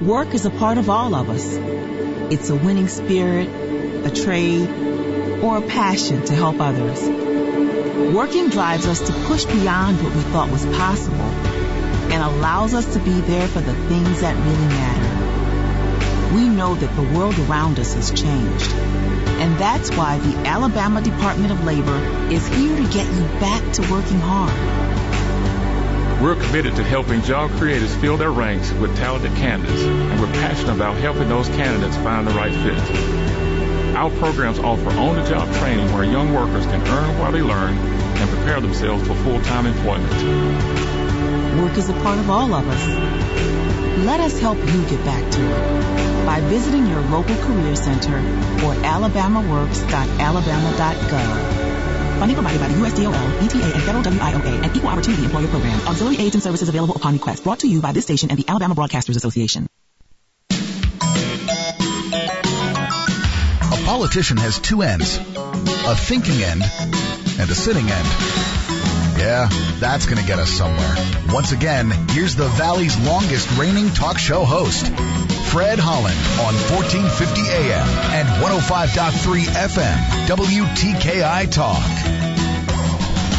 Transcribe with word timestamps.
Work 0.00 0.34
is 0.34 0.44
a 0.44 0.50
part 0.50 0.76
of 0.76 0.90
all 0.90 1.14
of 1.14 1.30
us. 1.30 1.56
It's 2.30 2.50
a 2.50 2.54
winning 2.54 2.86
spirit, 2.86 3.48
a 4.04 4.10
trade, 4.10 4.68
or 5.42 5.56
a 5.56 5.62
passion 5.62 6.22
to 6.26 6.34
help 6.34 6.60
others. 6.60 7.00
Working 8.14 8.50
drives 8.50 8.86
us 8.86 9.00
to 9.06 9.12
push 9.24 9.46
beyond 9.46 10.02
what 10.02 10.14
we 10.14 10.20
thought 10.20 10.50
was 10.50 10.66
possible 10.66 11.16
and 12.12 12.22
allows 12.22 12.74
us 12.74 12.92
to 12.92 12.98
be 12.98 13.20
there 13.22 13.48
for 13.48 13.60
the 13.60 13.72
things 13.72 14.20
that 14.20 14.36
really 14.36 14.68
matter. 14.68 16.34
We 16.34 16.50
know 16.50 16.74
that 16.74 16.94
the 16.94 17.18
world 17.18 17.38
around 17.48 17.78
us 17.78 17.94
has 17.94 18.10
changed. 18.10 18.72
And 18.72 19.56
that's 19.58 19.88
why 19.96 20.18
the 20.18 20.36
Alabama 20.46 21.00
Department 21.00 21.52
of 21.52 21.64
Labor 21.64 21.96
is 22.30 22.46
here 22.48 22.76
to 22.76 22.92
get 22.92 23.06
you 23.06 23.22
back 23.40 23.72
to 23.72 23.90
working 23.90 24.20
hard. 24.20 24.95
We're 26.20 26.36
committed 26.36 26.76
to 26.76 26.82
helping 26.82 27.20
job 27.22 27.50
creators 27.52 27.94
fill 27.96 28.16
their 28.16 28.30
ranks 28.30 28.72
with 28.72 28.96
talented 28.96 29.34
candidates, 29.36 29.82
and 29.82 30.18
we're 30.18 30.32
passionate 30.32 30.74
about 30.74 30.96
helping 30.96 31.28
those 31.28 31.46
candidates 31.48 31.94
find 31.96 32.26
the 32.26 32.32
right 32.32 32.54
fit. 32.54 32.78
Our 33.94 34.08
programs 34.10 34.58
offer 34.58 34.88
on-the-job 34.90 35.54
training 35.56 35.92
where 35.92 36.04
young 36.04 36.32
workers 36.32 36.64
can 36.66 36.80
earn 36.88 37.18
while 37.18 37.32
they 37.32 37.42
learn 37.42 37.76
and 37.76 38.30
prepare 38.30 38.62
themselves 38.62 39.06
for 39.06 39.14
full-time 39.14 39.66
employment. 39.66 40.10
Work 41.60 41.76
is 41.76 41.90
a 41.90 41.94
part 41.94 42.18
of 42.18 42.30
all 42.30 42.54
of 42.54 42.66
us. 42.66 42.86
Let 44.06 44.20
us 44.20 44.40
help 44.40 44.58
you 44.58 44.84
get 44.88 45.04
back 45.04 45.30
to 45.32 45.40
it 45.40 46.26
by 46.26 46.40
visiting 46.40 46.86
your 46.86 47.02
local 47.02 47.36
career 47.36 47.76
center 47.76 48.16
or 48.16 48.74
alabamaworks.alabama.gov. 48.84 51.55
Funding 52.18 52.34
provided 52.34 52.60
by 52.60 52.68
the 52.68 52.74
USDOL, 52.74 53.42
ETA, 53.44 53.74
and 53.74 53.82
Federal 53.82 54.02
WIOA 54.04 54.64
and 54.64 54.76
Equal 54.76 54.88
Opportunity 54.88 55.24
Employer 55.24 55.48
Program. 55.48 55.78
Auxiliary 55.86 56.18
aids 56.18 56.34
and 56.34 56.42
services 56.42 56.68
available 56.68 56.96
upon 56.96 57.12
request. 57.14 57.44
Brought 57.44 57.60
to 57.60 57.68
you 57.68 57.82
by 57.82 57.92
this 57.92 58.04
station 58.04 58.30
and 58.30 58.38
the 58.38 58.48
Alabama 58.48 58.74
Broadcasters 58.74 59.16
Association. 59.16 59.66
A 63.70 63.84
politician 63.84 64.38
has 64.38 64.58
two 64.58 64.82
ends, 64.82 65.18
a 65.18 65.94
thinking 65.94 66.42
end 66.42 66.62
and 67.38 67.50
a 67.50 67.54
sitting 67.54 67.88
end. 67.88 68.45
Yeah, 69.26 69.48
that's 69.80 70.06
going 70.06 70.18
to 70.18 70.24
get 70.24 70.38
us 70.38 70.50
somewhere. 70.50 70.94
Once 71.30 71.50
again, 71.50 71.90
here's 72.10 72.36
the 72.36 72.46
Valley's 72.46 72.96
longest 73.00 73.50
reigning 73.58 73.90
talk 73.90 74.18
show 74.18 74.44
host, 74.44 74.86
Fred 75.50 75.80
Holland 75.80 76.16
on 76.38 76.54
1450 76.70 77.40
AM 77.50 77.88
and 78.14 78.28
105.3 78.40 79.42
FM, 79.66 80.26
WTKI 80.28 81.50
Talk. 81.50 81.82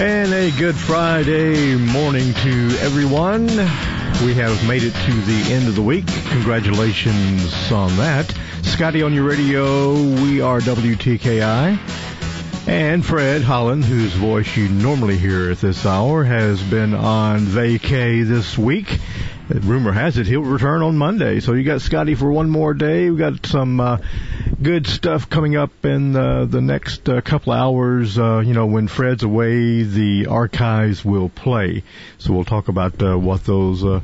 And 0.01 0.33
a 0.33 0.51
good 0.51 0.75
Friday 0.75 1.77
morning 1.77 2.33
to 2.33 2.77
everyone. 2.81 3.47
We 3.47 4.33
have 4.33 4.67
made 4.67 4.83
it 4.83 4.93
to 4.93 5.11
the 5.21 5.53
end 5.53 5.69
of 5.69 5.75
the 5.75 5.81
week. 5.81 6.07
Congratulations 6.31 7.71
on 7.71 7.95
that. 7.95 8.29
Scotty 8.63 9.03
on 9.03 9.13
your 9.13 9.23
radio. 9.23 9.93
We 9.93 10.41
are 10.41 10.59
WTKI. 10.59 12.06
And 12.67 13.05
Fred 13.05 13.43
Holland, 13.43 13.85
whose 13.85 14.11
voice 14.11 14.57
you 14.57 14.67
normally 14.67 15.17
hear 15.17 15.51
at 15.51 15.59
this 15.59 15.85
hour, 15.85 16.25
has 16.25 16.61
been 16.61 16.93
on 16.93 17.45
vacay 17.45 18.27
this 18.27 18.57
week. 18.57 18.99
Rumor 19.47 19.93
has 19.93 20.17
it 20.17 20.27
he'll 20.27 20.41
return 20.41 20.81
on 20.81 20.97
Monday. 20.97 21.39
So 21.39 21.53
you 21.53 21.63
got 21.63 21.79
Scotty 21.79 22.13
for 22.13 22.29
one 22.29 22.49
more 22.49 22.73
day. 22.73 23.09
We 23.09 23.17
got 23.17 23.45
some 23.45 23.79
uh, 23.79 23.99
good 24.61 24.87
stuff 24.87 25.29
coming 25.29 25.55
up 25.55 25.85
in 25.85 26.15
uh, 26.15 26.45
the 26.45 26.61
next 26.61 27.07
uh, 27.07 27.21
couple 27.21 27.53
hours. 27.53 28.17
Uh, 28.17 28.39
you 28.39 28.53
know, 28.53 28.65
when 28.65 28.87
Fred's 28.87 29.23
away, 29.23 29.83
the 29.83 30.27
archives 30.27 31.05
will 31.05 31.29
play. 31.29 31.83
So 32.17 32.33
we'll 32.33 32.45
talk 32.45 32.67
about 32.67 33.01
uh, 33.01 33.17
what 33.17 33.43
those 33.43 33.83
uh, 33.83 34.01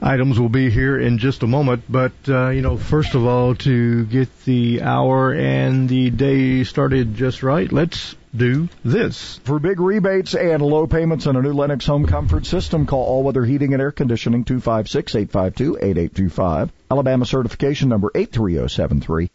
items 0.00 0.40
will 0.40 0.48
be 0.48 0.70
here 0.70 0.98
in 0.98 1.18
just 1.18 1.42
a 1.42 1.46
moment. 1.46 1.84
But 1.88 2.12
uh, 2.28 2.50
you 2.50 2.62
know, 2.62 2.76
first 2.76 3.14
of 3.14 3.26
all, 3.26 3.54
to 3.56 4.04
get 4.06 4.44
the 4.44 4.82
hour 4.82 5.34
and 5.34 5.88
the 5.88 6.10
day 6.10 6.64
started 6.64 7.14
just 7.14 7.42
right, 7.42 7.70
let's 7.70 8.16
do 8.34 8.68
this. 8.84 9.38
For 9.44 9.58
big 9.58 9.78
rebates 9.78 10.34
and 10.34 10.62
low 10.62 10.86
payments 10.86 11.26
on 11.26 11.36
a 11.36 11.42
new 11.42 11.52
Lennox 11.52 11.84
home 11.84 12.06
comfort 12.06 12.46
system, 12.46 12.86
call 12.86 13.04
All 13.04 13.22
Weather 13.22 13.44
Heating 13.44 13.74
and 13.74 13.82
Air 13.82 13.92
Conditioning 13.92 14.46
256-852-8825. 14.46 16.70
Alabama 16.90 17.26
certification 17.26 17.90
number 17.90 18.10
83073. 18.14 19.28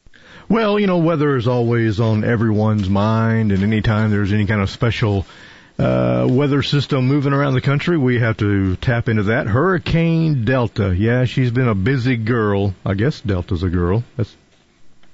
Well, 0.50 0.80
you 0.80 0.88
know, 0.88 1.00
weather 1.00 1.36
is 1.36 1.46
always 1.46 2.00
on 2.00 2.24
everyone's 2.24 2.90
mind, 2.90 3.52
and 3.52 3.64
anytime 3.64 4.12
there's 4.12 4.32
any 4.32 4.46
kind 4.46 4.62
of 4.62 4.70
special 4.70 5.26
uh, 5.78 6.26
weather 6.30 6.64
system 6.64 7.06
moving 7.06 7.34
around 7.34 7.54
the 7.54 7.62
country, 7.62 7.98
we 7.98 8.20
have 8.20 8.38
to 8.38 8.78
tap 8.78 9.10
into 9.10 9.24
that. 9.24 9.48
Hurricane 9.48 10.46
Delta. 10.46 10.96
Yeah, 10.96 11.26
she's 11.26 11.52
been 11.52 11.68
a 11.68 11.76
busy 11.76 12.16
girl. 12.16 12.74
I 12.86 12.94
guess 12.94 13.20
Delta's 13.20 13.62
a 13.64 13.70
girl. 13.70 14.06
That's 14.16 14.34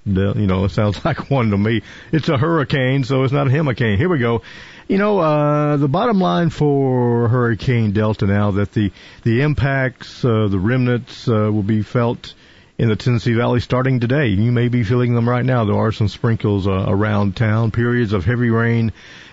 you 0.06 0.46
know, 0.46 0.66
it 0.66 0.70
sounds 0.70 1.04
like 1.06 1.32
one 1.32 1.50
to 1.50 1.58
me. 1.58 1.82
It's 2.12 2.30
a 2.30 2.38
hurricane, 2.38 3.04
so 3.04 3.24
it's 3.24 3.34
not 3.34 3.48
a 3.48 3.50
hurricane. 3.50 3.98
Here 3.98 4.10
we 4.10 4.20
go. 4.20 4.44
You 4.88 5.00
know, 5.00 5.18
uh, 5.18 5.78
the 5.78 5.88
bottom 5.88 6.20
line 6.20 6.52
for 6.52 7.28
Hurricane 7.28 7.92
Delta 7.92 8.28
now 8.28 8.52
that 8.52 8.74
the, 8.74 8.92
the 9.24 9.42
impacts, 9.42 10.24
uh, 10.24 10.48
the 10.48 10.60
remnants, 10.60 11.28
uh, 11.28 11.50
will 11.52 11.64
be 11.64 11.82
felt 11.82 12.36
in 12.78 12.90
the 12.90 12.96
Tennessee 12.96 13.34
Valley 13.34 13.60
starting 13.60 14.00
today. 14.00 14.28
You 14.28 14.52
may 14.52 14.68
be 14.68 14.84
feeling 14.84 15.14
them 15.14 15.30
right 15.30 15.46
now. 15.46 15.66
There 15.66 15.78
are 15.78 15.92
some 15.92 16.08
sprinkles, 16.08 16.68
uh, 16.68 16.86
around 16.88 17.36
town, 17.36 17.72
periods 17.72 18.14
of 18.14 18.26
heavy 18.26 18.50
rain, 18.50 18.92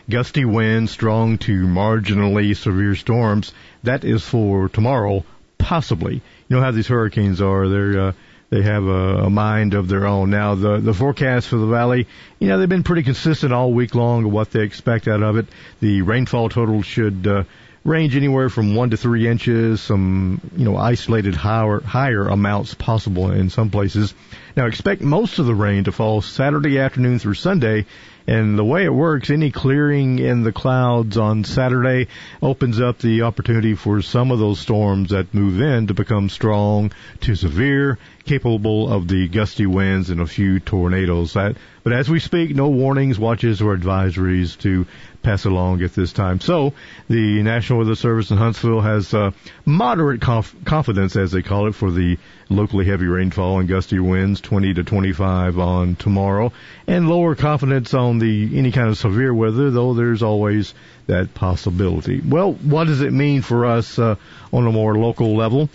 gusty 0.08 0.44
winds, 0.44 0.90
strong 0.90 1.38
to 1.38 1.66
marginally 1.66 2.56
severe 2.56 2.94
storms. 2.94 3.52
That 3.82 4.04
is 4.04 4.22
for 4.22 4.68
tomorrow, 4.68 5.24
possibly. 5.58 6.14
You 6.14 6.56
know 6.56 6.60
how 6.62 6.70
these 6.70 6.88
hurricanes 6.88 7.40
are. 7.40 7.68
They're, 7.68 8.00
uh, 8.00 8.12
they 8.50 8.62
have 8.62 8.84
a, 8.84 9.24
a 9.24 9.30
mind 9.30 9.74
of 9.74 9.88
their 9.88 10.06
own. 10.06 10.30
Now, 10.30 10.56
the 10.56 10.78
the 10.78 10.92
forecast 10.92 11.46
for 11.46 11.56
the 11.56 11.66
valley, 11.66 12.08
you 12.40 12.48
know, 12.48 12.58
they've 12.58 12.68
been 12.68 12.82
pretty 12.82 13.04
consistent 13.04 13.52
all 13.52 13.72
week 13.72 13.94
long 13.94 14.24
of 14.24 14.32
what 14.32 14.50
they 14.50 14.62
expect 14.62 15.06
out 15.06 15.22
of 15.22 15.36
it. 15.36 15.46
The 15.78 16.02
rainfall 16.02 16.48
total 16.48 16.82
should 16.82 17.26
uh, 17.26 17.44
range 17.90 18.16
anywhere 18.16 18.48
from 18.48 18.74
one 18.74 18.90
to 18.90 18.96
three 18.96 19.28
inches. 19.28 19.80
Some, 19.80 20.40
you 20.56 20.64
know, 20.64 20.76
isolated 20.76 21.34
higher 21.34 21.80
higher 21.80 22.28
amounts 22.28 22.72
possible 22.74 23.30
in 23.32 23.50
some 23.50 23.70
places. 23.70 24.14
Now, 24.56 24.66
expect 24.66 25.02
most 25.02 25.38
of 25.38 25.46
the 25.46 25.54
rain 25.54 25.84
to 25.84 25.92
fall 25.92 26.22
Saturday 26.22 26.78
afternoon 26.78 27.18
through 27.18 27.34
Sunday, 27.34 27.86
and 28.26 28.56
the 28.58 28.64
way 28.64 28.84
it 28.84 28.94
works, 28.94 29.30
any 29.30 29.50
clearing 29.50 30.18
in 30.18 30.42
the 30.42 30.52
clouds 30.52 31.16
on 31.16 31.44
Saturday 31.44 32.08
opens 32.40 32.80
up 32.80 32.98
the 32.98 33.22
opportunity 33.22 33.74
for 33.74 34.02
some 34.02 34.30
of 34.30 34.38
those 34.38 34.60
storms 34.60 35.10
that 35.10 35.34
move 35.34 35.60
in 35.60 35.88
to 35.88 35.94
become 35.94 36.28
strong 36.28 36.92
to 37.22 37.34
severe, 37.34 37.98
capable 38.24 38.92
of 38.92 39.08
the 39.08 39.26
gusty 39.26 39.66
winds 39.66 40.10
and 40.10 40.20
a 40.20 40.26
few 40.26 40.60
tornadoes. 40.60 41.32
That, 41.32 41.56
but 41.82 41.92
as 41.92 42.08
we 42.08 42.20
speak, 42.20 42.54
no 42.54 42.68
warnings, 42.68 43.18
watches, 43.18 43.60
or 43.60 43.76
advisories 43.76 44.56
to 44.60 44.86
pass 45.22 45.44
along 45.44 45.82
at 45.82 45.94
this 45.94 46.12
time. 46.12 46.40
So 46.40 46.72
the 47.08 47.42
National 47.42 47.80
Weather 47.80 47.94
Service 47.94 48.30
in 48.30 48.38
Huntsville 48.38 48.80
has 48.80 49.12
uh, 49.12 49.32
moderate 49.64 50.20
conf- 50.20 50.54
confidence, 50.64 51.16
as 51.16 51.32
they 51.32 51.42
call 51.42 51.68
it, 51.68 51.74
for 51.74 51.90
the 51.90 52.18
locally 52.48 52.86
heavy 52.86 53.06
rainfall 53.06 53.60
and 53.60 53.68
gusty 53.68 53.98
winds, 53.98 54.40
20 54.40 54.74
to 54.74 54.84
25 54.84 55.58
on 55.58 55.96
tomorrow, 55.96 56.52
and 56.86 57.08
lower 57.08 57.34
confidence 57.34 57.94
on 57.94 58.18
the 58.18 58.58
any 58.58 58.72
kind 58.72 58.88
of 58.88 58.98
severe 58.98 59.32
weather, 59.32 59.70
though 59.70 59.94
there's 59.94 60.22
always 60.22 60.74
that 61.06 61.34
possibility. 61.34 62.20
Well, 62.20 62.52
what 62.52 62.86
does 62.86 63.00
it 63.00 63.12
mean 63.12 63.42
for 63.42 63.66
us 63.66 63.98
uh, 63.98 64.16
on 64.52 64.66
a 64.66 64.72
more 64.72 64.96
local 64.96 65.36
level? 65.36 65.68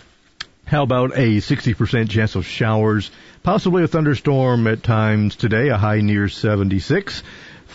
How 0.66 0.82
about 0.82 1.12
a 1.12 1.38
60% 1.38 2.10
chance 2.10 2.34
of 2.34 2.48
showers, 2.48 3.12
possibly 3.44 3.84
a 3.84 3.88
thunderstorm 3.88 4.66
at 4.66 4.82
times 4.82 5.36
today, 5.36 5.70
a 5.70 5.78
high 5.78 6.02
near 6.02 6.28
76. 6.28 7.22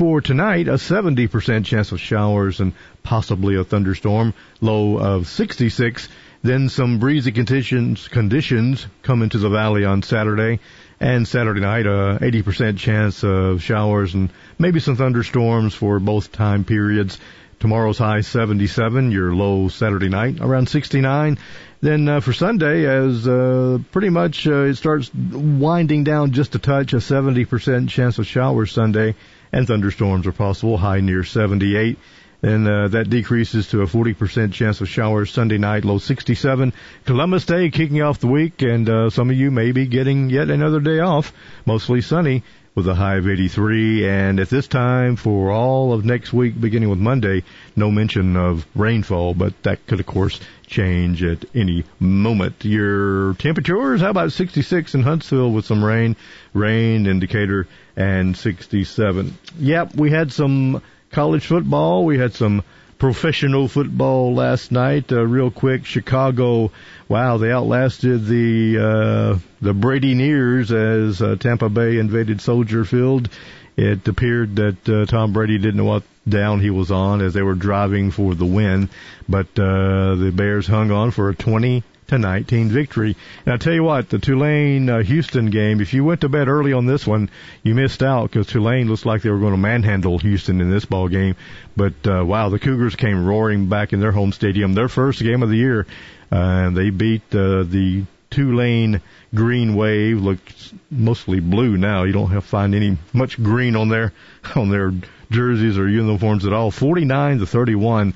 For 0.01 0.23
tonight, 0.23 0.67
a 0.67 0.79
70% 0.79 1.67
chance 1.67 1.93
of 1.93 2.01
showers 2.01 2.61
and 2.61 2.73
possibly 3.03 3.57
a 3.57 3.65
thunderstorm, 3.65 4.33
low 4.63 4.97
of 4.97 5.27
66. 5.27 6.09
Then 6.41 6.71
some 6.71 6.99
breezy 6.99 7.33
conditions, 7.33 8.09
conditions 8.09 8.87
come 9.03 9.21
into 9.21 9.37
the 9.37 9.51
valley 9.51 9.85
on 9.85 10.03
Saturday 10.03 10.61
and 11.01 11.29
Saturday 11.29 11.61
night, 11.61 11.85
a 11.85 12.19
80% 12.19 12.79
chance 12.79 13.23
of 13.23 13.63
showers 13.63 14.15
and 14.15 14.31
maybe 14.59 14.81
some 14.81 14.97
thunderstorms 14.97 15.75
for 15.75 15.99
both 15.99 16.33
time 16.33 16.65
periods. 16.65 17.19
Tomorrow's 17.59 17.99
high 17.99 18.23
77, 18.23 19.13
your 19.13 19.35
low 19.35 19.69
Saturday 19.69 20.09
night 20.09 20.39
around 20.41 20.71
69. 20.71 21.37
Then 21.83 22.09
uh, 22.09 22.21
for 22.21 22.33
Sunday, 22.33 22.87
as 22.87 23.29
uh, 23.29 23.81
pretty 23.93 24.09
much 24.09 24.47
uh, 24.47 24.63
it 24.63 24.77
starts 24.77 25.11
winding 25.15 26.05
down 26.05 26.33
just 26.33 26.55
a 26.55 26.59
touch, 26.59 26.95
a 26.95 26.97
70% 26.97 27.91
chance 27.91 28.19
of 28.19 28.27
showers 28.27 28.73
Sunday, 28.73 29.15
and 29.53 29.67
thunderstorms 29.67 30.27
are 30.27 30.33
possible, 30.33 30.77
high 30.77 31.01
near 31.01 31.25
78. 31.25 31.99
Then 32.41 32.67
uh, 32.67 32.89
that 32.89 33.11
decreases 33.11 33.69
to 33.69 33.83
a 33.83 33.87
40% 33.87 34.53
chance 34.53 34.81
of 34.81 34.89
showers 34.89 35.31
Sunday 35.31 35.59
night, 35.59 35.85
low 35.85 35.99
67. 35.99 36.73
Columbus 37.05 37.45
Day 37.45 37.69
kicking 37.71 38.01
off 38.01 38.19
the 38.19 38.29
week, 38.29 38.63
and 38.63 38.89
uh, 38.89 39.11
some 39.11 39.29
of 39.29 39.37
you 39.37 39.51
may 39.51 39.73
be 39.73 39.87
getting 39.87 40.31
yet 40.31 40.49
another 40.49 40.81
day 40.81 41.01
off, 41.01 41.35
mostly 41.67 42.01
sunny, 42.01 42.43
with 42.75 42.87
a 42.87 42.95
high 42.95 43.17
of 43.17 43.29
83. 43.29 44.09
And 44.09 44.41
at 44.41 44.49
this 44.49 44.69
time, 44.69 45.17
for 45.17 45.51
all 45.51 45.93
of 45.93 46.05
next 46.05 46.33
week, 46.33 46.61
beginning 46.61 46.89
with 46.89 46.99
Monday, 46.99 47.43
no 47.77 47.91
mention 47.91 48.37
of 48.37 48.67
rainfall, 48.75 49.35
but 49.35 49.61
that 49.65 49.87
could, 49.87 50.01
of 50.01 50.07
course, 50.07 50.41
change 50.67 51.23
at 51.23 51.45
any 51.55 51.85
moment. 51.99 52.65
Your 52.65 53.35
temperatures, 53.35 54.01
how 54.01 54.11
about 54.11 54.33
66 54.33 54.95
in 54.95 55.03
Huntsville 55.03 55.51
with 55.51 55.65
some 55.65 55.85
rain, 55.85 56.17
rain 56.55 57.07
indicator, 57.07 57.67
and 57.97 58.37
67. 58.37 59.37
Yep, 59.59 59.97
we 59.97 60.11
had 60.11 60.33
some 60.33 60.83
college 61.11 61.47
football. 61.47 62.05
We 62.05 62.19
had 62.19 62.35
some 62.35 62.63
professional 63.01 63.67
football 63.67 64.35
last 64.35 64.71
night. 64.71 65.11
Uh, 65.11 65.27
real 65.27 65.51
quick, 65.51 65.85
Chicago. 65.85 66.71
Wow, 67.09 67.39
they 67.39 67.51
outlasted 67.51 68.27
the 68.27 68.79
uh, 68.79 69.39
the 69.61 69.73
Bradyneers 69.73 70.71
as 70.71 71.21
uh, 71.21 71.35
Tampa 71.35 71.69
Bay 71.69 71.99
invaded 71.99 72.41
Soldier 72.41 72.85
Field. 72.85 73.29
It 73.77 74.07
appeared 74.07 74.57
that 74.57 74.89
uh, 74.89 75.07
Tom 75.07 75.33
Brady 75.33 75.59
didn't 75.59 75.79
know 75.79 75.85
what 75.85 76.05
down 76.29 76.61
he 76.61 76.71
was 76.71 76.91
on 76.91 77.23
as 77.23 77.33
they 77.33 77.43
were 77.43 77.55
driving 77.55 78.11
for 78.11 78.35
the 78.35 78.45
win, 78.45 78.91
but 79.29 79.47
uh, 79.59 80.15
the 80.17 80.33
Bears 80.33 80.67
hung 80.67 80.91
on 80.91 81.11
for 81.11 81.31
a 81.31 81.35
20 81.35 81.83
to 82.11 82.19
19 82.19 82.69
victory. 82.69 83.17
And 83.47 83.55
I 83.55 83.57
tell 83.57 83.73
you 83.73 83.85
what, 83.85 84.09
the 84.09 84.19
Tulane 84.19 84.89
uh, 84.89 85.03
Houston 85.03 85.51
game, 85.51 85.81
if 85.81 85.95
you 85.95 86.05
went 86.05 86.21
to 86.23 86.29
bed 86.29 86.49
early 86.49 86.73
on 86.73 86.87
this 86.87 87.07
one, 87.07 87.31
you 87.63 87.75
missed 87.75 88.03
out 88.03 88.31
because 88.31 88.49
Tulane 88.49 88.89
looks 88.89 89.07
like 89.07 89.23
they 89.23 89.31
were 89.31 89.39
going 89.39 89.53
to 89.53 89.59
manhandle 89.59 90.19
Houston 90.19 90.61
in 90.61 90.71
this 90.71 90.85
ball 90.85 91.09
game. 91.09 91.37
But 91.77 91.95
uh, 92.05 92.25
wow, 92.25 92.49
the 92.49 92.59
Cougars 92.59 92.97
came 92.97 93.25
roaring 93.25 93.69
back 93.69 93.93
in 93.93 94.01
their 94.01 94.13
home 94.13 94.33
stadium, 94.33 94.75
their 94.75 94.89
first 94.89 95.23
game 95.23 95.43
of 95.43 95.51
the 95.51 95.57
year, 95.57 95.87
uh, 96.33 96.37
and 96.37 96.77
they 96.77 96.91
beat 96.91 97.23
uh, 97.33 97.63
the 97.63 98.05
Tulane 98.31 99.01
green 99.33 99.77
wave. 99.77 100.21
Looks 100.21 100.75
mostly 100.91 101.39
blue 101.39 101.77
now. 101.77 102.03
You 102.03 102.13
don't 102.13 102.31
have 102.31 102.43
to 102.43 102.49
find 102.49 102.75
any 102.75 102.99
much 103.13 103.41
green 103.41 103.77
on 103.77 103.89
their 103.89 104.13
on 104.57 104.69
their 104.69 104.93
jerseys 105.31 105.79
or 105.79 105.89
uniforms 105.89 106.45
at 106.45 106.53
all. 106.53 106.73
49 106.73 107.39
to 107.39 107.47
31 107.47 108.15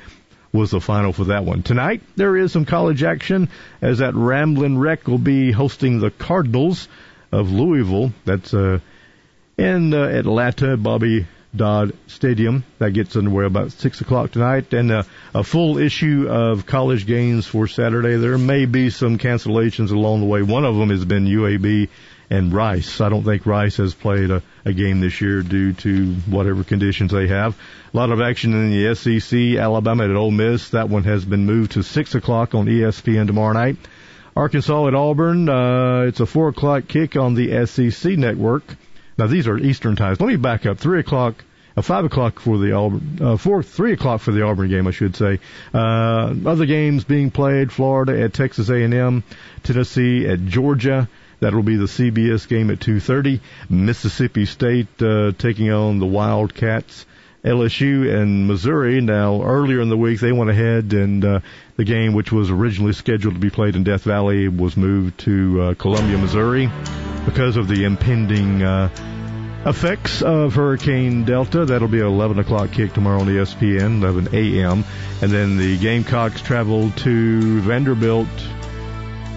was 0.55 0.71
the 0.71 0.81
final 0.81 1.13
for 1.13 1.25
that 1.25 1.45
one. 1.45 1.63
Tonight 1.63 2.01
there 2.15 2.37
is 2.37 2.53
some 2.53 2.65
college 2.65 3.03
action 3.03 3.49
as 3.83 3.99
that 3.99 4.15
Ramblin' 4.15 4.79
Wreck 4.79 5.09
will 5.09 5.19
be 5.19 5.51
hosting 5.51 5.99
the 5.99 6.13
Cardinals 6.13 6.89
of 7.33 7.51
Louisville. 7.51 8.13
That's 8.25 8.55
uh, 8.55 8.79
in 9.59 9.93
uh, 9.93 10.05
Atlanta, 10.05 10.77
Bobby 10.77 11.27
Dodd 11.55 11.97
Stadium. 12.07 12.65
That 12.79 12.93
gets 12.93 13.17
underway 13.17 13.47
about 13.47 13.73
six 13.73 14.01
o'clock 14.01 14.31
tonight, 14.31 14.73
and 14.73 14.93
uh, 14.93 15.03
a 15.35 15.43
full 15.43 15.79
issue 15.79 16.29
of 16.31 16.67
college 16.67 17.05
games 17.07 17.47
for 17.47 17.67
Saturday. 17.67 18.17
There 18.17 18.39
may 18.39 18.67
be 18.67 18.91
some 18.91 19.19
cancellations 19.19 19.91
along 19.91 20.21
the 20.21 20.27
way. 20.27 20.43
One 20.43 20.65
of 20.65 20.77
them 20.77 20.91
has 20.91 21.05
been 21.05 21.27
UAB 21.27 21.89
and 22.31 22.53
Rice. 22.53 23.01
I 23.01 23.09
don't 23.09 23.25
think 23.25 23.47
Rice 23.47 23.77
has 23.77 23.95
played 23.95 24.31
a, 24.31 24.43
a 24.65 24.73
game 24.73 25.01
this 25.01 25.21
year 25.21 25.43
due 25.43 25.73
to 25.75 26.15
whatever 26.27 26.65
conditions 26.65 27.13
they 27.13 27.29
have. 27.29 27.57
A 27.93 27.97
lot 27.97 28.11
of 28.11 28.21
action 28.21 28.53
in 28.55 28.71
the 28.71 28.95
SEC. 28.95 29.57
Alabama 29.59 30.05
at 30.05 30.17
Ole 30.17 30.31
Miss. 30.31 30.71
That 30.71 30.89
one 30.89 31.05
has 31.05 31.25
been 31.25 31.47
moved 31.47 31.73
to 31.73 31.83
six 31.83 32.15
o'clock 32.15 32.55
on 32.55 32.67
ESPN 32.67 33.27
tomorrow 33.27 33.53
night. 33.53 33.77
Arkansas 34.37 34.89
at 34.89 34.95
Auburn. 34.95 35.49
Uh, 35.49 36.07
it's 36.09 36.21
a 36.21 36.27
four 36.27 36.49
o'clock 36.49 36.89
kick 36.89 37.17
on 37.17 37.35
the 37.35 37.67
SEC 37.67 38.13
network. 38.13 38.65
Now 39.17 39.27
these 39.27 39.47
are 39.47 39.57
Eastern 39.57 39.97
times. 39.97 40.21
Let 40.21 40.29
me 40.29 40.37
back 40.37 40.67
up. 40.67 40.79
Three 40.79 40.99
o'clock, 40.99 41.45
uh, 41.77 41.83
five 41.83 42.05
o'clock 42.05 42.41
for 42.41 42.59
the 42.59 42.73
Auburn, 42.73 43.19
uh, 43.21 43.37
four, 43.37 43.63
three 43.63 43.93
o'clock 43.93 44.21
for 44.21 44.33
the 44.33 44.43
Auburn 44.43 44.69
game, 44.71 44.89
I 44.89 44.91
should 44.91 45.15
say. 45.15 45.39
Uh, 45.73 46.35
other 46.47 46.67
games 46.67 47.05
being 47.05 47.31
played: 47.31 47.71
Florida 47.71 48.21
at 48.21 48.33
Texas 48.33 48.71
A&M, 48.71 49.23
Tennessee 49.63 50.27
at 50.27 50.45
Georgia. 50.47 51.09
That'll 51.41 51.63
be 51.63 51.77
the 51.77 51.87
CBS 51.87 52.49
game 52.49 52.71
at 52.71 52.81
2:30. 52.81 53.41
Mississippi 53.69 54.47
State 54.47 55.03
uh, 55.03 55.33
taking 55.39 55.71
on 55.71 55.99
the 55.99 56.07
Wildcats. 56.07 57.07
LSU 57.45 58.11
and 58.11 58.47
Missouri. 58.47 59.03
Now, 59.03 59.43
earlier 59.43 59.83
in 59.83 59.91
the 59.91 59.99
week, 59.99 60.19
they 60.19 60.33
went 60.33 60.49
ahead 60.49 60.95
and 60.95 61.23
uh, 61.23 61.41
the 61.77 61.85
game, 61.85 62.15
which 62.15 62.33
was 62.33 62.51
originally 62.51 62.95
scheduled 62.95 63.35
to 63.35 63.41
be 63.41 63.51
played 63.51 63.77
in 63.77 63.85
Death 63.85 64.05
Valley, 64.05 64.49
was 64.49 64.79
moved 64.79 65.19
to 65.21 65.61
uh, 65.61 65.75
Columbia, 65.75 66.17
Missouri, 66.17 66.71
because 67.27 67.59
of 67.59 67.69
the 67.69 67.85
impending 67.85 68.63
uh, 68.63 68.89
effects 69.67 70.23
of 70.23 70.55
Hurricane 70.55 71.25
Delta. 71.25 71.67
That'll 71.67 71.89
be 71.89 72.01
an 72.01 72.07
11 72.07 72.39
o'clock 72.39 72.73
kick 72.73 72.95
tomorrow 72.95 73.21
on 73.21 73.27
ESPN, 73.27 74.01
11 74.01 74.29
a.m. 74.33 74.85
And 75.21 75.31
then 75.31 75.59
the 75.59 75.77
Gamecocks 75.79 76.41
travel 76.41 76.91
to 76.93 77.61
Vanderbilt 77.61 78.29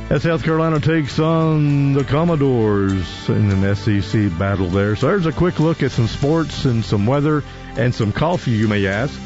as 0.09 0.23
South 0.23 0.43
Carolina 0.43 0.79
takes 0.79 1.19
on 1.19 1.93
the 1.93 2.03
Commodores 2.03 3.27
in 3.29 3.51
an 3.51 3.75
SEC 3.75 4.37
battle 4.39 4.67
there. 4.67 4.95
So 4.95 5.07
there's 5.07 5.25
a 5.25 5.33
quick 5.33 5.59
look 5.59 5.83
at 5.83 5.91
some 5.91 6.07
sports 6.07 6.65
and 6.65 6.83
some 6.83 7.05
weather 7.05 7.43
and 7.75 7.93
some 7.93 8.13
coffee, 8.13 8.51
you 8.51 8.67
may 8.67 8.85
ask. 8.87 9.19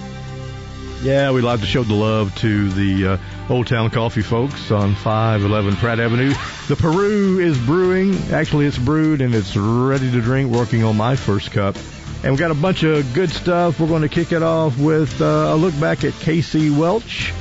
Yeah, 1.04 1.32
we'd 1.32 1.42
like 1.42 1.60
to 1.62 1.66
show 1.66 1.84
the 1.84 1.94
love 1.94 2.36
to 2.38 2.70
the 2.70 3.08
uh, 3.08 3.18
Old 3.50 3.68
Town 3.68 3.90
Coffee 3.90 4.22
folks 4.22 4.72
on 4.72 4.94
511 4.96 5.76
Pratt 5.78 6.00
Avenue. 6.00 6.34
The 6.68 6.76
Peru 6.76 7.40
is 7.40 7.58
brewing. 7.60 8.16
Actually, 8.32 8.66
it's 8.66 8.78
brewed 8.78 9.22
and 9.22 9.34
it's 9.34 9.56
ready 9.56 10.12
to 10.12 10.22
drink, 10.22 10.52
working 10.52 10.84
on 10.84 10.98
my 10.98 11.16
first 11.16 11.52
cup. 11.52 11.76
And 12.24 12.34
we 12.34 12.38
got 12.38 12.52
a 12.52 12.56
bunch 12.56 12.84
of 12.84 13.14
good 13.14 13.32
stuff. 13.32 13.80
We're 13.80 13.88
going 13.88 14.04
to 14.04 14.10
kick 14.10 14.32
it 14.32 14.44
off 14.44 14.78
with 14.78 15.22
uh, 15.22 15.26
a 15.26 15.56
look 15.56 15.80
back 15.80 16.04
at 16.04 16.14
Casey 16.14 16.70
Welch. 16.70 17.34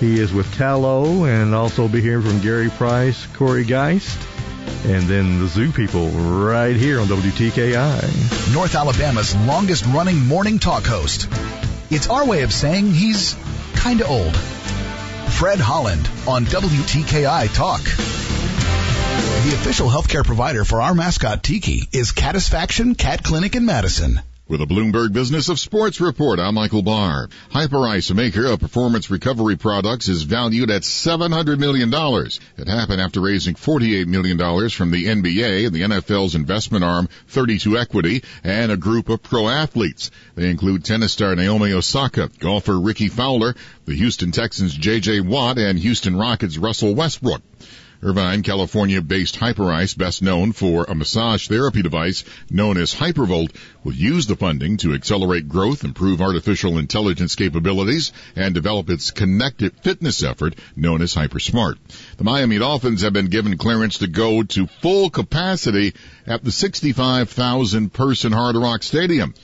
He 0.00 0.20
is 0.20 0.32
with 0.32 0.46
Tallo 0.54 1.28
and 1.28 1.54
also 1.54 1.88
be 1.88 2.00
hearing 2.00 2.22
from 2.22 2.40
Gary 2.40 2.70
Price, 2.70 3.26
Corey 3.34 3.64
Feist, 3.64 4.18
and 4.84 5.04
then 5.04 5.40
the 5.40 5.48
Zoo 5.48 5.72
People 5.72 6.08
right 6.10 6.76
here 6.76 7.00
on 7.00 7.06
WTKI. 7.06 8.52
North 8.52 8.74
Alabama's 8.74 9.34
longest 9.34 9.86
running 9.86 10.26
morning 10.26 10.58
talk 10.58 10.84
host. 10.84 11.28
It's 11.90 12.08
our 12.08 12.26
way 12.26 12.42
of 12.42 12.52
saying 12.52 12.92
he's 12.92 13.36
kinda 13.76 14.06
old. 14.06 14.36
Fred 14.36 15.60
Holland 15.60 16.08
on 16.26 16.44
WTKI 16.46 17.52
Talk. 17.54 17.82
The 17.82 19.54
official 19.54 19.88
healthcare 19.88 20.24
provider 20.24 20.64
for 20.64 20.80
our 20.80 20.94
mascot 20.94 21.42
Tiki 21.42 21.88
is 21.92 22.12
Catisfaction 22.12 22.94
Cat 22.94 23.22
Clinic 23.22 23.54
in 23.54 23.64
Madison. 23.64 24.20
With 24.48 24.62
a 24.62 24.64
Bloomberg 24.64 25.12
Business 25.12 25.48
of 25.48 25.58
Sports 25.58 26.00
report, 26.00 26.38
I'm 26.38 26.54
Michael 26.54 26.82
Barr. 26.82 27.28
Hyperice, 27.50 28.12
a 28.12 28.14
maker 28.14 28.46
of 28.46 28.60
performance 28.60 29.10
recovery 29.10 29.56
products, 29.56 30.08
is 30.08 30.22
valued 30.22 30.70
at 30.70 30.82
$700 30.82 31.58
million. 31.58 31.92
It 32.56 32.68
happened 32.68 33.00
after 33.00 33.20
raising 33.20 33.56
$48 33.56 34.06
million 34.06 34.38
from 34.70 34.92
the 34.92 35.06
NBA 35.06 35.66
and 35.66 35.74
the 35.74 35.82
NFL's 35.82 36.36
investment 36.36 36.84
arm 36.84 37.08
32 37.26 37.76
Equity 37.76 38.22
and 38.44 38.70
a 38.70 38.76
group 38.76 39.08
of 39.08 39.20
pro 39.20 39.48
athletes. 39.48 40.12
They 40.36 40.48
include 40.48 40.84
tennis 40.84 41.12
star 41.12 41.34
Naomi 41.34 41.72
Osaka, 41.72 42.30
golfer 42.38 42.78
Rickie 42.78 43.08
Fowler, 43.08 43.56
the 43.84 43.96
Houston 43.96 44.30
Texans 44.30 44.76
J.J. 44.76 45.22
Watt, 45.22 45.58
and 45.58 45.76
Houston 45.76 46.14
Rockets 46.14 46.56
Russell 46.56 46.94
Westbrook. 46.94 47.42
Irvine, 48.02 48.42
California-based 48.42 49.36
Hyperice, 49.36 49.96
best 49.96 50.22
known 50.22 50.52
for 50.52 50.84
a 50.84 50.94
massage 50.94 51.48
therapy 51.48 51.82
device 51.82 52.24
known 52.50 52.76
as 52.76 52.94
Hypervolt, 52.94 53.50
will 53.84 53.94
use 53.94 54.26
the 54.26 54.36
funding 54.36 54.76
to 54.78 54.92
accelerate 54.92 55.48
growth, 55.48 55.82
improve 55.82 56.20
artificial 56.20 56.78
intelligence 56.78 57.34
capabilities, 57.34 58.12
and 58.34 58.54
develop 58.54 58.90
its 58.90 59.10
connected 59.10 59.72
fitness 59.82 60.22
effort 60.22 60.56
known 60.76 61.00
as 61.00 61.14
Hypersmart. 61.14 61.76
The 62.18 62.24
Miami 62.24 62.58
Dolphins 62.58 63.02
have 63.02 63.12
been 63.12 63.26
given 63.26 63.56
clearance 63.56 63.98
to 63.98 64.06
go 64.06 64.42
to 64.42 64.66
full 64.66 65.08
capacity 65.10 65.94
at 66.26 66.44
the 66.44 66.52
65,000 66.52 67.92
person 67.92 68.32
Hard 68.32 68.56
Rock 68.56 68.82
Stadium. 68.82 69.34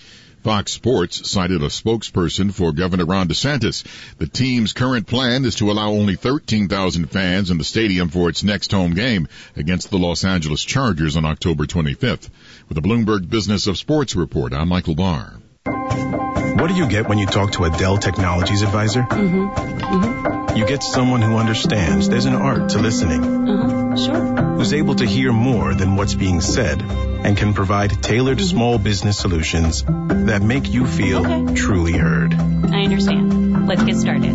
Fox 0.42 0.72
Sports 0.72 1.30
cited 1.30 1.62
a 1.62 1.68
spokesperson 1.68 2.52
for 2.52 2.72
Governor 2.72 3.04
Ron 3.04 3.28
DeSantis. 3.28 3.84
The 4.18 4.26
team's 4.26 4.72
current 4.72 5.06
plan 5.06 5.44
is 5.44 5.54
to 5.56 5.70
allow 5.70 5.90
only 5.90 6.16
13,000 6.16 7.06
fans 7.06 7.50
in 7.50 7.58
the 7.58 7.64
stadium 7.64 8.08
for 8.08 8.28
its 8.28 8.42
next 8.42 8.72
home 8.72 8.94
game 8.94 9.28
against 9.56 9.90
the 9.90 9.98
Los 9.98 10.24
Angeles 10.24 10.64
Chargers 10.64 11.16
on 11.16 11.24
October 11.24 11.64
25th. 11.64 12.28
With 12.68 12.74
the 12.74 12.82
Bloomberg 12.82 13.30
Business 13.30 13.68
of 13.68 13.78
Sports 13.78 14.16
report, 14.16 14.52
I'm 14.52 14.68
Michael 14.68 14.96
Barr. 14.96 15.34
What 15.64 16.68
do 16.68 16.74
you 16.74 16.88
get 16.88 17.08
when 17.08 17.18
you 17.18 17.26
talk 17.26 17.52
to 17.52 17.64
a 17.64 17.70
Dell 17.70 17.98
Technologies 17.98 18.62
advisor? 18.62 19.02
Mm-hmm. 19.02 19.48
Mm-hmm. 19.48 20.56
You 20.56 20.66
get 20.66 20.82
someone 20.82 21.22
who 21.22 21.36
understands 21.36 22.08
there's 22.08 22.26
an 22.26 22.34
art 22.34 22.70
to 22.70 22.78
listening. 22.80 23.48
Uh-huh. 23.48 23.96
Sure. 23.96 24.54
Who's 24.56 24.74
able 24.74 24.96
to 24.96 25.06
hear 25.06 25.32
more 25.32 25.72
than 25.72 25.94
what's 25.94 26.14
being 26.14 26.40
said 26.40 26.82
and 27.24 27.36
can 27.36 27.54
provide 27.54 28.02
tailored 28.02 28.38
mm-hmm. 28.38 28.46
small 28.46 28.78
business 28.78 29.18
solutions 29.18 29.84
that 29.84 30.42
make 30.42 30.70
you 30.70 30.86
feel 30.86 31.26
okay. 31.26 31.54
truly 31.54 31.92
heard. 31.92 32.34
I 32.34 32.82
understand. 32.82 33.66
Let's 33.66 33.82
get 33.82 33.96
started. 33.96 34.34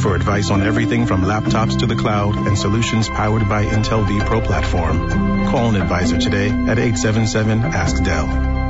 For 0.00 0.14
advice 0.14 0.50
on 0.50 0.62
everything 0.62 1.06
from 1.06 1.22
laptops 1.22 1.78
to 1.80 1.86
the 1.86 1.96
cloud 1.96 2.36
and 2.36 2.58
solutions 2.58 3.08
powered 3.08 3.48
by 3.48 3.64
Intel 3.64 4.04
vPro 4.04 4.44
platform, 4.44 5.08
call 5.48 5.70
an 5.70 5.80
advisor 5.80 6.18
today 6.18 6.48
at 6.48 6.78
877 6.78 7.60
Ask 7.62 8.02
Dell. 8.02 8.65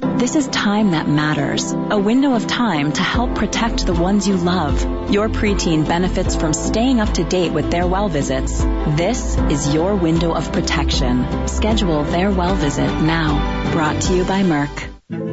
This 0.00 0.36
is 0.36 0.46
time 0.48 0.92
that 0.92 1.08
matters. 1.08 1.72
A 1.72 1.98
window 1.98 2.34
of 2.34 2.46
time 2.46 2.92
to 2.92 3.02
help 3.02 3.34
protect 3.34 3.84
the 3.84 3.94
ones 3.94 4.28
you 4.28 4.36
love. 4.36 5.10
Your 5.10 5.28
preteen 5.28 5.86
benefits 5.86 6.36
from 6.36 6.52
staying 6.52 7.00
up 7.00 7.14
to 7.14 7.24
date 7.24 7.52
with 7.52 7.70
their 7.70 7.86
well 7.86 8.08
visits. 8.08 8.62
This 8.96 9.36
is 9.50 9.74
your 9.74 9.96
window 9.96 10.32
of 10.32 10.52
protection. 10.52 11.48
Schedule 11.48 12.04
their 12.04 12.30
well 12.30 12.54
visit 12.54 12.86
now. 13.00 13.72
Brought 13.72 14.00
to 14.02 14.14
you 14.14 14.24
by 14.24 14.42
Merck. 14.42 14.88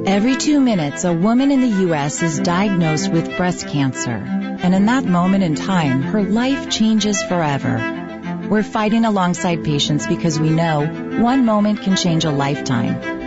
Every 0.07 0.35
two 0.35 0.59
minutes, 0.59 1.03
a 1.03 1.13
woman 1.13 1.51
in 1.51 1.61
the 1.61 1.81
U.S. 1.87 2.23
is 2.23 2.39
diagnosed 2.39 3.11
with 3.11 3.37
breast 3.37 3.67
cancer. 3.67 4.11
And 4.11 4.73
in 4.73 4.85
that 4.87 5.05
moment 5.05 5.43
in 5.43 5.55
time, 5.55 6.01
her 6.01 6.23
life 6.23 6.69
changes 6.69 7.21
forever. 7.21 8.47
We're 8.49 8.63
fighting 8.63 9.05
alongside 9.05 9.63
patients 9.63 10.07
because 10.07 10.39
we 10.39 10.49
know 10.49 10.85
one 11.21 11.45
moment 11.45 11.81
can 11.81 11.95
change 11.95 12.25
a 12.25 12.31
lifetime. 12.31 13.24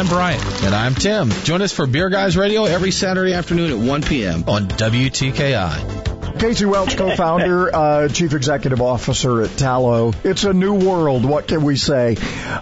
I'm 0.00 0.06
Brian. 0.06 0.40
And 0.64 0.74
I'm 0.74 0.94
Tim. 0.94 1.30
Join 1.44 1.60
us 1.60 1.72
for 1.72 1.86
Beer 1.86 2.08
Guys 2.08 2.34
Radio 2.34 2.64
every 2.64 2.90
Saturday 2.90 3.34
afternoon 3.34 3.70
at 3.70 3.76
1 3.76 4.02
p.m. 4.02 4.44
on 4.48 4.66
WTKI. 4.66 5.99
Casey 6.40 6.64
Welch, 6.64 6.96
co-founder, 6.96 7.74
uh, 7.76 8.08
chief 8.08 8.32
executive 8.32 8.80
officer 8.80 9.42
at 9.42 9.50
Tallo. 9.50 10.14
It's 10.24 10.44
a 10.44 10.54
new 10.54 10.72
world. 10.72 11.26
What 11.26 11.46
can 11.46 11.62
we 11.62 11.76
say? 11.76 12.16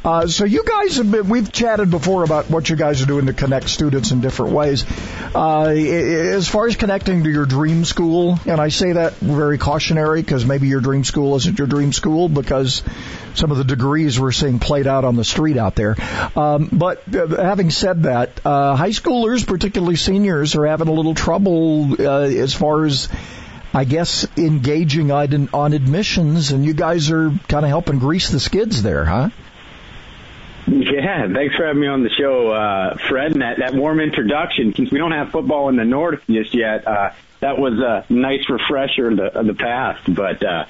Uh, 0.04 0.26
so 0.26 0.44
you 0.44 0.64
guys 0.64 0.96
have 0.96 1.08
been, 1.08 1.28
we've 1.28 1.52
chatted 1.52 1.88
before 1.88 2.24
about 2.24 2.50
what 2.50 2.68
you 2.68 2.74
guys 2.74 3.00
are 3.02 3.06
doing 3.06 3.26
to 3.26 3.32
connect 3.32 3.68
students 3.68 4.10
in 4.10 4.20
different 4.20 4.52
ways. 4.52 4.84
Uh, 5.32 5.66
as 5.68 6.48
far 6.48 6.66
as 6.66 6.74
connecting 6.74 7.22
to 7.22 7.30
your 7.30 7.46
dream 7.46 7.84
school, 7.84 8.40
and 8.46 8.60
I 8.60 8.70
say 8.70 8.94
that 8.94 9.14
very 9.14 9.58
cautionary 9.58 10.22
because 10.22 10.44
maybe 10.44 10.66
your 10.66 10.80
dream 10.80 11.04
school 11.04 11.36
isn't 11.36 11.56
your 11.56 11.68
dream 11.68 11.92
school 11.92 12.28
because 12.28 12.82
some 13.34 13.52
of 13.52 13.58
the 13.58 13.64
degrees 13.64 14.18
we're 14.18 14.32
seeing 14.32 14.58
played 14.58 14.88
out 14.88 15.04
on 15.04 15.14
the 15.14 15.24
street 15.24 15.56
out 15.56 15.76
there. 15.76 15.94
Um, 16.34 16.68
but 16.72 17.04
uh, 17.14 17.40
having 17.40 17.70
said 17.70 18.02
that, 18.02 18.44
uh, 18.44 18.74
high 18.74 18.90
schoolers, 18.90 19.46
particularly 19.46 19.94
seniors, 19.94 20.56
are 20.56 20.66
having 20.66 20.88
a 20.88 20.92
little 20.92 21.14
trouble 21.14 21.94
uh, 22.00 22.22
as 22.22 22.52
far 22.52 22.84
as 22.84 23.08
I 23.74 23.84
guess 23.84 24.26
engaging 24.36 25.10
on, 25.10 25.50
on 25.52 25.72
admissions, 25.72 26.52
and 26.52 26.64
you 26.64 26.72
guys 26.72 27.10
are 27.10 27.30
kind 27.48 27.64
of 27.64 27.68
helping 27.68 27.98
grease 27.98 28.30
the 28.30 28.40
skids 28.40 28.82
there, 28.82 29.04
huh? 29.04 29.30
Yeah, 30.66 31.32
thanks 31.32 31.56
for 31.56 31.66
having 31.66 31.80
me 31.80 31.86
on 31.86 32.02
the 32.02 32.10
show, 32.10 32.50
uh, 32.50 32.96
Fred. 33.08 33.32
And 33.32 33.42
that, 33.42 33.58
that 33.58 33.74
warm 33.74 34.00
introduction, 34.00 34.74
since 34.74 34.90
we 34.90 34.98
don't 34.98 35.12
have 35.12 35.30
football 35.30 35.68
in 35.68 35.76
the 35.76 35.84
North 35.84 36.20
just 36.28 36.54
yet, 36.54 36.86
uh, 36.86 37.10
that 37.40 37.58
was 37.58 37.74
a 37.74 38.04
nice 38.12 38.48
refresher 38.50 39.08
of 39.08 39.16
the, 39.16 39.38
of 39.38 39.46
the 39.46 39.54
past. 39.54 40.12
But 40.12 40.42
uh, 40.44 40.66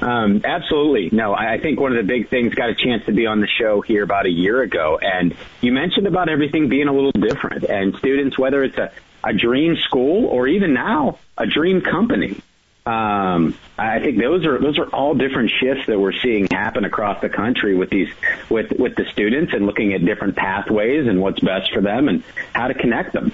um, 0.00 0.42
absolutely, 0.44 1.10
no. 1.12 1.34
I, 1.34 1.54
I 1.54 1.58
think 1.58 1.80
one 1.80 1.92
of 1.92 1.98
the 1.98 2.08
big 2.08 2.28
things 2.28 2.54
got 2.54 2.70
a 2.70 2.74
chance 2.74 3.04
to 3.06 3.12
be 3.12 3.26
on 3.26 3.40
the 3.40 3.48
show 3.48 3.80
here 3.80 4.02
about 4.02 4.26
a 4.26 4.30
year 4.30 4.62
ago, 4.62 4.98
and 5.02 5.34
you 5.60 5.72
mentioned 5.72 6.06
about 6.06 6.28
everything 6.28 6.68
being 6.68 6.88
a 6.88 6.92
little 6.92 7.12
different, 7.12 7.64
and 7.64 7.94
students, 7.96 8.38
whether 8.38 8.62
it's 8.62 8.78
a 8.78 8.92
a 9.24 9.32
dream 9.32 9.76
school 9.76 10.26
or 10.26 10.48
even 10.48 10.74
now 10.74 11.18
a 11.36 11.46
dream 11.46 11.80
company. 11.80 12.40
Um, 12.84 13.56
I 13.78 14.00
think 14.00 14.18
those 14.18 14.44
are 14.44 14.58
those 14.58 14.76
are 14.78 14.86
all 14.86 15.14
different 15.14 15.52
shifts 15.60 15.86
that 15.86 16.00
we're 16.00 16.18
seeing 16.20 16.48
happen 16.50 16.84
across 16.84 17.20
the 17.20 17.28
country 17.28 17.76
with 17.76 17.90
these 17.90 18.08
with 18.50 18.72
with 18.76 18.96
the 18.96 19.04
students 19.12 19.52
and 19.52 19.66
looking 19.66 19.92
at 19.92 20.04
different 20.04 20.34
pathways 20.34 21.06
and 21.06 21.20
what's 21.20 21.38
best 21.38 21.72
for 21.72 21.80
them 21.80 22.08
and 22.08 22.24
how 22.52 22.66
to 22.66 22.74
connect 22.74 23.12
them. 23.12 23.32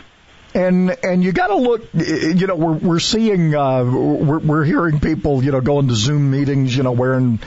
And 0.53 0.95
and 1.03 1.25
you 1.25 1.33
got 1.33 1.47
to 1.47 1.57
look. 1.57 1.89
You 1.95 2.47
know, 2.47 2.57
we're 2.57 2.75
we're 2.75 2.99
seeing 2.99 3.55
uh, 3.55 3.85
we're 3.85 4.39
we're 4.39 4.65
hearing 4.65 5.01
people 5.01 5.43
you 5.43 5.51
know 5.51 5.63
going 5.63 5.89
to 5.89 5.95
Zoom 5.95 6.31
meetings. 6.31 6.77
You 6.77 6.83
know, 6.83 6.93
wearing 6.93 7.39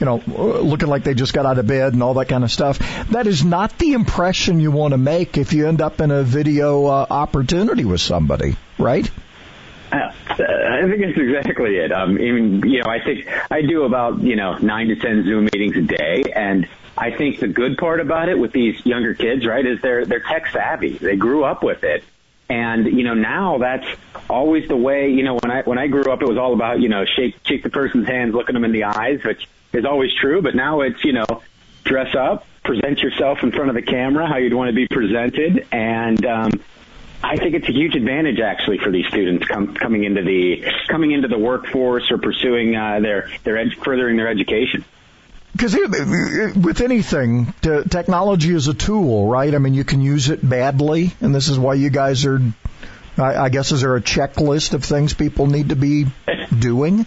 you 0.00 0.06
know, 0.06 0.22
looking 0.26 0.88
like 0.88 1.04
they 1.04 1.14
just 1.14 1.34
got 1.34 1.44
out 1.44 1.58
of 1.58 1.66
bed 1.66 1.92
and 1.92 2.02
all 2.02 2.14
that 2.14 2.28
kind 2.28 2.42
of 2.42 2.50
stuff. 2.50 2.78
That 3.10 3.26
is 3.26 3.44
not 3.44 3.78
the 3.78 3.92
impression 3.92 4.58
you 4.58 4.70
want 4.70 4.92
to 4.92 4.98
make 4.98 5.36
if 5.36 5.52
you 5.52 5.68
end 5.68 5.82
up 5.82 6.00
in 6.00 6.10
a 6.10 6.22
video 6.22 6.86
uh, 6.86 7.06
opportunity 7.10 7.84
with 7.84 8.00
somebody, 8.00 8.56
right? 8.78 9.08
Uh, 9.92 10.12
I 10.28 10.88
think 10.88 11.02
that's 11.02 11.18
exactly 11.18 11.76
it. 11.76 11.92
Um, 11.92 12.12
I 12.12 12.30
mean, 12.30 12.62
you 12.66 12.80
know, 12.82 12.88
I 12.88 13.00
think 13.04 13.28
I 13.50 13.62
do 13.62 13.82
about 13.82 14.22
you 14.22 14.36
know 14.36 14.56
nine 14.56 14.88
to 14.88 14.96
ten 14.96 15.24
Zoom 15.24 15.44
meetings 15.44 15.76
a 15.76 15.82
day, 15.82 16.22
and 16.34 16.66
I 16.96 17.10
think 17.10 17.40
the 17.40 17.48
good 17.48 17.76
part 17.76 18.00
about 18.00 18.28
it 18.28 18.38
with 18.38 18.52
these 18.52 18.84
younger 18.86 19.14
kids, 19.14 19.44
right, 19.44 19.66
is 19.66 19.80
they're 19.82 20.06
they're 20.06 20.20
tech 20.20 20.46
savvy. 20.52 20.96
They 20.96 21.16
grew 21.16 21.44
up 21.44 21.64
with 21.64 21.82
it, 21.82 22.04
and 22.48 22.86
you 22.86 23.02
know 23.02 23.14
now 23.14 23.58
that's 23.58 23.86
always 24.28 24.68
the 24.68 24.76
way. 24.76 25.10
You 25.10 25.24
know, 25.24 25.34
when 25.34 25.50
I 25.50 25.62
when 25.62 25.78
I 25.78 25.88
grew 25.88 26.10
up, 26.10 26.22
it 26.22 26.28
was 26.28 26.38
all 26.38 26.54
about 26.54 26.80
you 26.80 26.88
know 26.88 27.04
shake 27.04 27.36
shake 27.44 27.64
the 27.64 27.70
person's 27.70 28.06
hands, 28.06 28.32
look 28.32 28.48
at 28.48 28.52
them 28.52 28.64
in 28.64 28.72
the 28.72 28.84
eyes, 28.84 29.24
which 29.24 29.48
is 29.72 29.84
always 29.84 30.10
true. 30.20 30.42
But 30.42 30.54
now 30.54 30.80
it's 30.80 31.04
you 31.04 31.12
know 31.12 31.26
dress 31.84 32.14
up, 32.14 32.46
present 32.64 33.00
yourself 33.00 33.42
in 33.42 33.52
front 33.52 33.70
of 33.70 33.74
the 33.74 33.82
camera 33.82 34.26
how 34.26 34.36
you'd 34.36 34.54
want 34.54 34.68
to 34.68 34.74
be 34.74 34.86
presented, 34.86 35.66
and 35.72 36.24
um, 36.26 36.50
I 37.22 37.36
think 37.36 37.54
it's 37.54 37.68
a 37.68 37.72
huge 37.72 37.94
advantage 37.94 38.40
actually 38.40 38.78
for 38.78 38.90
these 38.90 39.06
students 39.06 39.46
com- 39.46 39.74
coming 39.74 40.04
into 40.04 40.22
the 40.22 40.64
coming 40.88 41.12
into 41.12 41.28
the 41.28 41.38
workforce 41.38 42.10
or 42.10 42.18
pursuing 42.18 42.74
uh, 42.74 43.00
their 43.00 43.30
their 43.44 43.58
ed- 43.58 43.74
furthering 43.82 44.16
their 44.16 44.28
education. 44.28 44.84
Because 45.52 45.74
with 45.74 46.80
anything, 46.80 47.52
technology 47.60 48.54
is 48.54 48.68
a 48.68 48.74
tool, 48.74 49.26
right? 49.26 49.52
I 49.54 49.58
mean, 49.58 49.74
you 49.74 49.84
can 49.84 50.00
use 50.00 50.30
it 50.30 50.48
badly, 50.48 51.12
and 51.20 51.34
this 51.34 51.48
is 51.48 51.58
why 51.58 51.74
you 51.74 51.90
guys 51.90 52.24
are. 52.24 52.40
I, 53.18 53.36
I 53.36 53.48
guess 53.48 53.72
is 53.72 53.82
there 53.82 53.96
a 53.96 54.00
checklist 54.00 54.72
of 54.72 54.84
things 54.84 55.12
people 55.12 55.46
need 55.46 55.70
to 55.70 55.76
be 55.76 56.06
doing? 56.56 57.04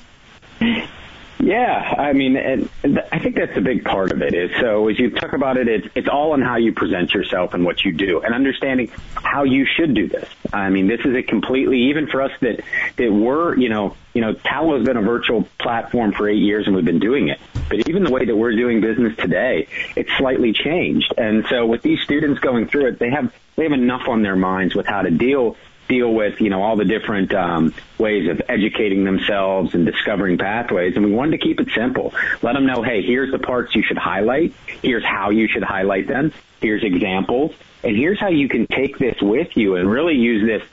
Yeah, 1.44 1.96
I 1.98 2.14
mean, 2.14 2.38
and 2.38 2.70
I 3.12 3.20
think 3.20 3.36
that's 3.36 3.58
a 3.58 3.62
big 3.62 3.84
part 3.84 4.12
of 4.12 4.22
it. 4.22 4.34
Is 4.34 4.52
so 4.62 4.88
as 4.88 4.98
you 4.98 5.10
talk 5.10 5.34
about 5.34 5.58
it, 5.58 5.68
it's 5.68 5.88
it's 5.94 6.08
all 6.08 6.32
on 6.32 6.42
how 6.42 6.56
you 6.56 6.72
present 6.72 7.14
yourself 7.14 7.54
and 7.54 7.66
what 7.66 7.84
you 7.84 7.92
do, 7.92 8.22
and 8.22 8.34
understanding 8.34 8.90
how 9.16 9.44
you 9.44 9.66
should 9.66 9.94
do 9.94 10.08
this. 10.08 10.30
I 10.54 10.70
mean, 10.70 10.88
this 10.88 11.02
is 11.02 11.14
a 11.16 11.22
completely 11.22 11.90
even 11.90 12.08
for 12.08 12.22
us 12.22 12.32
that 12.40 12.62
that 12.96 13.12
we're 13.12 13.58
you 13.58 13.68
know 13.68 13.98
you 14.14 14.22
know 14.22 14.34
Tallo 14.34 14.78
has 14.78 14.86
been 14.86 14.96
a 14.96 15.02
virtual 15.02 15.46
platform 15.60 16.14
for 16.14 16.30
eight 16.30 16.38
years 16.42 16.66
and 16.66 16.78
we've 16.78 16.86
been 16.86 17.00
doing 17.00 17.28
it, 17.28 17.42
but 17.68 17.90
even 17.90 18.06
the 18.06 18.12
way 18.12 18.24
that 18.24 18.36
we're 18.38 18.56
doing 18.56 18.80
business 18.80 19.14
today, 19.18 19.68
it's 19.98 20.12
slightly 20.18 20.54
changed. 20.54 21.14
And 21.18 21.46
so 21.50 21.66
with 21.66 21.82
these 21.82 22.00
students 22.02 22.40
going 22.40 22.68
through 22.70 22.88
it, 22.88 23.00
they 23.00 23.10
have 23.10 23.34
they 23.58 23.64
have 23.64 23.74
enough 23.74 24.08
on 24.08 24.22
their 24.22 24.38
minds 24.38 24.76
with 24.76 24.86
how 24.86 25.02
to 25.02 25.12
deal 25.12 25.58
deal 25.88 26.14
with, 26.14 26.40
you 26.42 26.50
know, 26.50 26.62
all 26.62 26.76
the 26.76 26.86
different 26.86 27.34
um, 27.34 27.74
ways 27.98 28.30
of 28.30 28.42
educating 28.48 29.04
themselves 29.04 29.74
and 29.74 29.86
discovering 29.86 30.38
pathways. 30.38 30.96
And 30.96 31.06
we 31.06 31.12
wanted 31.12 31.40
to 31.40 31.46
keep 31.46 31.60
it 31.60 31.70
simple. 31.76 32.14
Let 32.42 32.54
them 32.54 32.66
know, 32.66 32.82
hey, 32.84 33.02
here's 33.02 33.32
the 33.32 33.40
parts 33.40 33.76
you 33.76 33.84
should 33.84 33.98
highlight. 33.98 34.54
Here's 34.82 35.04
how 35.04 35.30
you 35.30 35.48
should 35.48 35.64
highlight 35.64 36.08
them. 36.08 36.34
Here's 36.62 36.84
examples. 36.84 37.54
And 37.84 37.98
here's 37.98 38.20
how 38.20 38.30
you 38.30 38.48
can 38.48 38.68
take 38.68 38.98
this 38.98 39.22
with 39.22 39.56
you 39.58 39.76
and 39.76 39.90
really 39.90 40.16
use 40.16 40.46
this 40.46 40.64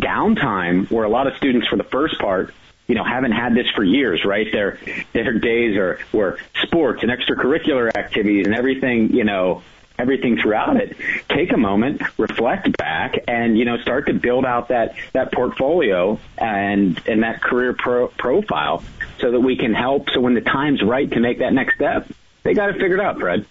downtime 0.00 0.90
where 0.90 1.04
a 1.04 1.08
lot 1.08 1.26
of 1.26 1.36
students 1.36 1.68
for 1.68 1.76
the 1.76 1.84
first 1.84 2.18
part 2.18 2.54
you 2.86 2.94
know 2.94 3.04
haven't 3.04 3.32
had 3.32 3.54
this 3.54 3.68
for 3.74 3.84
years 3.84 4.24
right 4.24 4.50
their 4.52 4.78
their 5.12 5.38
days 5.38 5.76
are 5.76 5.98
were 6.12 6.38
sports 6.62 7.02
and 7.02 7.12
extracurricular 7.12 7.94
activities 7.94 8.46
and 8.46 8.54
everything 8.54 9.12
you 9.12 9.24
know 9.24 9.62
everything 10.02 10.36
throughout 10.36 10.76
it, 10.76 10.96
take 11.30 11.52
a 11.52 11.56
moment, 11.56 12.02
reflect 12.18 12.76
back, 12.76 13.24
and 13.28 13.56
you 13.56 13.64
know 13.64 13.78
start 13.78 14.06
to 14.06 14.14
build 14.14 14.44
out 14.44 14.68
that 14.68 14.96
that 15.12 15.32
portfolio 15.32 16.18
and 16.36 17.00
and 17.06 17.22
that 17.22 17.40
career 17.40 17.72
pro- 17.72 18.08
profile, 18.08 18.84
so 19.20 19.30
that 19.30 19.40
we 19.40 19.56
can 19.56 19.72
help. 19.72 20.10
So 20.10 20.20
when 20.20 20.34
the 20.34 20.40
time's 20.40 20.82
right 20.82 21.10
to 21.10 21.20
make 21.20 21.38
that 21.38 21.52
next 21.52 21.76
step, 21.76 22.10
they 22.42 22.52
got 22.52 22.70
it 22.70 22.74
figured 22.74 23.00
out, 23.00 23.18
Fred. 23.18 23.46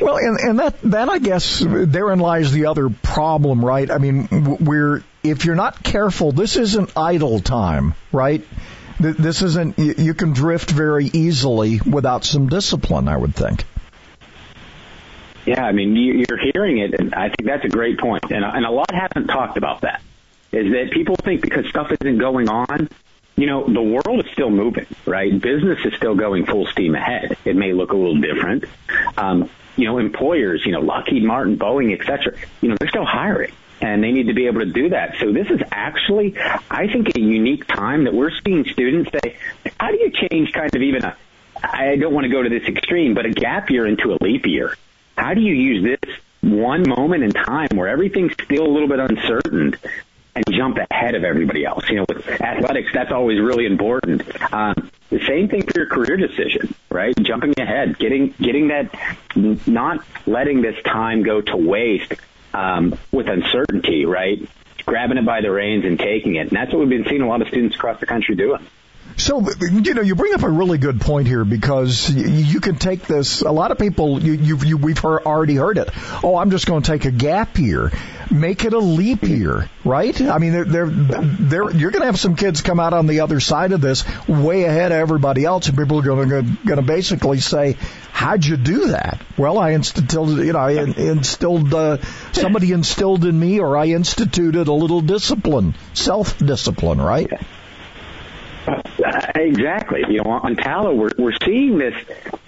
Well, 0.00 0.16
and, 0.16 0.38
and 0.40 0.58
that, 0.58 0.80
that 0.82 1.08
I 1.08 1.18
guess 1.18 1.62
therein 1.64 2.18
lies 2.18 2.50
the 2.50 2.66
other 2.66 2.88
problem, 2.88 3.64
right? 3.64 3.88
I 3.88 3.98
mean, 3.98 4.58
we're, 4.60 5.04
if 5.22 5.44
you're 5.44 5.54
not 5.54 5.84
careful, 5.84 6.32
this 6.32 6.56
isn't 6.56 6.96
idle 6.96 7.38
time, 7.38 7.94
right? 8.10 8.44
This 8.98 9.42
isn't, 9.42 9.78
you 9.78 10.14
can 10.14 10.32
drift 10.32 10.70
very 10.70 11.06
easily 11.06 11.80
without 11.80 12.24
some 12.24 12.48
discipline, 12.48 13.08
I 13.08 13.16
would 13.16 13.34
think. 13.34 13.64
Yeah, 15.46 15.64
I 15.64 15.72
mean, 15.72 15.94
you're 15.96 16.38
hearing 16.52 16.78
it, 16.78 16.98
and 16.98 17.14
I 17.14 17.28
think 17.28 17.44
that's 17.44 17.64
a 17.64 17.68
great 17.68 17.98
point. 17.98 18.24
And, 18.30 18.44
a 18.44 18.70
lot 18.70 18.92
haven't 18.94 19.26
talked 19.26 19.58
about 19.58 19.82
that. 19.82 20.00
Is 20.52 20.72
that 20.72 20.90
people 20.92 21.16
think 21.16 21.42
because 21.42 21.66
stuff 21.68 21.90
isn't 21.90 22.18
going 22.18 22.48
on, 22.48 22.88
you 23.36 23.46
know, 23.46 23.66
the 23.66 23.82
world 23.82 24.24
is 24.24 24.32
still 24.32 24.50
moving, 24.50 24.86
right? 25.04 25.38
Business 25.38 25.78
is 25.84 25.92
still 25.94 26.14
going 26.14 26.46
full 26.46 26.66
steam 26.66 26.94
ahead. 26.94 27.36
It 27.44 27.56
may 27.56 27.72
look 27.72 27.92
a 27.92 27.96
little 27.96 28.20
different. 28.20 28.64
Um, 29.18 29.50
you 29.76 29.86
know, 29.86 29.98
employers, 29.98 30.62
you 30.64 30.72
know, 30.72 30.80
Lockheed 30.80 31.24
Martin, 31.24 31.58
Boeing, 31.58 31.98
et 31.98 32.06
cetera, 32.06 32.38
you 32.60 32.68
know, 32.68 32.76
they're 32.78 32.88
still 32.88 33.04
hiring 33.04 33.52
and 33.80 34.02
they 34.02 34.12
need 34.12 34.28
to 34.28 34.34
be 34.34 34.46
able 34.46 34.60
to 34.60 34.72
do 34.72 34.90
that. 34.90 35.16
So 35.18 35.32
this 35.32 35.48
is 35.50 35.60
actually, 35.72 36.38
I 36.70 36.86
think, 36.86 37.16
a 37.16 37.20
unique 37.20 37.66
time 37.66 38.04
that 38.04 38.14
we're 38.14 38.30
seeing 38.44 38.64
students 38.66 39.10
say, 39.10 39.36
how 39.80 39.90
do 39.90 39.98
you 39.98 40.10
change 40.10 40.52
kind 40.52 40.74
of 40.74 40.80
even 40.80 41.04
a, 41.04 41.16
I 41.60 41.96
don't 41.96 42.14
want 42.14 42.24
to 42.24 42.30
go 42.30 42.42
to 42.42 42.48
this 42.48 42.68
extreme, 42.68 43.14
but 43.14 43.26
a 43.26 43.30
gap 43.30 43.70
year 43.70 43.86
into 43.86 44.12
a 44.12 44.18
leap 44.22 44.46
year? 44.46 44.76
How 45.16 45.34
do 45.34 45.40
you 45.40 45.54
use 45.54 45.84
this 45.84 46.14
one 46.40 46.88
moment 46.88 47.22
in 47.24 47.30
time 47.30 47.68
where 47.74 47.88
everything's 47.88 48.32
still 48.32 48.66
a 48.66 48.72
little 48.72 48.88
bit 48.88 48.98
uncertain 48.98 49.76
and 50.34 50.44
jump 50.50 50.78
ahead 50.90 51.14
of 51.14 51.24
everybody 51.24 51.64
else? 51.64 51.88
You 51.88 51.96
know, 51.96 52.06
with 52.08 52.28
athletics, 52.28 52.90
that's 52.92 53.12
always 53.12 53.40
really 53.40 53.66
important. 53.66 54.22
Um, 54.52 54.90
the 55.10 55.24
same 55.26 55.48
thing 55.48 55.62
for 55.62 55.78
your 55.78 55.86
career 55.86 56.16
decision, 56.16 56.74
right? 56.90 57.14
Jumping 57.22 57.54
ahead, 57.58 57.98
getting 57.98 58.34
getting 58.40 58.68
that, 58.68 58.92
not 59.66 60.04
letting 60.26 60.62
this 60.62 60.82
time 60.82 61.22
go 61.22 61.40
to 61.40 61.56
waste 61.56 62.14
um, 62.52 62.98
with 63.12 63.28
uncertainty, 63.28 64.06
right? 64.06 64.48
Grabbing 64.84 65.18
it 65.18 65.24
by 65.24 65.40
the 65.40 65.50
reins 65.50 65.84
and 65.84 65.98
taking 65.98 66.34
it, 66.34 66.48
and 66.48 66.50
that's 66.50 66.72
what 66.72 66.80
we've 66.80 66.88
been 66.88 67.06
seeing 67.08 67.22
a 67.22 67.28
lot 67.28 67.42
of 67.42 67.48
students 67.48 67.76
across 67.76 68.00
the 68.00 68.06
country 68.06 68.34
doing. 68.34 68.66
So, 69.16 69.46
you 69.60 69.94
know, 69.94 70.02
you 70.02 70.16
bring 70.16 70.34
up 70.34 70.42
a 70.42 70.48
really 70.48 70.78
good 70.78 71.00
point 71.00 71.28
here 71.28 71.44
because 71.44 72.10
you 72.10 72.60
can 72.60 72.76
take 72.76 73.02
this. 73.02 73.42
A 73.42 73.52
lot 73.52 73.70
of 73.70 73.78
people, 73.78 74.20
you, 74.20 74.32
you, 74.32 74.56
you 74.58 74.76
we've 74.76 74.98
heard, 74.98 75.24
already 75.24 75.54
heard 75.54 75.78
it. 75.78 75.90
Oh, 76.24 76.36
I'm 76.36 76.50
just 76.50 76.66
going 76.66 76.82
to 76.82 76.90
take 76.90 77.04
a 77.04 77.12
gap 77.12 77.58
year. 77.58 77.92
Make 78.30 78.64
it 78.64 78.72
a 78.72 78.78
leap 78.78 79.22
year, 79.22 79.68
right? 79.84 80.20
I 80.20 80.38
mean, 80.38 80.52
they're, 80.52 80.64
they're, 80.64 80.86
they're, 80.88 81.70
you're 81.70 81.90
going 81.90 82.00
to 82.00 82.06
have 82.06 82.18
some 82.18 82.34
kids 82.34 82.62
come 82.62 82.80
out 82.80 82.92
on 82.92 83.06
the 83.06 83.20
other 83.20 83.38
side 83.38 83.72
of 83.72 83.80
this 83.80 84.04
way 84.26 84.64
ahead 84.64 84.90
of 84.90 84.98
everybody 84.98 85.44
else, 85.44 85.68
and 85.68 85.78
people 85.78 86.00
are 86.00 86.02
going 86.02 86.28
to, 86.28 86.42
going 86.66 86.80
to 86.80 86.82
basically 86.82 87.38
say, 87.38 87.76
"How'd 88.12 88.44
you 88.44 88.56
do 88.56 88.88
that?" 88.88 89.20
Well, 89.36 89.58
I 89.58 89.72
instilled, 89.72 90.38
you 90.38 90.54
know, 90.54 90.58
I 90.58 90.72
instilled 90.72 91.72
uh, 91.74 91.98
somebody 92.32 92.72
instilled 92.72 93.24
in 93.26 93.38
me, 93.38 93.60
or 93.60 93.76
I 93.76 93.88
instituted 93.88 94.68
a 94.68 94.72
little 94.72 95.02
discipline, 95.02 95.74
self 95.92 96.38
discipline, 96.38 97.00
right? 97.00 97.30
Exactly. 99.34 100.04
You 100.08 100.22
know, 100.22 100.30
on 100.30 100.56
Tallo, 100.56 100.96
we're 100.96 101.10
we're 101.18 101.36
seeing 101.44 101.78
this. 101.78 101.94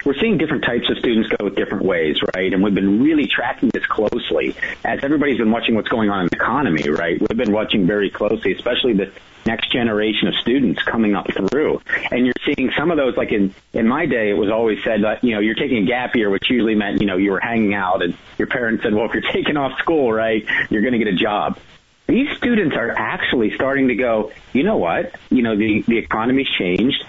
We're 0.05 0.19
seeing 0.19 0.37
different 0.37 0.63
types 0.63 0.89
of 0.89 0.97
students 0.97 1.29
go 1.29 1.49
different 1.49 1.83
ways, 1.83 2.17
right? 2.35 2.53
And 2.53 2.63
we've 2.63 2.73
been 2.73 3.01
really 3.01 3.27
tracking 3.27 3.69
this 3.69 3.85
closely 3.85 4.55
as 4.83 5.03
everybody's 5.03 5.37
been 5.37 5.51
watching 5.51 5.75
what's 5.75 5.87
going 5.89 6.09
on 6.09 6.21
in 6.21 6.27
the 6.27 6.35
economy, 6.35 6.89
right? 6.89 7.19
We've 7.19 7.37
been 7.37 7.51
watching 7.51 7.87
very 7.87 8.09
closely, 8.09 8.53
especially 8.53 8.93
the 8.93 9.11
next 9.45 9.71
generation 9.71 10.27
of 10.27 10.35
students 10.35 10.81
coming 10.83 11.15
up 11.15 11.27
through. 11.49 11.81
And 12.11 12.25
you're 12.25 12.33
seeing 12.45 12.71
some 12.77 12.91
of 12.91 12.97
those, 12.97 13.15
like 13.15 13.31
in 13.31 13.53
in 13.73 13.87
my 13.87 14.05
day, 14.05 14.29
it 14.29 14.37
was 14.37 14.49
always 14.49 14.83
said 14.83 15.03
that 15.03 15.23
you 15.23 15.33
know 15.35 15.39
you're 15.39 15.55
taking 15.55 15.83
a 15.83 15.85
gap 15.85 16.15
year, 16.15 16.29
which 16.29 16.49
usually 16.49 16.75
meant 16.75 16.99
you 17.01 17.07
know 17.07 17.17
you 17.17 17.31
were 17.31 17.39
hanging 17.39 17.73
out, 17.73 18.01
and 18.03 18.15
your 18.37 18.47
parents 18.47 18.83
said, 18.83 18.93
well, 18.93 19.05
if 19.05 19.13
you're 19.13 19.31
taking 19.31 19.57
off 19.57 19.77
school, 19.79 20.11
right, 20.11 20.45
you're 20.69 20.81
going 20.81 20.93
to 20.93 20.99
get 20.99 21.07
a 21.07 21.15
job 21.15 21.57
these 22.07 22.35
students 22.37 22.75
are 22.75 22.91
actually 22.91 23.53
starting 23.55 23.89
to 23.89 23.95
go, 23.95 24.31
you 24.53 24.63
know 24.63 24.77
what? 24.77 25.15
You 25.29 25.43
know, 25.43 25.55
the, 25.55 25.83
the 25.87 25.97
economy's 25.97 26.47
changed. 26.57 27.03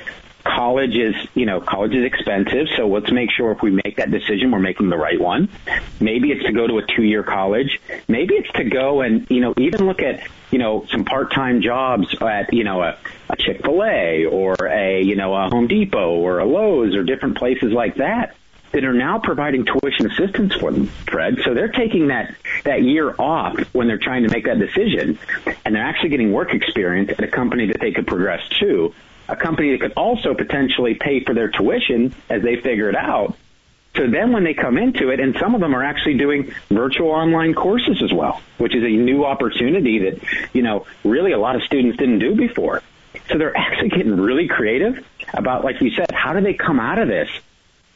College 0.45 0.97
is, 0.97 1.15
you 1.35 1.47
know, 1.47 1.61
college 1.61 1.95
is 1.95 2.05
expensive, 2.05 2.69
so 2.77 2.89
let's 2.89 3.13
make 3.13 3.31
sure 3.31 3.53
if 3.53 3.61
we 3.61 3.71
make 3.71 3.97
that 3.97 4.11
decision, 4.11 4.51
we're 4.51 4.59
making 4.59 4.89
the 4.89 4.97
right 4.97 5.21
one. 5.21 5.49
Maybe 6.01 6.31
it's 6.31 6.45
to 6.47 6.53
go 6.53 6.67
to 6.67 6.79
a 6.79 6.87
two-year 6.87 7.23
college. 7.23 7.79
Maybe 8.09 8.35
it's 8.35 8.51
to 8.53 8.65
go 8.65 9.03
and, 9.03 9.27
you 9.31 9.41
know, 9.41 9.53
even 9.59 9.87
look 9.87 10.01
at, 10.01 10.27
you 10.51 10.59
know, 10.59 10.87
some 10.91 11.05
part-time 11.05 11.61
jobs 11.61 12.15
at, 12.21 12.53
you 12.55 12.65
know, 12.65 12.83
a, 12.83 12.97
a 13.29 13.37
Chick-fil-A 13.37 14.25
or 14.25 14.55
a, 14.67 15.03
you 15.03 15.17
know, 15.17 15.35
a 15.35 15.51
Home 15.51 15.67
Depot 15.67 16.15
or 16.15 16.39
a 16.39 16.47
Lowe's 16.47 16.95
or 16.95 17.03
different 17.03 17.37
places 17.37 17.73
like 17.73 17.97
that 17.97 18.35
that 18.73 18.85
are 18.85 18.93
now 18.93 19.19
providing 19.19 19.65
tuition 19.65 20.11
assistance 20.11 20.55
for 20.55 20.71
them, 20.71 20.87
Fred. 21.09 21.39
So 21.45 21.55
they're 21.55 21.69
taking 21.69 22.09
that, 22.09 22.35
that 22.65 22.83
year 22.83 23.15
off 23.19 23.59
when 23.73 23.87
they're 23.89 23.99
trying 23.99 24.25
to 24.25 24.31
make 24.31 24.45
that 24.45 24.59
decision, 24.59 25.19
and 25.65 25.75
they're 25.75 25.85
actually 25.85 26.11
getting 26.11 26.33
work 26.33 26.53
experience 26.53 27.11
at 27.11 27.21
a 27.23 27.29
company 27.29 27.67
that 27.67 27.81
they 27.81 27.93
could 27.93 28.07
progress 28.07 28.47
to, 28.61 28.95
a 29.29 29.37
company 29.37 29.73
that 29.73 29.81
could 29.81 29.93
also 29.93 30.35
potentially 30.35 30.95
pay 30.95 31.23
for 31.25 31.35
their 31.35 31.49
tuition 31.49 32.15
as 32.29 32.43
they 32.43 32.57
figure 32.57 32.89
it 32.89 32.97
out. 32.97 33.37
So 33.97 34.07
then 34.07 34.33
when 34.33 34.45
they 34.45 34.55
come 34.55 34.79
into 34.79 35.11
it, 35.11 35.19
and 35.19 35.37
some 35.41 35.55
of 35.55 35.61
them 35.61 35.75
are 35.75 35.83
actually 35.83 36.19
doing 36.19 36.53
virtual 36.71 37.11
online 37.11 37.55
courses 37.55 38.03
as 38.03 38.13
well, 38.13 38.41
which 38.59 38.75
is 38.75 38.85
a 38.85 38.89
new 38.89 39.25
opportunity 39.25 40.11
that, 40.11 40.21
you 40.53 40.63
know, 40.63 40.87
really 41.05 41.33
a 41.33 41.39
lot 41.39 41.57
of 41.57 41.63
students 41.63 41.99
didn't 41.99 42.21
do 42.21 42.37
before. 42.37 42.83
So 43.29 43.39
they're 43.39 43.57
actually 43.57 43.89
getting 43.89 44.17
really 44.17 44.47
creative 44.47 45.05
about, 45.35 45.65
like 45.65 45.81
you 45.81 45.91
said, 45.91 46.11
how 46.13 46.33
do 46.33 46.41
they 46.41 46.55
come 46.55 46.79
out 46.79 46.99
of 46.99 47.09
this 47.09 47.29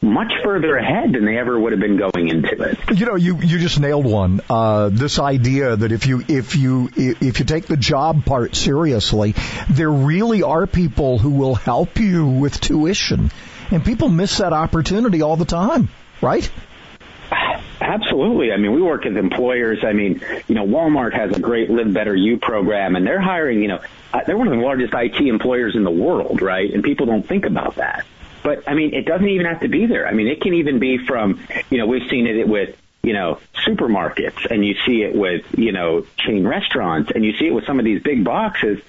much 0.03 0.31
further 0.43 0.75
ahead 0.75 1.13
than 1.13 1.25
they 1.25 1.37
ever 1.37 1.57
would 1.59 1.71
have 1.71 1.81
been 1.81 1.97
going 1.97 2.27
into 2.27 2.61
it. 2.61 2.77
You 2.99 3.05
know, 3.05 3.15
you 3.15 3.37
you 3.37 3.57
just 3.57 3.79
nailed 3.79 4.05
one. 4.05 4.41
Uh, 4.49 4.89
this 4.89 5.17
idea 5.17 5.75
that 5.75 5.91
if 5.91 6.05
you 6.05 6.23
if 6.27 6.55
you 6.55 6.89
if 6.95 7.39
you 7.39 7.45
take 7.45 7.65
the 7.65 7.77
job 7.77 8.25
part 8.25 8.55
seriously, 8.55 9.33
there 9.69 9.89
really 9.89 10.43
are 10.43 10.67
people 10.67 11.17
who 11.17 11.31
will 11.31 11.55
help 11.55 11.97
you 11.99 12.27
with 12.27 12.59
tuition, 12.59 13.31
and 13.71 13.83
people 13.83 14.09
miss 14.09 14.37
that 14.37 14.53
opportunity 14.53 15.21
all 15.21 15.37
the 15.37 15.45
time, 15.45 15.89
right? 16.21 16.49
Absolutely. 17.81 18.51
I 18.51 18.57
mean, 18.57 18.73
we 18.73 18.81
work 18.81 19.03
with 19.03 19.17
employers. 19.17 19.79
I 19.85 19.93
mean, 19.93 20.21
you 20.47 20.55
know, 20.55 20.65
Walmart 20.65 21.13
has 21.13 21.35
a 21.35 21.39
great 21.39 21.69
Live 21.69 21.93
Better 21.93 22.15
You 22.15 22.37
program, 22.37 22.95
and 22.95 23.05
they're 23.05 23.21
hiring. 23.21 23.61
You 23.61 23.67
know, 23.69 23.79
uh, 24.13 24.21
they're 24.25 24.37
one 24.37 24.47
of 24.47 24.53
the 24.53 24.63
largest 24.63 24.93
IT 24.93 25.19
employers 25.19 25.75
in 25.75 25.83
the 25.83 25.91
world, 25.91 26.41
right? 26.41 26.71
And 26.73 26.83
people 26.83 27.05
don't 27.05 27.27
think 27.27 27.45
about 27.45 27.75
that. 27.75 28.05
But 28.43 28.67
I 28.67 28.73
mean, 28.73 28.93
it 28.93 29.05
doesn't 29.05 29.27
even 29.27 29.45
have 29.45 29.61
to 29.61 29.67
be 29.67 29.85
there. 29.85 30.07
I 30.07 30.13
mean, 30.13 30.27
it 30.27 30.41
can 30.41 30.53
even 30.55 30.79
be 30.79 30.97
from, 30.97 31.39
you 31.69 31.77
know, 31.77 31.87
we've 31.87 32.09
seen 32.09 32.27
it 32.27 32.47
with, 32.47 32.77
you 33.01 33.13
know, 33.13 33.39
supermarkets 33.65 34.45
and 34.49 34.65
you 34.65 34.75
see 34.85 35.03
it 35.03 35.15
with, 35.15 35.45
you 35.57 35.71
know, 35.71 36.05
chain 36.17 36.45
restaurants 36.45 37.11
and 37.13 37.23
you 37.23 37.33
see 37.37 37.47
it 37.47 37.53
with 37.53 37.65
some 37.65 37.79
of 37.79 37.85
these 37.85 38.01
big 38.01 38.23
boxes, 38.23 38.81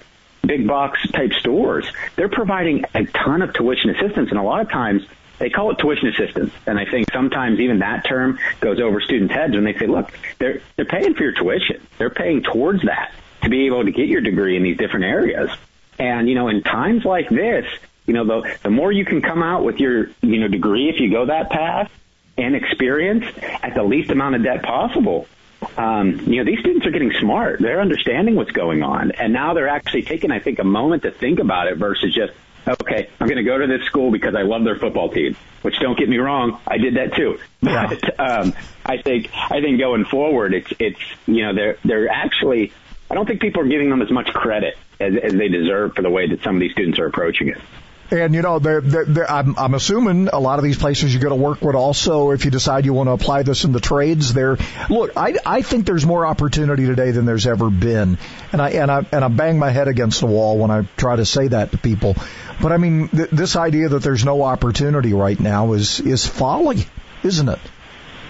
big 0.45 0.67
box 0.67 1.09
type 1.11 1.33
stores. 1.33 1.89
They're 2.15 2.29
providing 2.29 2.85
a 2.93 3.05
ton 3.05 3.41
of 3.41 3.53
tuition 3.53 3.89
assistance 3.89 4.29
and 4.29 4.39
a 4.39 4.43
lot 4.43 4.61
of 4.61 4.69
times 4.69 5.03
they 5.37 5.49
call 5.49 5.71
it 5.71 5.79
tuition 5.79 6.07
assistance. 6.09 6.53
And 6.65 6.79
I 6.79 6.85
think 6.85 7.11
sometimes 7.11 7.59
even 7.59 7.79
that 7.79 8.05
term 8.05 8.39
goes 8.61 8.79
over 8.79 9.01
students' 9.01 9.33
heads 9.33 9.53
when 9.53 9.65
they 9.65 9.77
say, 9.77 9.87
look, 9.87 10.11
they're, 10.39 10.61
they're 10.75 10.85
paying 10.85 11.13
for 11.13 11.23
your 11.23 11.33
tuition. 11.33 11.85
They're 11.97 12.09
paying 12.09 12.43
towards 12.43 12.83
that 12.83 13.13
to 13.43 13.49
be 13.49 13.65
able 13.67 13.83
to 13.83 13.91
get 13.91 14.07
your 14.07 14.21
degree 14.21 14.55
in 14.55 14.63
these 14.63 14.77
different 14.77 15.05
areas. 15.05 15.49
And, 15.99 16.27
you 16.27 16.35
know, 16.35 16.47
in 16.47 16.63
times 16.63 17.05
like 17.05 17.29
this, 17.29 17.65
you 18.05 18.13
know, 18.13 18.25
the, 18.25 18.57
the 18.63 18.69
more 18.69 18.91
you 18.91 19.05
can 19.05 19.21
come 19.21 19.41
out 19.41 19.63
with 19.63 19.79
your, 19.79 20.09
you 20.21 20.39
know, 20.39 20.47
degree 20.47 20.89
if 20.89 20.99
you 20.99 21.09
go 21.09 21.25
that 21.25 21.49
path 21.49 21.91
and 22.37 22.55
experience 22.55 23.25
at 23.63 23.73
the 23.73 23.83
least 23.83 24.11
amount 24.11 24.35
of 24.35 24.43
debt 24.43 24.63
possible, 24.63 25.27
um, 25.77 26.19
you 26.27 26.37
know, 26.37 26.43
these 26.43 26.59
students 26.59 26.85
are 26.85 26.91
getting 26.91 27.11
smart. 27.19 27.59
They're 27.59 27.81
understanding 27.81 28.35
what's 28.35 28.51
going 28.51 28.83
on. 28.83 29.11
And 29.11 29.33
now 29.33 29.53
they're 29.53 29.69
actually 29.69 30.03
taking, 30.03 30.31
I 30.31 30.39
think, 30.39 30.59
a 30.59 30.63
moment 30.63 31.03
to 31.03 31.11
think 31.11 31.39
about 31.39 31.67
it 31.67 31.77
versus 31.77 32.13
just, 32.13 32.33
okay, 32.67 33.09
I'm 33.19 33.27
going 33.27 33.37
to 33.37 33.43
go 33.43 33.57
to 33.57 33.67
this 33.67 33.85
school 33.85 34.11
because 34.11 34.35
I 34.35 34.41
love 34.41 34.63
their 34.63 34.75
football 34.75 35.09
team, 35.09 35.35
which 35.61 35.79
don't 35.79 35.97
get 35.97 36.09
me 36.09 36.17
wrong. 36.17 36.59
I 36.67 36.77
did 36.77 36.95
that 36.95 37.15
too. 37.15 37.39
But, 37.61 38.19
um, 38.19 38.53
I 38.85 39.01
think, 39.01 39.31
I 39.33 39.59
think 39.59 39.79
going 39.79 40.05
forward, 40.05 40.53
it's, 40.53 40.71
it's, 40.77 40.99
you 41.25 41.43
know, 41.43 41.55
they're, 41.55 41.77
they're 41.83 42.09
actually 42.09 42.71
I 43.09 43.13
don't 43.13 43.27
think 43.27 43.39
people 43.39 43.61
are 43.61 43.67
giving 43.67 43.89
them 43.89 44.01
as 44.01 44.09
much 44.09 44.27
credit 44.33 44.77
as, 44.99 45.15
as 45.15 45.33
they 45.33 45.47
deserve 45.47 45.93
for 45.95 46.01
the 46.01 46.09
way 46.09 46.27
that 46.27 46.41
some 46.43 46.55
of 46.55 46.59
these 46.59 46.71
students 46.71 46.99
are 46.99 47.05
approaching 47.05 47.49
it. 47.49 47.57
And 48.11 48.35
you 48.35 48.43
know, 48.43 48.59
they're, 48.59 48.81
they're, 48.81 49.05
they're, 49.05 49.31
I'm, 49.31 49.57
I'm 49.57 49.73
assuming 49.73 50.29
a 50.31 50.39
lot 50.39 50.59
of 50.59 50.63
these 50.63 50.77
places 50.77 51.13
you're 51.13 51.23
going 51.23 51.39
to 51.39 51.43
work 51.43 51.61
with 51.61 51.75
also, 51.75 52.31
if 52.31 52.45
you 52.45 52.51
decide 52.51 52.85
you 52.85 52.93
want 52.93 53.07
to 53.07 53.13
apply 53.13 53.43
this 53.43 53.63
in 53.63 53.71
the 53.71 53.79
trades, 53.79 54.33
there. 54.33 54.57
Look, 54.89 55.17
I, 55.17 55.35
I 55.45 55.61
think 55.63 55.87
there's 55.87 56.05
more 56.05 56.25
opportunity 56.25 56.85
today 56.85 57.11
than 57.11 57.25
there's 57.25 57.47
ever 57.47 57.69
been, 57.71 58.19
and 58.51 58.61
I 58.61 58.69
and 58.71 58.91
I 58.91 59.05
and 59.11 59.25
I 59.25 59.27
bang 59.29 59.57
my 59.57 59.71
head 59.71 59.87
against 59.87 60.19
the 60.19 60.27
wall 60.27 60.59
when 60.59 60.69
I 60.69 60.87
try 60.97 61.15
to 61.15 61.25
say 61.25 61.47
that 61.47 61.71
to 61.71 61.77
people. 61.77 62.15
But 62.61 62.71
I 62.71 62.77
mean, 62.77 63.07
th- 63.09 63.29
this 63.31 63.55
idea 63.55 63.89
that 63.89 64.03
there's 64.03 64.23
no 64.23 64.43
opportunity 64.43 65.13
right 65.13 65.39
now 65.39 65.73
is 65.73 65.99
is 65.99 66.27
folly, 66.27 66.85
isn't 67.23 67.49
it? 67.49 67.59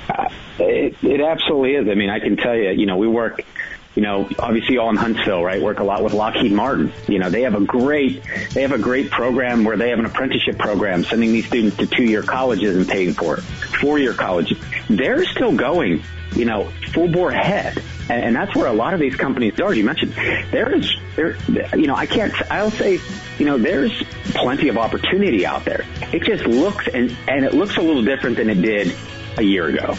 Uh, 0.07 0.29
it, 0.59 0.95
it 1.03 1.21
absolutely 1.21 1.75
is. 1.75 1.89
I 1.89 1.95
mean, 1.95 2.09
I 2.09 2.19
can 2.19 2.37
tell 2.37 2.55
you, 2.55 2.69
you 2.71 2.85
know, 2.85 2.97
we 2.97 3.07
work 3.07 3.41
you 3.95 4.01
know, 4.01 4.29
obviously 4.39 4.77
all 4.77 4.89
in 4.89 4.97
Huntsville, 4.97 5.43
right? 5.43 5.61
Work 5.61 5.79
a 5.79 5.83
lot 5.83 6.03
with 6.03 6.13
Lockheed 6.13 6.51
Martin. 6.51 6.91
You 7.07 7.19
know, 7.19 7.29
they 7.29 7.43
have 7.43 7.55
a 7.55 7.61
great, 7.61 8.21
they 8.53 8.61
have 8.61 8.73
a 8.73 8.77
great 8.77 9.09
program 9.09 9.63
where 9.63 9.77
they 9.77 9.89
have 9.89 9.99
an 9.99 10.05
apprenticeship 10.05 10.57
program, 10.57 11.05
sending 11.05 11.31
these 11.31 11.47
students 11.47 11.77
to 11.77 11.87
two-year 11.87 12.21
colleges 12.21 12.75
and 12.75 12.87
paying 12.87 13.13
for 13.13 13.37
it, 13.37 13.41
four-year 13.41 14.13
colleges. 14.13 14.57
They're 14.89 15.23
still 15.25 15.55
going, 15.55 16.03
you 16.35 16.43
know, 16.43 16.69
full 16.91 17.07
bore 17.07 17.31
ahead. 17.31 17.81
And, 18.09 18.23
and 18.23 18.35
that's 18.35 18.53
where 18.53 18.67
a 18.67 18.73
lot 18.73 18.93
of 18.93 18.99
these 18.99 19.15
companies 19.15 19.59
are. 19.61 19.73
You 19.73 19.85
mentioned 19.85 20.13
there 20.51 20.75
is, 20.75 20.93
there, 21.15 21.37
you 21.75 21.87
know, 21.87 21.95
I 21.95 22.05
can't, 22.05 22.33
I'll 22.51 22.71
say, 22.71 22.99
you 23.39 23.45
know, 23.45 23.57
there's 23.57 24.03
plenty 24.33 24.67
of 24.67 24.77
opportunity 24.77 25.45
out 25.45 25.63
there. 25.63 25.85
It 26.11 26.23
just 26.23 26.45
looks, 26.45 26.87
and, 26.87 27.15
and 27.29 27.45
it 27.45 27.53
looks 27.53 27.77
a 27.77 27.81
little 27.81 28.03
different 28.03 28.35
than 28.35 28.49
it 28.49 28.61
did 28.61 28.93
a 29.37 29.43
year 29.43 29.67
ago 29.67 29.95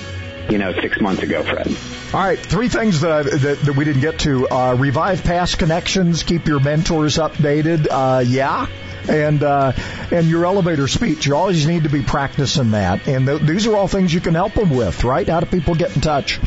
you 0.51 0.59
know, 0.59 0.73
six 0.81 1.01
months 1.01 1.23
ago, 1.23 1.43
Fred. 1.43 1.67
All 2.15 2.21
right, 2.21 2.39
three 2.39 2.69
things 2.69 3.01
that, 3.01 3.27
that, 3.27 3.59
that 3.63 3.77
we 3.77 3.85
didn't 3.85 4.03
get 4.03 4.21
to. 4.21 4.49
Uh, 4.49 4.77
revive 4.79 5.25
past 5.25 5.59
connections, 5.59 6.23
keep 6.23 6.47
your 6.47 6.61
mentors 6.61 7.17
updated. 7.17 7.89
Uh, 7.91 8.21
yeah. 8.21 8.69
And 9.09 9.43
uh, 9.45 9.73
and 10.11 10.27
your 10.27 10.47
elevator 10.47 10.89
speech, 10.89 11.27
you 11.27 11.37
always 11.37 11.65
need 11.65 11.85
to 11.85 11.89
be 11.89 12.03
practicing 12.03 12.73
that. 12.73 13.07
And 13.07 13.25
th- 13.25 13.41
these 13.43 13.69
are 13.69 13.77
all 13.77 13.87
things 13.87 14.13
you 14.13 14.21
can 14.21 14.35
help 14.35 14.55
them 14.55 14.71
with, 14.71 15.05
right? 15.05 15.29
How 15.29 15.39
do 15.39 15.47
people 15.47 15.77
get 15.77 15.95
in 15.95 16.03
touch? 16.03 16.41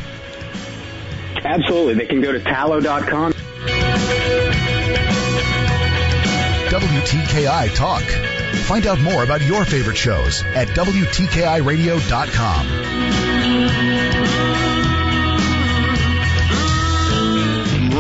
Absolutely, 1.42 1.94
they 1.94 2.06
can 2.06 2.20
go 2.20 2.34
to 2.34 2.40
tallo.com. 2.42 3.32
WTKI 6.70 7.74
Talk. 7.76 8.04
Find 8.64 8.86
out 8.88 9.00
more 9.00 9.24
about 9.24 9.42
your 9.42 9.64
favorite 9.64 9.96
shows 9.96 10.44
at 10.44 10.68
WTKIRadio.com 10.68 12.99
you. 14.00 14.39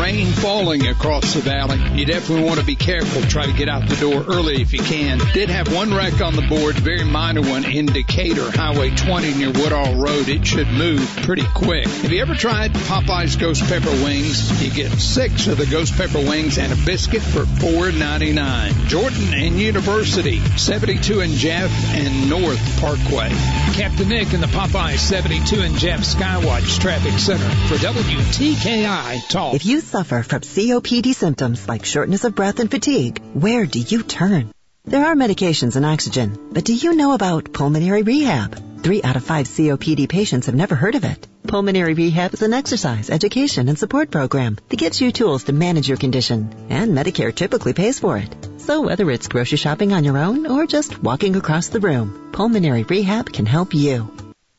Rain 0.10 0.26
falling 0.28 0.88
across 0.88 1.36
the 1.36 1.42
valley. 1.42 1.78
You 1.94 2.06
definitely 2.06 2.44
want 2.44 2.60
to 2.60 2.66
be 2.66 2.76
careful. 2.76 3.22
Try 3.24 3.46
to 3.46 3.54
get 3.54 3.70
out 3.70 3.88
the 3.88 3.96
door 3.98 4.24
early 4.28 4.62
if 4.62 4.74
you 4.74 4.80
can. 4.80 5.20
Did 5.34 5.50
have 5.50 5.72
one 5.72 5.94
wreck 5.94 6.20
on 6.22 6.36
the 6.36 6.42
board, 6.42 6.76
very 6.78 7.04
minor 7.04 7.42
one 7.42 7.64
in 7.64 7.86
Decatur, 7.86 8.50
Highway 8.50 8.90
20 8.96 9.36
near 9.36 9.52
Woodall 9.52 9.96
Road. 9.96 10.28
It 10.28 10.48
should 10.48 10.68
move 10.68 11.08
pretty 11.24 11.46
quick. 11.54 11.86
Have 11.86 12.12
you 12.12 12.22
ever 12.22 12.34
tried 12.34 12.74
Popeye's 12.74 13.36
Ghost 13.36 13.64
Pepper 13.66 13.92
Wings? 14.04 14.64
You 14.64 14.72
get 14.72 14.92
six 15.00 15.46
of 15.48 15.58
the 15.58 15.68
Ghost 15.68 15.96
Pepper 15.96 16.20
Wings 16.20 16.58
and 16.58 16.74
a 16.74 16.86
biscuit 16.86 17.22
for 17.22 17.44
$4.99. 17.44 18.88
Jordan 18.88 19.34
and 19.34 19.60
University, 19.60 20.40
72 20.58 21.22
and 21.22 21.34
Jeff 21.34 21.72
and 21.94 22.30
North 22.30 22.82
Parkway. 22.82 23.30
Captain 23.74 24.10
Nick 24.10 24.34
in 24.34 24.42
the 24.42 24.48
Popeye 24.48 24.98
72 24.98 25.62
and 25.62 25.78
Jeff 25.78 26.00
Skywatch 26.00 26.80
Traffic 26.80 27.20
Center 27.20 27.50
for 27.68 27.76
WTKI 27.76 29.28
Talk. 29.30 29.54
If 29.54 29.66
you 29.66 29.82
suffer 30.00 30.24
from 30.24 30.40
COPD 30.40 31.14
symptoms 31.14 31.68
like 31.68 31.84
shortness 31.84 32.24
of 32.24 32.34
breath 32.34 32.60
and 32.62 32.72
fatigue, 32.72 33.22
where 33.34 33.66
do 33.66 33.80
you 33.80 34.02
turn? 34.02 34.50
There 34.86 35.06
are 35.06 35.14
medications 35.14 35.76
and 35.76 35.86
oxygen, 35.86 36.30
but 36.54 36.64
do 36.64 36.74
you 36.74 36.96
know 36.96 37.12
about 37.12 37.52
pulmonary 37.52 38.04
rehab? 38.04 38.82
Three 38.82 39.04
out 39.04 39.18
of 39.18 39.26
five 39.26 39.48
COPD 39.48 40.08
patients 40.08 40.46
have 40.46 40.56
never 40.56 40.74
heard 40.74 40.96
of 40.96 41.04
it. 41.04 41.28
Pulmonary 41.44 41.96
rehab 41.96 42.34
is 42.34 42.42
an 42.44 42.54
exercise, 42.54 43.10
education, 43.10 43.68
and 43.68 43.78
support 43.78 44.10
program 44.10 44.58
that 44.70 44.80
gives 44.80 45.02
you 45.02 45.12
tools 45.12 45.44
to 45.46 45.60
manage 45.66 45.90
your 45.90 45.98
condition, 45.98 46.48
and 46.70 46.98
Medicare 46.98 47.36
typically 47.36 47.74
pays 47.74 48.00
for 48.00 48.18
it. 48.18 48.34
So 48.58 48.80
whether 48.80 49.12
it's 49.12 49.28
grocery 49.28 49.58
shopping 49.58 49.92
on 49.92 50.06
your 50.06 50.18
own 50.18 50.48
or 50.48 50.66
just 50.66 51.04
walking 51.04 51.36
across 51.36 51.68
the 51.68 51.82
room, 51.82 52.30
pulmonary 52.32 52.84
rehab 52.84 53.34
can 53.34 53.46
help 53.46 53.74
you. 53.74 54.10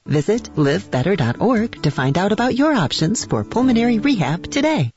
Visit 0.05 0.55
livebetter.org 0.55 1.83
to 1.83 1.90
find 1.90 2.18
out 2.18 2.33
about 2.33 2.55
your 2.55 2.74
options 2.74 3.24
for 3.24 3.42
pulmonary 3.42 4.00
rehab 4.00 4.50
today. 4.50 4.90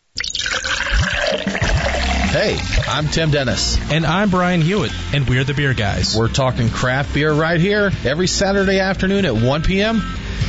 Hey, 2.34 2.58
I'm 2.88 3.10
Tim 3.10 3.30
Dennis. 3.30 3.78
And 3.92 4.08
I'm 4.08 4.32
Brian 4.32 4.60
Hewitt, 4.60 4.92
and 5.14 5.30
we're 5.30 5.44
the 5.44 5.54
Beer 5.54 5.76
Guys. 5.76 6.18
We're 6.18 6.30
talking 6.30 6.68
craft 6.68 7.14
beer 7.14 7.32
right 7.32 7.62
here 7.62 7.92
every 8.04 8.26
Saturday 8.26 8.80
afternoon 8.80 9.26
at 9.26 9.36
1 9.36 9.62
p.m. 9.62 9.98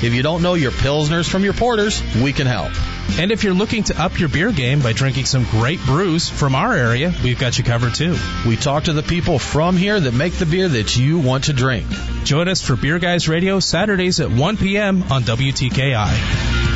If 0.03 0.15
you 0.15 0.23
don't 0.23 0.41
know 0.41 0.55
your 0.55 0.71
Pilsners 0.71 1.29
from 1.29 1.45
your 1.45 1.53
Porters, 1.53 2.03
we 2.23 2.33
can 2.33 2.47
help. 2.47 2.73
And 3.21 3.31
if 3.31 3.45
you're 3.45 3.53
looking 3.53 3.83
to 3.85 4.03
up 4.03 4.19
your 4.19 4.31
beer 4.31 4.51
game 4.51 4.81
by 4.81 4.95
drinking 4.95 5.27
some 5.27 5.45
great 5.45 5.79
brews 5.81 6.27
from 6.27 6.55
our 6.55 6.73
area, 6.73 7.13
we've 7.23 7.39
got 7.39 7.59
you 7.59 7.65
covered 7.65 7.95
too. 7.95 8.17
We 8.49 8.57
talk 8.57 8.85
to 8.85 8.95
the 8.95 9.03
people 9.03 9.39
from 9.39 9.77
here 9.77 10.01
that 10.01 10.15
make 10.15 10.33
the 10.33 10.47
beer 10.47 10.71
that 10.71 10.97
you 10.97 11.19
want 11.19 11.45
to 11.45 11.53
drink. 11.53 11.87
Join 12.25 12.49
us 12.49 12.63
for 12.63 12.77
Beer 12.77 12.99
Guys 12.99 13.29
Radio 13.29 13.61
Saturdays 13.61 14.21
at 14.21 14.31
1 14.31 14.57
p.m. 14.57 15.03
on 15.13 15.23
WTKI. 15.25 16.74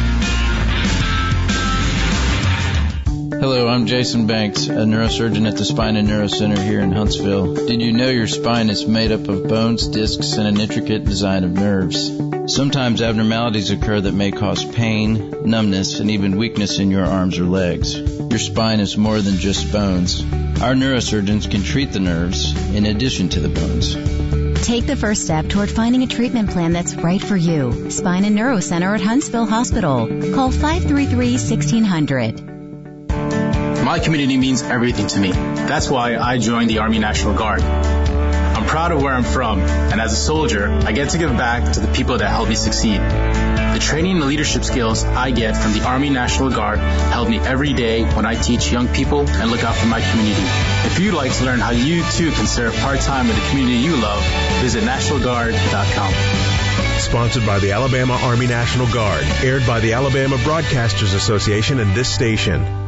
Hello, 3.40 3.68
I'm 3.68 3.87
Jason 3.87 4.27
Banks, 4.27 4.66
a 4.66 4.85
neurosurgeon 4.85 5.46
at 5.46 5.57
the 5.57 5.64
Spine 5.64 5.94
and 5.94 6.09
Neuro 6.09 6.27
Center 6.27 6.61
here 6.61 6.81
in 6.81 6.90
Huntsville. 6.90 7.55
Did 7.55 7.81
you 7.81 7.92
know 7.92 8.09
your 8.09 8.27
spine 8.27 8.68
is 8.68 8.85
made 8.85 9.12
up 9.12 9.29
of 9.29 9.46
bones, 9.46 9.87
discs, 9.87 10.33
and 10.33 10.48
an 10.48 10.61
intricate 10.61 11.05
design 11.05 11.44
of 11.44 11.53
nerves? 11.53 12.11
Sometimes 12.53 13.01
abnormalities 13.01 13.70
occur 13.70 14.01
that 14.01 14.12
may 14.12 14.33
cause 14.33 14.64
pain, 14.64 15.48
numbness, 15.48 16.01
and 16.01 16.11
even 16.11 16.37
weakness 16.37 16.81
in 16.81 16.90
your 16.90 17.05
arms 17.07 17.38
or 17.38 17.44
legs. 17.44 17.96
Your 17.96 18.40
spine 18.40 18.81
is 18.81 18.96
more 18.96 19.20
than 19.20 19.37
just 19.37 19.70
bones. 19.70 20.20
Our 20.61 20.74
neurosurgeons 20.74 21.48
can 21.48 21.62
treat 21.62 21.92
the 21.92 22.01
nerves 22.01 22.53
in 22.74 22.87
addition 22.87 23.29
to 23.29 23.40
the 23.40 23.51
bones. 23.51 24.66
Take 24.66 24.88
the 24.88 24.96
first 24.96 25.22
step 25.22 25.46
toward 25.46 25.70
finding 25.70 26.03
a 26.03 26.09
treatment 26.09 26.51
plan 26.51 26.72
that's 26.72 26.96
right 26.96 27.22
for 27.22 27.37
you. 27.37 27.88
Spine 27.92 28.24
and 28.24 28.35
Neuro 28.35 28.59
Center 28.59 28.96
at 28.96 29.01
Huntsville 29.01 29.46
Hospital. 29.46 30.09
Call 30.35 30.51
533 30.51 31.35
1600. 31.35 32.57
My 33.88 33.98
community 33.98 34.37
means 34.37 34.61
everything 34.61 35.07
to 35.07 35.18
me. 35.18 35.33
That's 35.33 35.88
why 35.88 36.14
I 36.18 36.37
joined 36.37 36.68
the 36.68 36.81
Army 36.81 36.98
National 36.98 37.33
Guard. 37.33 37.62
I'm 37.62 38.66
proud 38.66 38.92
of 38.92 39.01
where 39.01 39.14
I'm 39.14 39.24
from, 39.24 39.61
and 39.61 39.98
as 39.98 40.12
a 40.12 40.16
soldier, 40.16 40.68
I 40.68 40.92
get 40.92 41.09
to 41.12 41.18
give 41.18 41.35
back 41.38 41.72
to 41.72 41.81
the 41.81 41.90
people 41.90 42.18
that 42.18 42.29
helped 42.29 42.51
me 42.51 42.55
succeed. 42.55 43.01
The 43.01 43.79
training 43.81 44.18
and 44.18 44.27
leadership 44.27 44.64
skills 44.64 45.05
I 45.05 45.31
get 45.31 45.57
from 45.57 45.72
the 45.72 45.87
Army 45.87 46.11
National 46.11 46.51
Guard 46.51 46.81
help 46.81 47.31
me 47.31 47.38
every 47.38 47.72
day 47.72 48.05
when 48.05 48.27
I 48.27 48.35
teach 48.35 48.70
young 48.70 48.88
people 48.88 49.27
and 49.27 49.51
look 49.51 49.64
out 49.64 49.74
for 49.74 49.87
my 49.87 50.03
community. 50.03 50.44
If 50.85 51.01
you'd 51.01 51.14
like 51.14 51.33
to 51.38 51.44
learn 51.46 51.59
how 51.59 51.70
you 51.70 52.05
too 52.11 52.31
can 52.33 52.46
serve 52.46 52.74
part-time 52.77 53.27
with 53.27 53.37
the 53.42 53.48
community 53.48 53.79
you 53.79 53.96
love, 53.96 54.22
visit 54.61 54.85
nationalguard.com. 54.85 56.12
Sponsored 57.01 57.46
by 57.46 57.59
the 57.59 57.72
Alabama 57.72 58.18
Army 58.20 58.48
National 58.48 58.87
Guard, 58.92 59.24
aired 59.42 59.66
by 59.66 59.81
the 59.81 59.94
Alabama 59.94 60.37
Broadcasters 60.37 61.14
Association 61.14 61.81
and 61.81 61.94
this 61.94 62.14
station. 62.14 62.88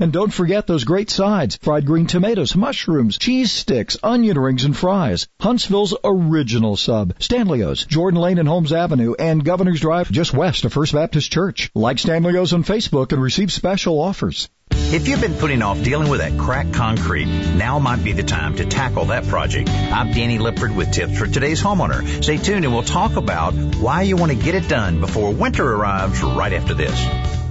And 0.00 0.12
don't 0.12 0.32
forget 0.32 0.66
those 0.66 0.82
great 0.82 1.08
sides, 1.08 1.56
fried 1.62 1.86
green 1.86 2.06
tomatoes, 2.06 2.56
mushrooms, 2.56 3.16
cheese 3.16 3.52
sticks, 3.52 3.96
onion 4.02 4.36
rings, 4.36 4.64
and 4.64 4.76
fries. 4.76 5.28
Huntsville's 5.40 5.94
original 6.02 6.76
sub, 6.76 7.14
Stanley's, 7.20 7.86
Jordan 7.86 8.20
Lane 8.20 8.38
and 8.38 8.48
Holmes 8.48 8.72
Avenue, 8.72 9.14
and 9.16 9.44
Governor's 9.44 9.80
Drive 9.80 10.10
just 10.10 10.34
west 10.34 10.64
of 10.64 10.72
First 10.72 10.94
Baptist 10.94 11.30
Church. 11.30 11.70
Like 11.76 12.00
Stanley's 12.00 12.52
on 12.52 12.64
Facebook 12.64 13.12
and 13.12 13.22
receive 13.22 13.52
special 13.52 14.00
offers. 14.00 14.48
If 14.72 15.06
you've 15.06 15.20
been 15.20 15.34
putting 15.34 15.62
off 15.62 15.80
dealing 15.84 16.08
with 16.08 16.18
that 16.18 16.36
cracked 16.40 16.74
concrete, 16.74 17.26
now 17.26 17.78
might 17.78 18.02
be 18.02 18.12
the 18.12 18.24
time 18.24 18.56
to 18.56 18.64
tackle 18.64 19.04
that 19.06 19.28
project. 19.28 19.68
I'm 19.70 20.10
Danny 20.10 20.38
Lipford 20.38 20.74
with 20.74 20.90
tips 20.90 21.16
for 21.16 21.28
today's 21.28 21.62
homeowner. 21.62 22.04
Stay 22.20 22.38
tuned 22.38 22.64
and 22.64 22.74
we'll 22.74 22.82
talk 22.82 23.14
about 23.14 23.54
why 23.76 24.02
you 24.02 24.16
want 24.16 24.32
to 24.32 24.36
get 24.36 24.56
it 24.56 24.68
done 24.68 25.00
before 25.00 25.32
winter 25.32 25.64
arrives 25.64 26.20
right 26.20 26.52
after 26.52 26.74
this. 26.74 27.43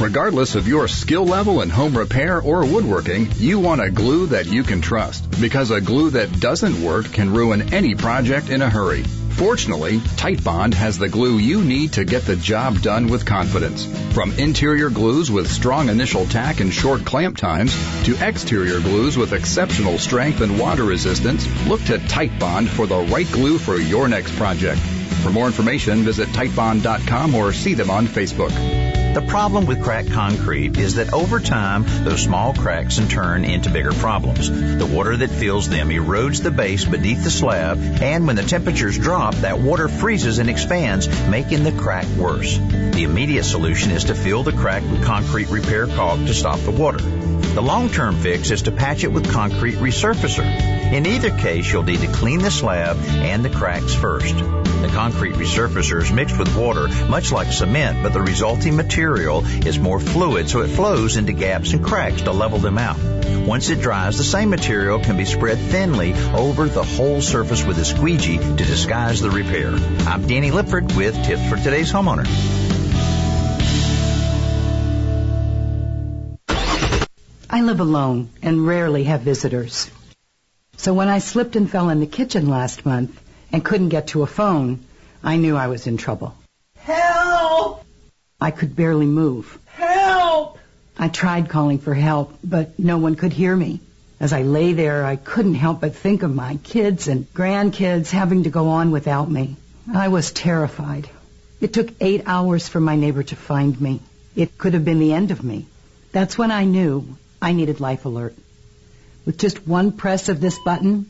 Regardless 0.00 0.56
of 0.56 0.66
your 0.66 0.88
skill 0.88 1.24
level 1.24 1.62
in 1.62 1.70
home 1.70 1.96
repair 1.96 2.40
or 2.40 2.66
woodworking, 2.66 3.28
you 3.36 3.60
want 3.60 3.80
a 3.80 3.90
glue 3.90 4.26
that 4.26 4.46
you 4.46 4.64
can 4.64 4.80
trust 4.80 5.40
because 5.40 5.70
a 5.70 5.80
glue 5.80 6.10
that 6.10 6.40
doesn't 6.40 6.82
work 6.82 7.06
can 7.12 7.32
ruin 7.32 7.72
any 7.72 7.94
project 7.94 8.50
in 8.50 8.60
a 8.60 8.68
hurry. 8.68 9.02
Fortunately, 9.02 9.98
Titebond 9.98 10.74
has 10.74 10.98
the 10.98 11.08
glue 11.08 11.38
you 11.38 11.62
need 11.62 11.92
to 11.94 12.04
get 12.04 12.24
the 12.24 12.36
job 12.36 12.82
done 12.82 13.06
with 13.08 13.24
confidence. 13.24 13.84
From 14.12 14.32
interior 14.32 14.90
glues 14.90 15.30
with 15.30 15.50
strong 15.50 15.88
initial 15.88 16.26
tack 16.26 16.60
and 16.60 16.72
short 16.72 17.04
clamp 17.04 17.36
times 17.36 17.74
to 18.04 18.16
exterior 18.20 18.80
glues 18.80 19.16
with 19.16 19.32
exceptional 19.32 19.98
strength 19.98 20.40
and 20.40 20.58
water 20.58 20.84
resistance, 20.84 21.46
look 21.66 21.82
to 21.84 21.98
Titebond 21.98 22.68
for 22.68 22.86
the 22.86 22.98
right 22.98 23.30
glue 23.30 23.58
for 23.58 23.76
your 23.76 24.08
next 24.08 24.36
project. 24.36 24.80
For 25.22 25.30
more 25.30 25.46
information, 25.46 26.02
visit 26.02 26.28
Titebond.com 26.30 27.34
or 27.34 27.52
see 27.52 27.74
them 27.74 27.90
on 27.90 28.06
Facebook. 28.06 29.03
The 29.14 29.22
problem 29.28 29.66
with 29.66 29.80
cracked 29.80 30.10
concrete 30.10 30.76
is 30.76 30.96
that 30.96 31.12
over 31.12 31.38
time, 31.38 31.84
those 32.02 32.20
small 32.20 32.52
cracks 32.52 32.98
in 32.98 33.06
turn 33.06 33.44
into 33.44 33.70
bigger 33.70 33.92
problems. 33.92 34.50
The 34.50 34.86
water 34.86 35.16
that 35.16 35.30
fills 35.30 35.68
them 35.68 35.90
erodes 35.90 36.42
the 36.42 36.50
base 36.50 36.84
beneath 36.84 37.22
the 37.22 37.30
slab, 37.30 37.78
and 37.78 38.26
when 38.26 38.34
the 38.34 38.42
temperatures 38.42 38.98
drop, 38.98 39.36
that 39.36 39.60
water 39.60 39.86
freezes 39.86 40.38
and 40.38 40.50
expands, 40.50 41.08
making 41.28 41.62
the 41.62 41.70
crack 41.70 42.06
worse. 42.16 42.58
The 42.58 43.04
immediate 43.04 43.44
solution 43.44 43.92
is 43.92 44.04
to 44.04 44.16
fill 44.16 44.42
the 44.42 44.50
crack 44.52 44.82
with 44.82 45.04
concrete 45.04 45.48
repair 45.48 45.86
caulk 45.86 46.18
to 46.26 46.34
stop 46.34 46.58
the 46.58 46.72
water. 46.72 46.98
The 46.98 47.62
long-term 47.62 48.16
fix 48.16 48.50
is 48.50 48.62
to 48.62 48.72
patch 48.72 49.04
it 49.04 49.12
with 49.12 49.30
concrete 49.30 49.76
resurfacer. 49.76 50.83
In 50.92 51.06
either 51.06 51.30
case, 51.30 51.72
you'll 51.72 51.82
need 51.82 52.00
to 52.00 52.06
clean 52.06 52.40
the 52.40 52.50
slab 52.50 52.96
and 52.98 53.44
the 53.44 53.50
cracks 53.50 53.94
first. 53.94 54.36
The 54.36 54.90
concrete 54.92 55.34
resurfacer 55.34 56.02
is 56.02 56.12
mixed 56.12 56.38
with 56.38 56.54
water, 56.56 56.88
much 57.08 57.32
like 57.32 57.50
cement, 57.50 58.02
but 58.02 58.12
the 58.12 58.20
resulting 58.20 58.76
material 58.76 59.44
is 59.66 59.78
more 59.78 59.98
fluid, 59.98 60.48
so 60.48 60.60
it 60.60 60.68
flows 60.68 61.16
into 61.16 61.32
gaps 61.32 61.72
and 61.72 61.82
cracks 61.82 62.22
to 62.22 62.32
level 62.32 62.58
them 62.58 62.76
out. 62.76 62.98
Once 63.46 63.70
it 63.70 63.80
dries, 63.80 64.18
the 64.18 64.24
same 64.24 64.50
material 64.50 64.98
can 64.98 65.16
be 65.16 65.24
spread 65.24 65.58
thinly 65.58 66.12
over 66.34 66.68
the 66.68 66.84
whole 66.84 67.20
surface 67.20 67.64
with 67.64 67.78
a 67.78 67.84
squeegee 67.84 68.38
to 68.38 68.54
disguise 68.54 69.20
the 69.20 69.30
repair. 69.30 69.70
I'm 70.06 70.26
Danny 70.26 70.50
Lipford 70.50 70.94
with 70.96 71.14
tips 71.24 71.48
for 71.48 71.56
today's 71.56 71.92
homeowner. 71.92 72.26
I 77.50 77.60
live 77.62 77.80
alone 77.80 78.28
and 78.42 78.66
rarely 78.66 79.04
have 79.04 79.22
visitors. 79.22 79.90
So 80.76 80.92
when 80.92 81.08
I 81.08 81.18
slipped 81.18 81.56
and 81.56 81.70
fell 81.70 81.88
in 81.88 82.00
the 82.00 82.06
kitchen 82.06 82.48
last 82.48 82.84
month 82.84 83.20
and 83.52 83.64
couldn't 83.64 83.88
get 83.90 84.08
to 84.08 84.22
a 84.22 84.26
phone, 84.26 84.80
I 85.22 85.36
knew 85.36 85.56
I 85.56 85.68
was 85.68 85.86
in 85.86 85.96
trouble. 85.96 86.34
Help! 86.76 87.84
I 88.40 88.50
could 88.50 88.76
barely 88.76 89.06
move. 89.06 89.58
Help! 89.66 90.58
I 90.98 91.08
tried 91.08 91.48
calling 91.48 91.78
for 91.78 91.94
help, 91.94 92.38
but 92.44 92.78
no 92.78 92.98
one 92.98 93.14
could 93.14 93.32
hear 93.32 93.56
me. 93.56 93.80
As 94.20 94.32
I 94.32 94.42
lay 94.42 94.72
there, 94.72 95.04
I 95.04 95.16
couldn't 95.16 95.54
help 95.54 95.80
but 95.80 95.94
think 95.94 96.22
of 96.22 96.34
my 96.34 96.56
kids 96.62 97.08
and 97.08 97.32
grandkids 97.34 98.10
having 98.10 98.44
to 98.44 98.50
go 98.50 98.68
on 98.68 98.90
without 98.90 99.30
me. 99.30 99.56
I 99.92 100.08
was 100.08 100.32
terrified. 100.32 101.08
It 101.60 101.72
took 101.72 101.88
eight 102.00 102.22
hours 102.26 102.68
for 102.68 102.80
my 102.80 102.96
neighbor 102.96 103.22
to 103.22 103.36
find 103.36 103.80
me. 103.80 104.00
It 104.36 104.58
could 104.58 104.74
have 104.74 104.84
been 104.84 104.98
the 104.98 105.12
end 105.12 105.30
of 105.30 105.42
me. 105.42 105.66
That's 106.12 106.38
when 106.38 106.50
I 106.50 106.64
knew 106.64 107.16
I 107.40 107.52
needed 107.52 107.80
Life 107.80 108.04
Alert. 108.04 108.34
With 109.24 109.38
just 109.38 109.66
one 109.66 109.92
press 109.92 110.28
of 110.28 110.40
this 110.40 110.58
button, 110.58 111.06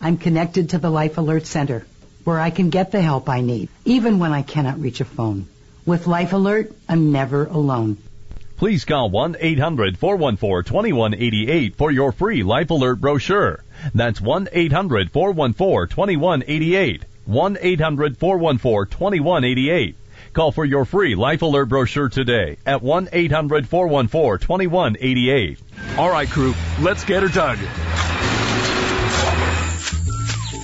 I'm 0.00 0.16
connected 0.16 0.70
to 0.70 0.78
the 0.78 0.88
Life 0.90 1.18
Alert 1.18 1.44
Center, 1.44 1.84
where 2.24 2.40
I 2.40 2.48
can 2.50 2.70
get 2.70 2.92
the 2.92 3.02
help 3.02 3.28
I 3.28 3.42
need, 3.42 3.68
even 3.84 4.18
when 4.18 4.32
I 4.32 4.40
cannot 4.42 4.80
reach 4.80 5.02
a 5.02 5.04
phone. 5.04 5.46
With 5.84 6.06
Life 6.06 6.32
Alert, 6.32 6.72
I'm 6.88 7.12
never 7.12 7.44
alone. 7.44 7.98
Please 8.56 8.84
call 8.84 9.10
1-800-414-2188 9.10 11.74
for 11.74 11.90
your 11.90 12.12
free 12.12 12.42
Life 12.42 12.70
Alert 12.70 13.00
brochure. 13.00 13.62
That's 13.94 14.20
1-800-414-2188. 14.20 17.02
1-800-414-2188. 17.28 19.94
Call 20.38 20.52
for 20.52 20.64
your 20.64 20.84
free 20.84 21.16
Life 21.16 21.42
Alert 21.42 21.64
brochure 21.64 22.08
today 22.08 22.58
at 22.64 22.80
1-800-414-2188. 22.80 25.58
All 25.98 26.08
right, 26.08 26.30
crew, 26.30 26.54
let's 26.78 27.02
get 27.02 27.24
her 27.24 27.28
dug. 27.28 27.58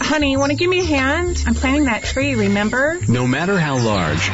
Honey, 0.00 0.30
you 0.30 0.38
want 0.38 0.52
to 0.52 0.56
give 0.56 0.70
me 0.70 0.78
a 0.78 0.84
hand? 0.84 1.42
I'm 1.44 1.54
planting 1.54 1.86
that 1.86 2.04
tree, 2.04 2.36
remember? 2.36 3.00
No 3.08 3.26
matter 3.26 3.58
how 3.58 3.84
large 3.84 4.30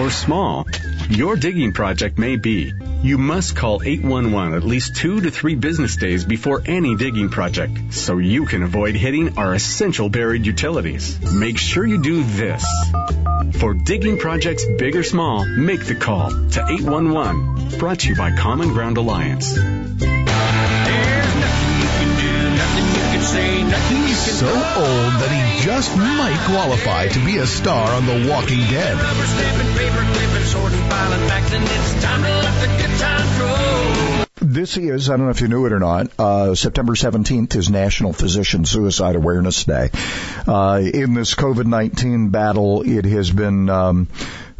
or 0.00 0.10
small 0.10 0.66
your 1.10 1.36
digging 1.36 1.74
project 1.74 2.16
may 2.16 2.36
be, 2.36 2.72
you 3.04 3.18
must 3.18 3.54
call 3.54 3.82
811 3.84 4.54
at 4.54 4.64
least 4.64 4.96
two 4.96 5.20
to 5.20 5.30
three 5.30 5.54
business 5.54 5.96
days 5.96 6.24
before 6.24 6.62
any 6.64 6.96
digging 6.96 7.28
project 7.28 7.92
so 7.92 8.16
you 8.16 8.46
can 8.46 8.62
avoid 8.62 8.94
hitting 8.94 9.36
our 9.36 9.52
essential 9.52 10.08
buried 10.08 10.46
utilities. 10.46 11.20
Make 11.30 11.58
sure 11.58 11.84
you 11.84 12.00
do 12.00 12.24
this. 12.24 12.64
For 13.58 13.74
digging 13.74 14.18
projects 14.18 14.64
big 14.78 14.96
or 14.96 15.02
small, 15.02 15.44
make 15.44 15.84
the 15.84 15.96
call 15.96 16.30
to 16.30 16.66
811. 16.66 17.78
Brought 17.78 18.00
to 18.00 18.08
you 18.08 18.16
by 18.16 18.34
Common 18.34 18.68
Ground 18.68 18.96
Alliance. 18.96 19.58
So 24.34 24.46
old 24.46 25.12
that 25.20 25.30
he 25.30 25.64
just 25.64 25.96
might 25.96 26.38
qualify 26.46 27.08
to 27.08 27.24
be 27.24 27.38
a 27.38 27.46
star 27.46 27.92
on 27.94 28.06
The 28.06 28.28
Walking 28.30 28.60
Dead. 28.70 28.96
This 34.40 34.76
is, 34.76 35.10
I 35.10 35.16
don't 35.16 35.26
know 35.26 35.30
if 35.30 35.40
you 35.40 35.48
knew 35.48 35.66
it 35.66 35.72
or 35.72 35.78
not, 35.78 36.08
uh, 36.18 36.54
September 36.54 36.94
17th 36.94 37.56
is 37.56 37.70
National 37.70 38.12
Physician 38.12 38.64
Suicide 38.64 39.16
Awareness 39.16 39.64
Day. 39.64 39.90
Uh, 40.46 40.80
in 40.82 41.14
this 41.14 41.34
COVID-19 41.34 42.30
battle, 42.30 42.82
it 42.82 43.04
has 43.04 43.30
been, 43.30 43.68
um, 43.68 44.08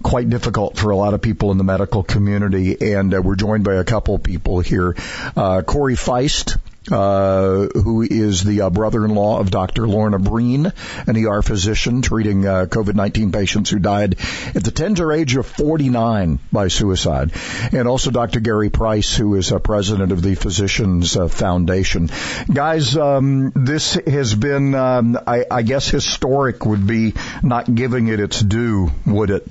quite 0.05 0.29
difficult 0.29 0.77
for 0.77 0.91
a 0.91 0.97
lot 0.97 1.15
of 1.15 1.23
people 1.23 1.51
in 1.51 1.59
the 1.59 1.65
medical 1.65 2.03
community, 2.03 2.95
and 2.95 3.13
uh, 3.15 3.23
we're 3.23 3.35
joined 3.35 3.65
by 3.65 3.75
a 3.75 3.85
couple 3.85 4.19
people 4.19 4.61
here. 4.61 4.95
Uh, 5.35 5.63
Corey 5.63 5.95
Feist, 5.95 6.59
uh, 6.91 7.67
who 7.75 8.03
is 8.03 8.45
the 8.45 8.63
uh, 8.63 8.71
brother-in-law 8.71 9.41
of 9.41 9.51
Dr. 9.51 9.87
Lorna 9.87 10.19
Breen, 10.19 10.73
an 11.07 11.17
ER 11.17 11.43
physician 11.43 12.03
treating 12.03 12.47
uh, 12.47 12.67
COVID-19 12.67 13.33
patients 13.33 13.71
who 13.71 13.79
died 13.79 14.17
at 14.55 14.65
the 14.65 14.71
tender 14.71 15.13
age 15.13 15.37
of 15.37 15.47
49 15.47 16.39
by 16.53 16.69
suicide, 16.69 17.33
and 17.73 17.89
also 17.89 18.11
Dr. 18.11 18.41
Gary 18.41 18.71
Price, 18.71 19.17
who 19.17 19.35
is 19.35 19.51
a 19.53 19.61
president 19.61 20.13
of 20.13 20.23
the 20.23 20.35
Physicians 20.35 21.17
uh, 21.17 21.29
Foundation. 21.29 22.11
Guys, 22.53 22.97
um, 22.97 23.53
this 23.55 23.95
has 23.95 24.35
been, 24.35 24.75
um, 24.75 25.19
I, 25.27 25.45
I 25.51 25.63
guess, 25.63 25.89
historic 25.89 26.67
would 26.67 26.87
be 26.87 27.15
not 27.43 27.73
giving 27.73 28.09
it 28.09 28.21
its 28.21 28.41
due, 28.41 28.91
would 29.07 29.31
it? 29.31 29.47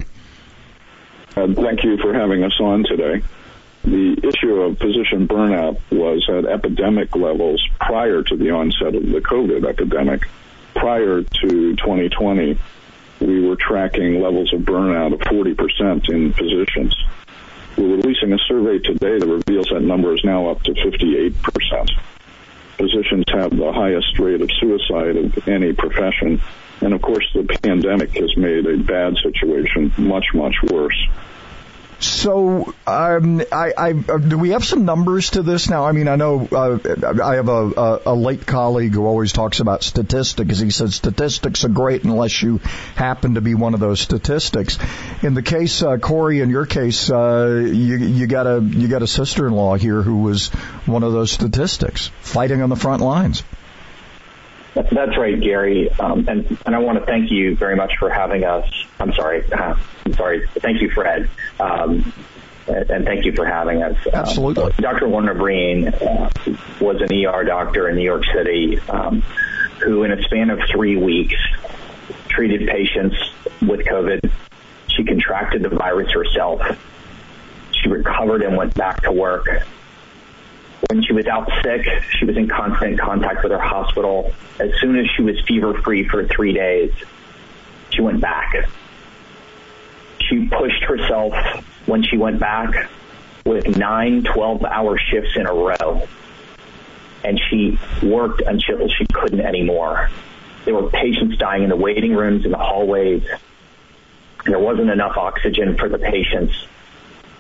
Uh, 1.36 1.48
thank 1.56 1.84
you 1.84 1.98
for 1.98 2.13
having 2.13 2.43
us 2.43 2.60
on 2.60 2.84
today. 2.84 3.24
The 3.84 4.15
issue 4.24 4.62
of 4.62 4.78
physician 4.78 5.28
burnout 5.28 5.80
was 5.91 6.28
at 6.30 6.46
epidemic 6.46 7.15
levels 7.15 7.62
prior 7.80 8.24
to 8.24 8.38
the 8.38 8.52
onset 8.52 8.96
of 8.96 9.04
the 9.04 9.19
COVID 9.19 9.67
epidemic. 9.67 10.28
Prior 10.74 11.22
to 11.24 11.76
2020, 11.76 12.58
we 13.19 13.48
were 13.48 13.56
tracking 13.56 14.22
levels 14.22 14.54
of 14.54 14.62
burnout 14.62 15.13
of 15.13 15.19
40% 15.19 16.10
in 16.10 16.34
physicians. 16.34 16.96
We're 17.78 17.98
releasing 17.98 18.32
a 18.34 18.38
survey 18.48 18.80
today 18.80 19.19
that 19.19 19.28
reveals 19.28 19.67
that 19.69 19.82
number 19.82 20.15
is 20.15 20.24
now 20.24 20.48
up 20.48 20.63
to 20.63 20.72
58%. 20.74 21.89
Physicians 22.78 23.26
have 23.34 23.52
the 23.56 23.72
highest 23.72 24.17
rate 24.19 24.41
of 24.41 24.50
suicide 24.60 25.17
of 25.17 25.48
any 25.48 25.74
profession 25.74 26.41
and 26.84 26.93
of 26.93 27.02
course, 27.02 27.26
the 27.34 27.43
pandemic 27.63 28.13
has 28.17 28.36
made 28.36 28.65
a 28.65 28.78
bad 28.78 29.15
situation 29.24 29.93
much, 29.98 30.26
much 30.34 30.56
worse. 30.69 31.08
So, 32.04 32.74
um, 32.86 33.42
I, 33.52 33.74
I, 33.78 33.94
do 33.94 34.38
we 34.38 34.50
have 34.50 34.66
some 34.66 34.84
numbers 34.84 35.32
to 35.32 35.42
this 35.42 35.70
now? 35.70 35.86
I 35.86 35.94
mean, 35.94 36.10
I 36.10 36.18
know 36.18 36.46
uh, 36.52 36.78
I 37.24 37.36
have 37.36 37.48
a, 37.48 37.72
a, 37.72 38.02
a 38.08 38.13
late 38.13 38.46
colleague 38.46 38.94
who 38.94 39.06
always 39.06 39.32
talks 39.32 39.62
about 39.62 39.84
statistics. 39.84 40.60
He 40.60 40.70
says 40.70 40.96
statistics 40.96 41.63
are 41.63 41.70
great 41.70 42.04
unless 42.04 42.42
you 42.42 42.58
happen 42.96 43.36
to 43.36 43.42
be 43.42 43.56
one 43.56 43.74
of 43.74 43.80
those 43.80 44.02
statistics. 44.02 44.78
In 45.24 45.34
the 45.34 45.42
case, 45.42 45.82
uh, 45.82 45.98
Corey, 45.98 46.42
in 46.42 46.50
your 46.50 46.66
case, 46.66 47.10
uh, 47.10 47.63
you, 47.66 47.98
you 47.98 48.28
got 48.28 48.48
a 48.48 48.60
you 48.62 48.89
got 48.89 49.02
a 49.02 49.08
sister-in-law 49.08 49.76
here 49.76 50.02
who 50.02 50.24
was 50.24 50.50
one 50.86 51.04
of 51.04 51.13
those 51.13 51.32
statistics, 51.32 52.10
fighting 52.20 52.62
on 52.62 52.70
the 52.70 52.76
front 52.76 53.02
lines. 53.02 53.44
That's 54.74 55.18
right, 55.18 55.39
Gary. 55.39 55.92
Um, 55.92 56.28
and, 56.28 56.58
and 56.66 56.76
I 56.76 56.80
want 56.80 57.00
to 57.00 57.06
thank 57.06 57.30
you 57.30 57.56
very 57.56 57.76
much 57.76 57.94
for 58.00 58.10
having 58.10 58.44
us. 58.44 58.68
I'm 59.00 59.13
sorry. 59.13 59.44
Uh, 59.52 59.76
I'm 60.06 60.13
sorry. 60.13 60.48
Thank 60.48 60.82
you, 60.82 60.89
Fred. 60.89 61.30
Um, 61.60 62.13
and 62.68 63.06
thank 63.06 63.26
you 63.26 63.34
for 63.34 63.46
having 63.46 63.84
us. 63.84 63.98
Um, 64.08 64.13
Absolutely. 64.13 64.63
Um, 64.63 64.72
Dr. 64.78 65.08
Lorna 65.08 65.36
Breen 65.36 65.89
uh, 65.89 66.30
was 66.80 67.02
an 67.02 67.13
ER 67.13 67.44
doctor 67.44 67.89
in 67.89 67.96
New 67.96 68.04
York 68.04 68.24
City 68.34 68.80
um, 68.89 69.22
who, 69.84 70.04
in 70.04 70.12
a 70.12 70.22
span 70.24 70.50
of 70.50 70.60
three 70.72 70.96
weeks, 70.96 71.36
treated 72.30 72.68
patients 72.68 73.18
with 73.62 73.82
COVID. 73.82 74.32
She 74.88 75.04
contracted 75.04 75.63
the 75.63 75.70
virus 75.70 76.12
herself. 76.12 76.62
She 77.72 77.89
recovered 77.89 78.44
and 78.44 78.56
went 78.56 78.74
back 78.76 79.04
to 79.04 79.12
work 79.12 79.48
when 80.89 81.04
she 81.04 81.13
was 81.13 81.26
out 81.28 81.50
sick, 81.63 81.88
she 82.18 82.26
was 82.26 82.36
in 82.38 82.48
constant 82.48 83.00
contact 83.00 83.44
with 83.44 83.52
her 83.52 83.60
hospital. 83.60 84.34
As 84.60 84.72
soon 84.80 84.98
as 84.98 85.08
she 85.16 85.22
was 85.22 85.39
fever 85.48 85.74
free 85.82 86.08
for 86.08 86.28
three 86.28 86.54
days, 86.54 86.92
she 87.89 88.02
went 88.02 88.22
back. 88.22 88.70
She 90.30 90.48
pushed 90.48 90.84
herself 90.84 91.34
when 91.86 92.04
she 92.04 92.18
went 92.18 92.40
back 92.40 92.90
with 93.46 93.78
nine 93.78 94.24
12 94.24 94.64
hour 94.64 94.98
shifts 94.98 95.36
in 95.36 95.46
a 95.46 95.54
row. 95.54 96.08
And 97.24 97.40
she 97.50 97.80
worked 98.02 98.42
until 98.42 98.88
she 98.90 99.06
couldn't 99.14 99.42
anymore. 99.42 100.10
There 100.66 100.74
were 100.74 100.90
patients 100.90 101.38
dying 101.38 101.64
in 101.64 101.70
the 101.70 101.76
waiting 101.76 102.16
rooms, 102.16 102.46
in 102.46 102.52
the 102.52 102.58
hallways. 102.58 103.24
There 104.46 104.60
wasn't 104.60 104.90
enough 104.90 105.18
oxygen 105.18 105.78
for 105.78 105.90
the 105.90 105.98
patients. 105.98 106.54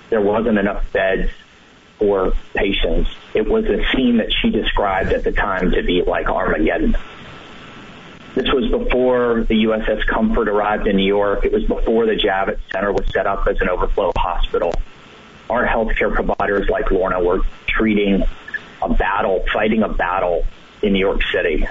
There 0.09 0.21
wasn't 0.21 0.57
enough 0.57 0.91
beds 0.93 1.29
for 1.99 2.33
patients. 2.53 3.09
It 3.33 3.47
was 3.47 3.65
a 3.65 3.83
scene 3.91 4.17
that 4.17 4.31
she 4.33 4.49
described 4.49 5.11
at 5.11 5.23
the 5.23 5.31
time 5.31 5.71
to 5.71 5.83
be 5.83 6.01
like 6.01 6.29
Armageddon. 6.29 6.97
This 8.35 8.51
was 8.51 8.67
before 8.71 9.45
the 9.47 9.65
USS 9.65 10.07
Comfort 10.07 10.49
arrived 10.49 10.87
in 10.87 10.95
New 10.95 11.05
York. 11.05 11.45
It 11.45 11.51
was 11.51 11.63
before 11.65 12.07
the 12.07 12.15
Javits 12.15 12.59
Center 12.71 12.91
was 12.91 13.05
set 13.13 13.27
up 13.27 13.47
as 13.47 13.61
an 13.61 13.69
overflow 13.69 14.11
hospital. 14.17 14.73
Our 15.51 15.67
healthcare 15.67 16.11
providers 16.11 16.67
like 16.67 16.89
Lorna 16.89 17.21
were 17.21 17.41
treating 17.67 18.23
a 18.81 18.89
battle, 18.89 19.45
fighting 19.53 19.83
a 19.83 19.89
battle 19.89 20.45
in 20.81 20.93
New 20.93 20.99
York 20.99 21.21
City. 21.31 21.67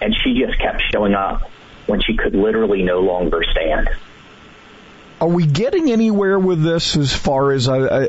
And 0.00 0.14
she 0.14 0.40
just 0.40 0.58
kept 0.58 0.82
showing 0.90 1.14
up 1.14 1.50
when 1.86 2.00
she 2.00 2.16
could 2.16 2.34
literally 2.34 2.82
no 2.82 3.00
longer 3.00 3.42
stand. 3.50 3.90
Are 5.20 5.28
we 5.28 5.46
getting 5.46 5.90
anywhere 5.90 6.38
with 6.38 6.62
this 6.62 6.96
as 6.96 7.12
far 7.12 7.50
as 7.50 7.68
I, 7.68 7.78
I 7.78 8.04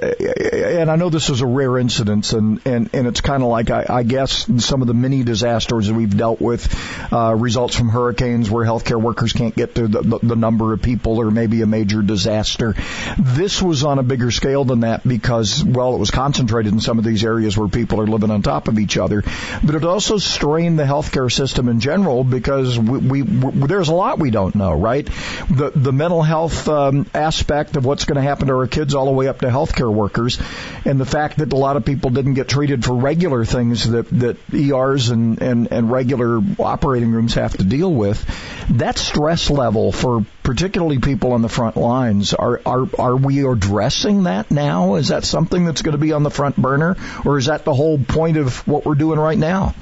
and 0.80 0.92
I 0.92 0.96
know 0.96 1.10
this 1.10 1.30
is 1.32 1.42
a 1.42 1.46
rare 1.48 1.78
incident 1.80 2.34
and 2.34 2.62
and 2.66 2.90
and 2.94 3.08
it's 3.08 3.22
kind 3.22 3.42
of 3.42 3.50
like 3.50 3.72
I, 3.72 3.86
I 3.90 4.04
guess 4.04 4.48
some 4.64 4.82
of 4.82 4.88
the 4.88 4.94
many 4.94 5.24
disasters 5.24 5.88
that 5.88 5.96
we've 5.96 6.16
dealt 6.16 6.40
with 6.40 6.70
uh, 7.12 7.34
results 7.34 7.76
from 7.76 7.90
hurricanes 7.90 8.52
where 8.52 8.64
healthcare 8.64 9.02
workers 9.02 9.34
can't 9.34 9.56
get 9.56 9.74
to 9.76 9.88
the, 9.88 10.02
the, 10.02 10.20
the 10.22 10.36
number 10.36 10.72
of 10.72 10.84
people 10.84 11.18
or 11.18 11.32
maybe 11.32 11.64
a 11.64 11.66
major 11.66 12.04
disaster. 12.04 12.76
This 13.18 13.60
was 13.60 13.84
on 13.84 13.98
a 13.98 14.04
bigger 14.04 14.30
scale 14.30 14.64
than 14.64 14.82
that 14.82 15.08
because 15.08 15.64
well 15.64 15.96
it 15.96 16.00
was 16.00 16.12
concentrated 16.12 16.74
in 16.74 16.80
some 16.80 17.00
of 17.00 17.06
these 17.06 17.24
areas 17.24 17.58
where 17.58 17.68
people 17.68 18.00
are 18.02 18.08
living 18.08 18.30
on 18.30 18.44
top 18.44 18.68
of 18.68 18.78
each 18.78 18.98
other, 18.98 19.24
but 19.64 19.74
it 19.74 19.84
also 19.84 20.20
strained 20.20 20.78
the 20.78 20.84
healthcare 20.84 21.32
system 21.32 21.70
in 21.70 21.80
general 21.80 22.24
because 22.24 22.78
we, 22.78 23.00
we, 23.00 23.22
we 23.24 23.68
there's 23.68 23.90
a 23.90 23.96
lot 23.96 24.20
we 24.20 24.30
don't 24.30 24.54
know 24.54 24.74
right 24.74 25.08
the 25.50 25.72
the 25.74 25.92
mental 25.92 26.22
health 26.22 26.68
um, 26.68 26.99
aspect 27.14 27.76
of 27.76 27.86
what's 27.86 28.06
going 28.06 28.16
to 28.16 28.22
happen 28.22 28.48
to 28.48 28.56
our 28.56 28.68
kids 28.68 28.96
all 28.96 29.06
the 29.06 29.12
way 29.12 29.28
up 29.28 29.40
to 29.40 29.48
healthcare 29.48 29.94
workers 29.94 30.40
and 30.86 31.00
the 31.00 31.06
fact 31.06 31.38
that 31.38 31.52
a 31.54 31.56
lot 31.56 31.78
of 31.78 31.86
people 31.86 32.10
didn't 32.10 32.34
get 32.34 32.48
treated 32.48 32.84
for 32.84 32.94
regular 32.94 33.46
things 33.46 33.90
that, 33.90 34.10
that 34.10 34.38
ERs 34.54 35.10
and, 35.10 35.42
and, 35.42 35.72
and 35.72 35.92
regular 35.92 36.42
operating 36.60 37.12
rooms 37.12 37.34
have 37.36 37.56
to 37.58 37.64
deal 37.64 37.94
with. 37.94 38.24
That 38.72 38.98
stress 38.98 39.50
level 39.50 39.92
for 39.92 40.26
particularly 40.44 41.00
people 41.00 41.34
on 41.34 41.42
the 41.42 41.50
front 41.50 41.78
lines, 41.78 42.34
are, 42.34 42.62
are, 42.66 42.88
are 42.98 43.16
we 43.16 43.46
addressing 43.46 44.24
that 44.24 44.50
now? 44.50 44.96
Is 44.96 45.10
that 45.10 45.24
something 45.24 45.66
that's 45.66 45.82
going 45.82 45.94
to 45.94 46.00
be 46.00 46.14
on 46.14 46.24
the 46.24 46.32
front 46.32 46.56
burner 46.56 46.98
or 47.26 47.38
is 47.38 47.46
that 47.48 47.66
the 47.66 47.74
whole 47.74 47.98
point 48.00 48.38
of 48.38 48.68
what 48.68 48.86
we're 48.86 48.96
doing 48.96 49.20
right 49.20 49.38
now? 49.38 49.76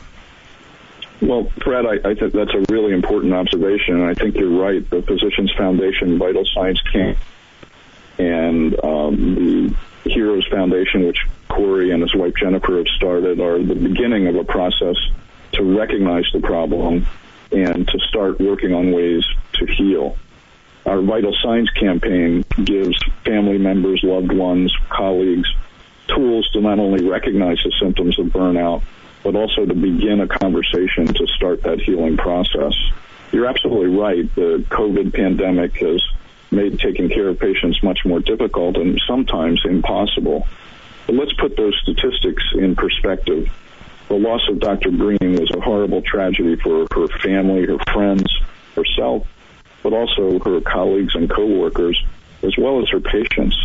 Well, 1.21 1.51
Fred, 1.63 1.85
I, 1.85 2.09
I 2.09 2.13
think 2.13 2.33
that's 2.33 2.53
a 2.53 2.65
really 2.71 2.93
important 2.93 3.33
observation, 3.33 3.95
and 3.95 4.05
I 4.05 4.13
think 4.13 4.35
you're 4.35 4.49
right. 4.49 4.87
The 4.89 5.01
Physicians 5.01 5.51
Foundation 5.57 6.19
Vital 6.19 6.45
Signs 6.45 6.81
Camp 6.81 7.17
and 8.19 8.73
um, 8.83 9.35
the 9.35 9.75
Heroes 10.09 10.47
Foundation, 10.47 11.05
which 11.05 11.19
Corey 11.49 11.91
and 11.91 12.01
his 12.01 12.13
wife 12.15 12.33
Jennifer 12.39 12.77
have 12.77 12.87
started, 12.95 13.39
are 13.39 13.61
the 13.61 13.75
beginning 13.75 14.27
of 14.27 14.35
a 14.35 14.43
process 14.43 14.95
to 15.53 15.63
recognize 15.77 16.25
the 16.33 16.39
problem 16.39 17.05
and 17.51 17.87
to 17.87 17.99
start 18.09 18.39
working 18.39 18.73
on 18.73 18.91
ways 18.91 19.23
to 19.53 19.65
heal. 19.65 20.17
Our 20.85 21.01
Vital 21.01 21.35
Signs 21.43 21.69
campaign 21.71 22.45
gives 22.63 22.97
family 23.25 23.57
members, 23.57 24.01
loved 24.03 24.31
ones, 24.31 24.73
colleagues 24.89 25.49
tools 26.07 26.49
to 26.51 26.61
not 26.61 26.79
only 26.79 27.07
recognize 27.07 27.57
the 27.63 27.73
symptoms 27.81 28.17
of 28.19 28.27
burnout, 28.27 28.81
but 29.27 29.35
also 29.35 29.65
to 29.65 29.73
begin 29.73 30.21
a 30.21 30.27
conversation 30.29 31.05
to 31.05 31.27
start 31.35 31.61
that 31.61 31.81
healing 31.81 32.15
process. 32.15 32.73
You're 33.33 33.45
absolutely 33.45 33.93
right. 33.93 34.33
The 34.35 34.63
COVID 34.69 35.13
pandemic 35.13 35.75
has 35.81 36.01
made 36.49 36.79
taking 36.79 37.09
care 37.09 37.27
of 37.27 37.37
patients 37.37 37.83
much 37.83 38.05
more 38.05 38.21
difficult 38.21 38.77
and 38.77 38.97
sometimes 39.05 39.59
impossible. 39.65 40.47
But 41.07 41.15
let's 41.15 41.33
put 41.33 41.57
those 41.57 41.77
statistics 41.83 42.41
in 42.53 42.77
perspective. 42.77 43.49
The 44.07 44.13
loss 44.15 44.47
of 44.47 44.61
Dr. 44.61 44.91
Breen 44.91 45.35
was 45.35 45.51
a 45.53 45.59
horrible 45.59 46.01
tragedy 46.03 46.55
for 46.55 46.87
her 46.89 47.07
family, 47.19 47.65
her 47.65 47.79
friends, 47.91 48.33
herself, 48.77 49.27
but 49.83 49.91
also 49.91 50.39
her 50.39 50.61
colleagues 50.61 51.15
and 51.15 51.29
coworkers, 51.29 52.01
as 52.43 52.57
well 52.57 52.81
as 52.81 52.87
her 52.91 53.01
patients. 53.01 53.57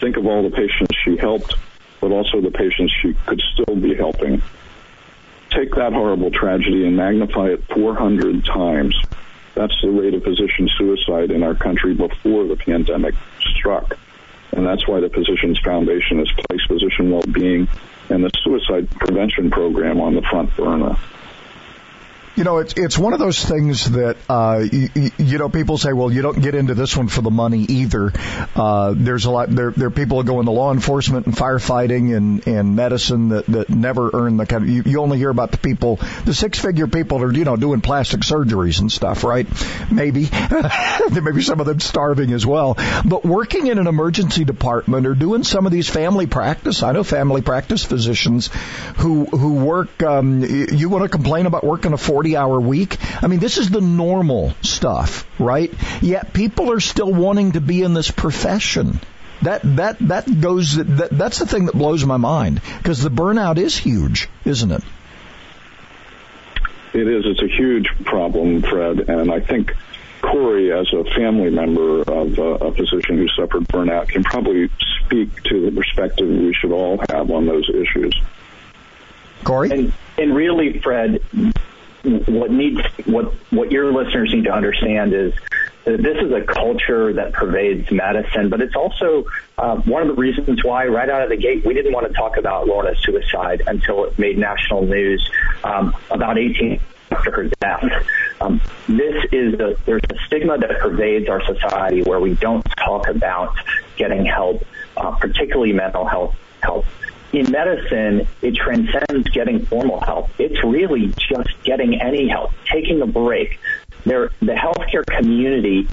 Think 0.00 0.18
of 0.18 0.26
all 0.26 0.42
the 0.42 0.54
patients 0.54 0.94
she 1.02 1.16
helped, 1.16 1.54
but 2.02 2.12
also 2.12 2.42
the 2.42 2.50
patients 2.50 2.92
she 3.00 3.14
could 3.24 3.40
still 3.54 3.74
be 3.74 3.94
helping 3.94 4.42
take 5.50 5.74
that 5.74 5.92
horrible 5.92 6.30
tragedy 6.30 6.86
and 6.86 6.96
magnify 6.96 7.48
it 7.48 7.64
400 7.68 8.44
times. 8.44 8.96
That's 9.54 9.74
the 9.82 9.90
rate 9.90 10.14
of 10.14 10.22
physician 10.22 10.68
suicide 10.76 11.30
in 11.30 11.42
our 11.42 11.54
country 11.54 11.94
before 11.94 12.46
the 12.46 12.56
pandemic 12.56 13.14
struck. 13.40 13.98
And 14.52 14.66
that's 14.66 14.86
why 14.88 15.00
the 15.00 15.10
Physicians 15.10 15.58
Foundation 15.60 16.18
has 16.18 16.30
placed 16.32 16.66
physician 16.68 17.10
well-being 17.10 17.68
and 18.08 18.24
the 18.24 18.30
suicide 18.42 18.88
prevention 18.90 19.50
program 19.50 20.00
on 20.00 20.14
the 20.14 20.22
front 20.22 20.54
burner. 20.56 20.96
You 22.38 22.44
know, 22.44 22.58
it's 22.58 22.74
it's 22.76 22.96
one 22.96 23.14
of 23.14 23.18
those 23.18 23.44
things 23.44 23.90
that 23.90 24.16
uh, 24.28 24.64
you, 24.70 25.10
you 25.18 25.38
know 25.38 25.48
people 25.48 25.76
say, 25.76 25.92
well, 25.92 26.12
you 26.12 26.22
don't 26.22 26.40
get 26.40 26.54
into 26.54 26.74
this 26.74 26.96
one 26.96 27.08
for 27.08 27.20
the 27.20 27.32
money 27.32 27.62
either. 27.62 28.12
Uh, 28.54 28.94
there's 28.96 29.24
a 29.24 29.30
lot 29.32 29.50
there. 29.50 29.72
There 29.72 29.88
are 29.88 29.90
people 29.90 30.18
that 30.18 30.28
go 30.28 30.38
into 30.38 30.52
law 30.52 30.72
enforcement 30.72 31.26
and 31.26 31.34
firefighting 31.34 32.16
and 32.16 32.46
and 32.46 32.76
medicine 32.76 33.30
that 33.30 33.46
that 33.46 33.70
never 33.70 34.10
earn 34.12 34.36
the 34.36 34.46
kind. 34.46 34.62
Of, 34.62 34.70
you, 34.70 34.82
you 34.86 35.00
only 35.00 35.18
hear 35.18 35.30
about 35.30 35.50
the 35.50 35.58
people, 35.58 35.96
the 36.26 36.32
six 36.32 36.60
figure 36.60 36.86
people 36.86 37.18
that 37.18 37.24
are 37.24 37.32
you 37.32 37.44
know 37.44 37.56
doing 37.56 37.80
plastic 37.80 38.20
surgeries 38.20 38.78
and 38.78 38.92
stuff, 38.92 39.24
right? 39.24 39.48
Maybe 39.90 40.28
maybe 41.10 41.42
some 41.42 41.58
of 41.58 41.66
them 41.66 41.80
starving 41.80 42.32
as 42.32 42.46
well. 42.46 42.74
But 43.04 43.24
working 43.24 43.66
in 43.66 43.78
an 43.78 43.88
emergency 43.88 44.44
department 44.44 45.08
or 45.08 45.16
doing 45.16 45.42
some 45.42 45.66
of 45.66 45.72
these 45.72 45.88
family 45.88 46.28
practice. 46.28 46.84
I 46.84 46.92
know 46.92 47.02
family 47.02 47.42
practice 47.42 47.84
physicians 47.84 48.48
who 48.98 49.24
who 49.24 49.54
work. 49.54 50.04
Um, 50.04 50.44
you 50.44 50.88
want 50.88 51.02
to 51.02 51.08
complain 51.08 51.46
about 51.46 51.64
working 51.64 51.92
a 51.92 51.98
forty 51.98 52.27
40 52.28 52.36
hour 52.36 52.60
week. 52.60 52.96
I 53.22 53.26
mean, 53.26 53.38
this 53.40 53.58
is 53.58 53.70
the 53.70 53.80
normal 53.80 54.52
stuff, 54.62 55.26
right? 55.38 55.72
Yet 56.02 56.32
people 56.32 56.72
are 56.72 56.80
still 56.80 57.12
wanting 57.12 57.52
to 57.52 57.60
be 57.60 57.82
in 57.82 57.94
this 57.94 58.10
profession. 58.10 59.00
That 59.42 59.62
that 59.76 59.98
that 60.00 60.40
goes 60.40 60.76
that, 60.76 61.10
that's 61.12 61.38
the 61.38 61.46
thing 61.46 61.66
that 61.66 61.74
blows 61.74 62.04
my 62.04 62.16
mind 62.16 62.60
because 62.78 63.02
the 63.02 63.10
burnout 63.10 63.56
is 63.56 63.76
huge, 63.76 64.28
isn't 64.44 64.70
it? 64.70 64.82
It 66.92 67.06
is. 67.06 67.24
It's 67.24 67.42
a 67.42 67.56
huge 67.56 67.86
problem, 68.04 68.62
Fred, 68.62 69.08
and 69.08 69.30
I 69.30 69.40
think 69.40 69.72
Corey, 70.20 70.72
as 70.72 70.92
a 70.92 71.04
family 71.14 71.50
member 71.50 72.00
of 72.00 72.38
uh, 72.38 72.66
a 72.66 72.72
physician 72.72 73.18
who 73.18 73.28
suffered 73.28 73.68
burnout, 73.68 74.08
can 74.08 74.24
probably 74.24 74.68
speak 75.04 75.42
to 75.44 75.66
the 75.66 75.70
perspective 75.70 76.28
we 76.28 76.52
should 76.54 76.72
all 76.72 76.98
have 77.10 77.30
on 77.30 77.46
those 77.46 77.68
issues. 77.68 78.20
Corey? 79.44 79.70
And, 79.70 79.92
and 80.16 80.34
really, 80.34 80.80
Fred, 80.80 81.22
what 82.04 82.50
needs 82.50 82.80
what 83.06 83.34
what 83.50 83.72
your 83.72 83.92
listeners 83.92 84.32
need 84.32 84.44
to 84.44 84.52
understand 84.52 85.12
is 85.12 85.32
that 85.84 86.02
this 86.02 86.16
is 86.20 86.32
a 86.32 86.42
culture 86.42 87.12
that 87.14 87.32
pervades 87.32 87.90
medicine, 87.90 88.50
but 88.50 88.60
it's 88.60 88.76
also 88.76 89.24
uh, 89.56 89.76
one 89.76 90.02
of 90.02 90.08
the 90.08 90.20
reasons 90.20 90.62
why, 90.62 90.86
right 90.86 91.08
out 91.08 91.22
of 91.22 91.30
the 91.30 91.36
gate, 91.36 91.64
we 91.64 91.74
didn't 91.74 91.92
want 91.92 92.06
to 92.06 92.12
talk 92.12 92.36
about 92.36 92.66
Lorna's 92.66 92.98
suicide 93.02 93.62
until 93.66 94.04
it 94.04 94.18
made 94.18 94.38
national 94.38 94.82
news 94.82 95.28
um, 95.64 95.94
about 96.10 96.38
18 96.38 96.80
after 97.10 97.30
her 97.30 97.44
death. 97.60 97.84
Um, 98.40 98.60
this 98.86 99.24
is 99.32 99.54
a, 99.54 99.76
there's 99.86 100.02
a 100.10 100.18
stigma 100.26 100.58
that 100.58 100.78
pervades 100.80 101.28
our 101.28 101.42
society 101.44 102.02
where 102.02 102.20
we 102.20 102.34
don't 102.34 102.62
talk 102.76 103.08
about 103.08 103.56
getting 103.96 104.26
help, 104.26 104.64
uh, 104.96 105.12
particularly 105.12 105.72
mental 105.72 106.06
health 106.06 106.36
help 106.60 106.84
in 107.32 107.50
medicine, 107.50 108.26
it 108.42 108.54
transcends 108.54 109.28
getting 109.30 109.66
formal 109.66 110.00
help. 110.00 110.30
It's 110.38 110.62
really 110.64 111.08
just 111.08 111.62
getting 111.62 112.00
any 112.00 112.28
help, 112.28 112.52
taking 112.72 113.02
a 113.02 113.06
break. 113.06 113.58
There, 114.04 114.30
the 114.40 114.54
healthcare 114.54 115.04
community 115.04 115.88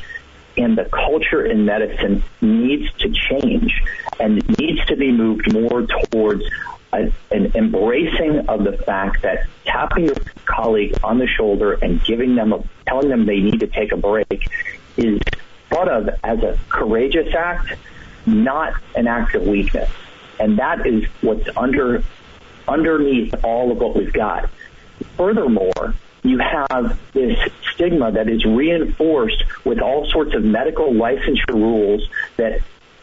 and 0.57 0.77
the 0.77 0.85
culture 0.85 1.45
in 1.45 1.65
medicine 1.65 2.23
needs 2.39 2.91
to 2.99 3.09
change 3.11 3.73
and 4.19 4.35
needs 4.57 4.85
to 4.85 4.95
be 4.95 5.11
moved 5.11 5.51
more 5.51 5.85
towards 5.85 6.43
a, 6.93 7.11
an 7.31 7.51
embracing 7.55 8.47
of 8.47 8.63
the 8.63 8.77
fact 8.77 9.21
that 9.23 9.47
tapping 9.65 10.05
your 10.05 10.15
colleague 10.45 10.95
on 11.03 11.17
the 11.17 11.27
shoulder 11.27 11.73
and 11.73 12.01
giving 12.05 12.35
them 12.35 12.53
a, 12.53 12.63
telling 12.87 13.09
them 13.09 13.25
they 13.25 13.39
need 13.39 13.59
to 13.59 13.67
take 13.67 13.91
a 13.91 13.97
break 13.97 14.47
is 14.95 15.19
thought 15.69 15.89
of 15.89 16.09
as 16.23 16.39
a 16.39 16.57
courageous 16.69 17.33
act, 17.35 17.73
not 18.25 18.73
an 18.95 19.07
act 19.07 19.35
of 19.35 19.45
weakness. 19.45 19.89
And 20.39 20.59
that 20.59 20.85
is 20.85 21.05
what's 21.21 21.47
under 21.55 22.03
underneath 22.67 23.33
all 23.43 23.71
of 23.71 23.77
what 23.77 23.95
we've 23.95 24.13
got. 24.13 24.49
Furthermore, 25.17 25.93
you 26.23 26.39
have 26.39 26.99
this 27.13 27.37
stigma 27.73 28.11
that 28.11 28.27
is 28.27 28.43
reinforced 28.45 29.43
with 29.63 29.79
all 29.79 30.09
sorts 30.09 30.33
of 30.33 30.43
medical 30.43 30.91
licensure 30.91 31.53
rules 31.53 32.07
that 32.37 32.61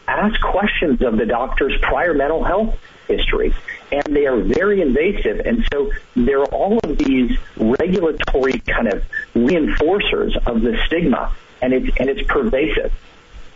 ask 0.08 0.40
questions 0.40 1.02
of 1.02 1.16
the 1.16 1.26
doctor's 1.26 1.78
prior 1.80 2.14
mental 2.14 2.42
health 2.42 2.76
history. 3.06 3.54
And 3.92 4.16
they 4.16 4.26
are 4.26 4.38
very 4.38 4.80
invasive. 4.80 5.40
And 5.40 5.64
so 5.72 5.92
there 6.16 6.40
are 6.40 6.46
all 6.46 6.78
of 6.82 6.98
these 6.98 7.38
regulatory 7.56 8.58
kind 8.60 8.88
of 8.88 9.04
reinforcers 9.34 10.36
of 10.46 10.62
the 10.62 10.76
stigma, 10.86 11.34
and 11.60 11.72
it's, 11.72 11.96
and 11.98 12.08
it's 12.08 12.22
pervasive. 12.26 12.92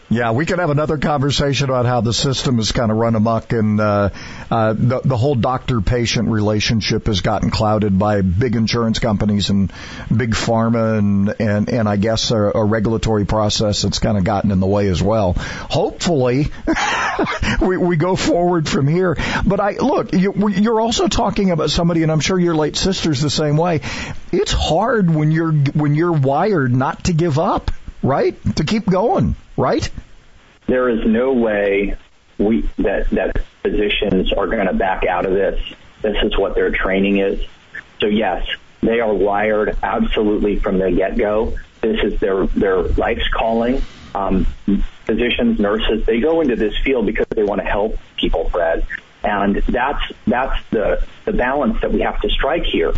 Yeah, 0.09 0.31
we 0.31 0.47
could 0.47 0.61
have 0.61 0.71
another 0.71 0.99
conversation 0.99 1.69
about 1.69 1.85
how 1.85 2.01
the 2.01 2.13
system 2.13 2.59
has 2.59 2.71
kind 2.71 2.93
of 2.93 2.97
run 2.97 3.17
amok 3.17 3.53
and 3.53 3.81
uh, 3.81 4.11
uh, 4.49 4.73
the, 4.73 5.01
the 5.05 5.17
whole 5.17 5.35
doctor-patient 5.35 6.29
relationship 6.29 7.09
has 7.09 7.23
gotten 7.23 7.51
clouded 7.51 7.99
by 7.99 8.21
big 8.21 8.55
insurance 8.55 9.01
companies 9.01 9.51
and 9.51 9.73
big 10.17 10.31
pharma 10.31 10.99
and 10.99 11.35
and, 11.41 11.69
and 11.69 11.89
I 11.89 11.97
guess 11.97 12.31
a, 12.31 12.37
a 12.37 12.65
regulatory 12.65 13.27
process 13.27 13.83
that's 13.83 13.99
kind 13.99 14.17
of 14.17 14.23
gotten 14.23 14.53
in 14.53 14.61
the 14.61 14.67
way 14.67 14.87
as 14.87 15.03
well. 15.03 15.33
Hopefully, 15.33 16.53
we, 17.61 17.77
we 17.77 17.97
go 17.97 18.15
forward 18.15 18.69
from 18.69 18.87
here. 18.87 19.17
But 19.45 19.59
I 19.59 19.73
look, 19.73 20.13
you, 20.13 20.49
you're 20.51 20.81
also 20.81 21.09
talking 21.09 21.51
about 21.51 21.71
somebody, 21.71 22.05
and 22.05 22.13
I'm 22.13 22.21
sure 22.21 22.39
your 22.39 22.55
late 22.55 22.77
sister's 22.77 23.21
the 23.21 23.31
same 23.31 23.57
way. 23.57 23.81
It's 24.31 24.53
hard 24.53 25.13
when 25.13 25.33
you're 25.33 25.53
when 25.53 25.97
you're 25.97 26.13
wired 26.13 26.73
not 26.73 27.05
to 27.05 27.13
give 27.13 27.41
up, 27.41 27.73
right? 28.03 28.37
To 28.57 28.65
keep 28.65 28.87
going 28.87 29.37
right? 29.57 29.89
There 30.67 30.89
is 30.89 31.07
no 31.07 31.33
way 31.33 31.97
we 32.39 32.69
that 32.79 33.11
that 33.11 33.45
physicians 33.63 34.33
are 34.33 34.47
going 34.47 34.67
to 34.67 34.75
back 34.75 35.05
out 35.07 35.27
of 35.27 35.33
this. 35.33 35.61
This 36.03 36.17
is 36.23 36.37
what 36.39 36.55
their 36.55 36.71
training 36.71 37.19
is. 37.19 37.41
So 38.01 38.07
yes, 38.07 38.47
they 38.83 39.01
are 39.01 39.13
wired 39.13 39.79
absolutely 39.83 40.59
from 40.59 40.79
the 40.79 40.91
get 40.91 41.17
go. 41.17 41.57
This 41.81 41.99
is 42.03 42.21
their 42.21 42.47
their 42.47 42.83
life's 42.83 43.29
calling. 43.29 43.83
Um, 44.15 44.47
physicians, 45.05 45.61
nurses, 45.61 46.07
they 46.07 46.21
go 46.21 46.41
into 46.41 46.57
this 46.57 46.77
field 46.79 47.07
because 47.07 47.27
they 47.29 47.45
want 47.45 47.61
to 47.61 47.67
help 47.67 47.99
people, 48.17 48.49
Fred, 48.51 48.87
and 49.23 49.57
that's 49.57 50.03
that's 50.27 50.59
the 50.71 51.05
the 51.25 51.33
balance 51.33 51.81
that 51.81 51.93
we 51.93 52.01
have 52.01 52.21
to 52.21 52.29
strike 52.31 52.65
here. 52.65 52.93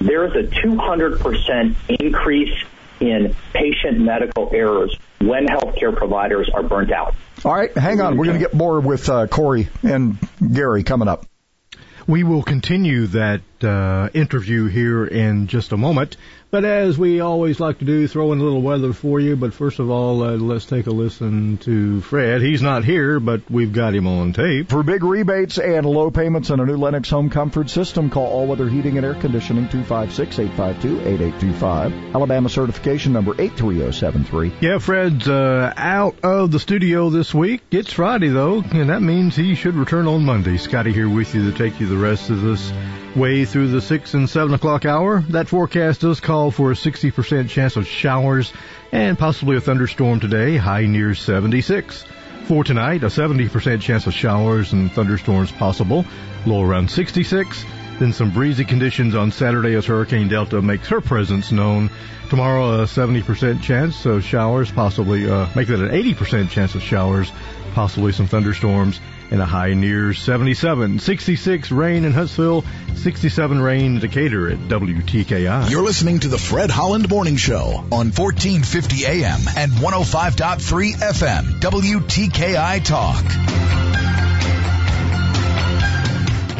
There 0.00 0.24
is 0.24 0.34
a 0.34 0.48
200% 0.48 1.76
increase 2.00 2.64
in 3.02 3.34
patient 3.52 3.98
medical 3.98 4.50
errors 4.52 4.96
when 5.20 5.46
healthcare 5.46 5.94
providers 5.94 6.48
are 6.54 6.62
burnt 6.62 6.92
out. 6.92 7.14
All 7.44 7.52
right, 7.52 7.76
hang 7.76 8.00
on. 8.00 8.16
We're 8.16 8.26
going 8.26 8.38
to 8.38 8.44
get 8.44 8.54
more 8.54 8.80
with 8.80 9.08
uh, 9.08 9.26
Corey 9.26 9.68
and 9.82 10.16
Gary 10.52 10.84
coming 10.84 11.08
up. 11.08 11.26
We 12.06 12.24
will 12.24 12.42
continue 12.42 13.06
that 13.08 13.42
uh, 13.62 14.08
interview 14.12 14.66
here 14.66 15.04
in 15.04 15.46
just 15.46 15.72
a 15.72 15.76
moment. 15.76 16.16
But 16.52 16.64
as 16.66 16.98
we 16.98 17.20
always 17.20 17.58
like 17.60 17.78
to 17.78 17.86
do, 17.86 18.06
throw 18.06 18.34
in 18.34 18.38
a 18.38 18.42
little 18.42 18.60
weather 18.60 18.92
for 18.92 19.18
you. 19.18 19.36
But 19.36 19.54
first 19.54 19.78
of 19.78 19.88
all, 19.88 20.22
uh, 20.22 20.36
let's 20.36 20.66
take 20.66 20.86
a 20.86 20.90
listen 20.90 21.56
to 21.62 22.02
Fred. 22.02 22.42
He's 22.42 22.60
not 22.60 22.84
here, 22.84 23.18
but 23.20 23.50
we've 23.50 23.72
got 23.72 23.94
him 23.94 24.06
on 24.06 24.34
tape. 24.34 24.68
For 24.68 24.82
big 24.82 25.02
rebates 25.02 25.56
and 25.56 25.86
low 25.86 26.10
payments 26.10 26.50
on 26.50 26.60
a 26.60 26.66
new 26.66 26.76
Lennox 26.76 27.08
home 27.08 27.30
comfort 27.30 27.70
system, 27.70 28.10
call 28.10 28.26
All 28.26 28.46
Weather 28.46 28.68
Heating 28.68 28.98
and 28.98 29.06
Air 29.06 29.14
Conditioning 29.14 29.68
256-852-8825. 29.68 32.14
Alabama 32.14 32.50
certification 32.50 33.14
number 33.14 33.32
83073. 33.32 34.52
Yeah, 34.60 34.76
Fred's 34.76 35.26
uh, 35.26 35.72
out 35.74 36.16
of 36.22 36.52
the 36.52 36.60
studio 36.60 37.08
this 37.08 37.32
week. 37.32 37.62
It's 37.70 37.94
Friday 37.94 38.28
though, 38.28 38.60
and 38.60 38.90
that 38.90 39.00
means 39.00 39.34
he 39.34 39.54
should 39.54 39.76
return 39.76 40.06
on 40.06 40.26
Monday. 40.26 40.58
Scotty 40.58 40.92
here 40.92 41.08
with 41.08 41.34
you 41.34 41.50
to 41.50 41.56
take 41.56 41.80
you 41.80 41.86
the 41.86 41.96
rest 41.96 42.28
of 42.28 42.42
this 42.42 42.70
way 43.14 43.44
through 43.44 43.68
the 43.68 43.80
6 43.80 44.14
and 44.14 44.28
7 44.28 44.54
o'clock 44.54 44.84
hour. 44.84 45.20
That 45.28 45.48
forecast 45.48 46.00
does 46.00 46.20
call 46.20 46.50
for 46.50 46.70
a 46.70 46.74
60% 46.74 47.48
chance 47.48 47.76
of 47.76 47.86
showers 47.86 48.52
and 48.90 49.18
possibly 49.18 49.56
a 49.56 49.60
thunderstorm 49.60 50.20
today, 50.20 50.56
high 50.56 50.86
near 50.86 51.14
76. 51.14 52.04
For 52.44 52.64
tonight, 52.64 53.02
a 53.02 53.06
70% 53.06 53.80
chance 53.80 54.06
of 54.06 54.14
showers 54.14 54.72
and 54.72 54.90
thunderstorms 54.92 55.52
possible, 55.52 56.04
low 56.46 56.62
around 56.62 56.90
66. 56.90 57.64
Then 57.98 58.12
some 58.12 58.30
breezy 58.30 58.64
conditions 58.64 59.14
on 59.14 59.30
Saturday 59.30 59.74
as 59.74 59.86
Hurricane 59.86 60.28
Delta 60.28 60.60
makes 60.60 60.88
her 60.88 61.00
presence 61.00 61.52
known. 61.52 61.90
Tomorrow, 62.30 62.80
a 62.80 62.84
70% 62.84 63.62
chance 63.62 64.06
of 64.06 64.24
showers, 64.24 64.72
possibly, 64.72 65.30
uh, 65.30 65.46
make 65.54 65.68
that 65.68 65.80
an 65.80 65.90
80% 65.90 66.50
chance 66.50 66.74
of 66.74 66.82
showers, 66.82 67.30
possibly 67.72 68.12
some 68.12 68.26
thunderstorms 68.26 69.00
and 69.30 69.40
a 69.40 69.46
high 69.46 69.74
near 69.74 70.12
77. 70.12 70.98
66 70.98 71.70
rain 71.70 72.04
in 72.04 72.12
Huntsville, 72.12 72.64
67 72.96 73.60
rain 73.60 73.94
in 73.94 74.00
Decatur 74.00 74.50
at 74.50 74.58
WTKI. 74.58 75.70
You're 75.70 75.82
listening 75.82 76.20
to 76.20 76.28
the 76.28 76.38
Fred 76.38 76.70
Holland 76.70 77.08
Morning 77.08 77.36
Show 77.36 77.64
on 77.90 78.12
1450 78.12 79.06
AM 79.06 79.40
and 79.56 79.72
105.3 79.72 80.92
FM, 80.94 81.60
WTKI 81.60 82.84
Talk. 82.84 84.41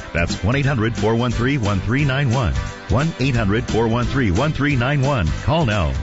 That's 0.13 0.35
1-800-413-1391. 0.35 2.53
1-800-413-1391. 2.89 5.43
Call 5.43 5.65
now. 5.65 5.93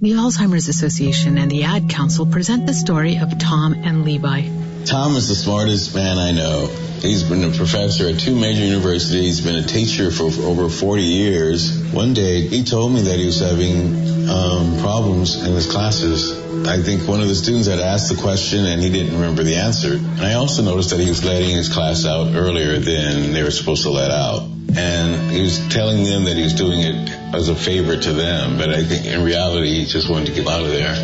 The 0.00 0.12
Alzheimer's 0.12 0.68
Association 0.68 1.36
and 1.36 1.50
the 1.50 1.64
Ad 1.64 1.90
Council 1.90 2.24
present 2.26 2.66
the 2.66 2.72
story 2.72 3.18
of 3.18 3.38
Tom 3.38 3.74
and 3.74 4.04
Levi. 4.04 4.48
Tom 4.86 5.16
is 5.16 5.28
the 5.28 5.34
smartest 5.34 5.94
man 5.94 6.16
I 6.16 6.30
know. 6.30 6.68
He's 7.02 7.22
been 7.22 7.44
a 7.44 7.50
professor 7.50 8.08
at 8.08 8.18
two 8.18 8.34
major 8.34 8.64
universities, 8.64 9.38
He's 9.38 9.40
been 9.42 9.56
a 9.56 9.66
teacher 9.66 10.10
for 10.10 10.24
over 10.24 10.70
40 10.70 11.02
years. 11.02 11.82
One 11.92 12.14
day 12.14 12.46
he 12.46 12.64
told 12.64 12.92
me 12.92 13.02
that 13.02 13.18
he 13.18 13.26
was 13.26 13.40
having 13.40 14.09
um, 14.30 14.78
problems 14.78 15.42
in 15.44 15.54
his 15.54 15.70
classes. 15.70 16.38
I 16.66 16.80
think 16.80 17.08
one 17.08 17.20
of 17.20 17.28
the 17.28 17.34
students 17.34 17.66
had 17.66 17.80
asked 17.80 18.14
the 18.14 18.20
question 18.20 18.64
and 18.64 18.80
he 18.80 18.88
didn't 18.88 19.14
remember 19.14 19.42
the 19.42 19.56
answer. 19.56 19.94
And 19.94 20.20
I 20.20 20.34
also 20.34 20.62
noticed 20.62 20.90
that 20.90 21.00
he 21.00 21.08
was 21.08 21.24
letting 21.24 21.50
his 21.50 21.68
class 21.68 22.06
out 22.06 22.34
earlier 22.34 22.78
than 22.78 23.32
they 23.32 23.42
were 23.42 23.50
supposed 23.50 23.82
to 23.82 23.90
let 23.90 24.10
out. 24.10 24.42
And 24.76 25.32
he 25.32 25.42
was 25.42 25.58
telling 25.68 26.04
them 26.04 26.24
that 26.24 26.36
he 26.36 26.44
was 26.44 26.54
doing 26.54 26.80
it 26.80 27.10
as 27.34 27.48
a 27.48 27.56
favor 27.56 27.96
to 27.96 28.12
them, 28.12 28.56
but 28.56 28.70
I 28.70 28.84
think 28.84 29.04
in 29.04 29.24
reality 29.24 29.80
he 29.80 29.84
just 29.84 30.08
wanted 30.08 30.26
to 30.26 30.32
get 30.32 30.46
out 30.46 30.62
of 30.62 30.70
there. 30.70 30.94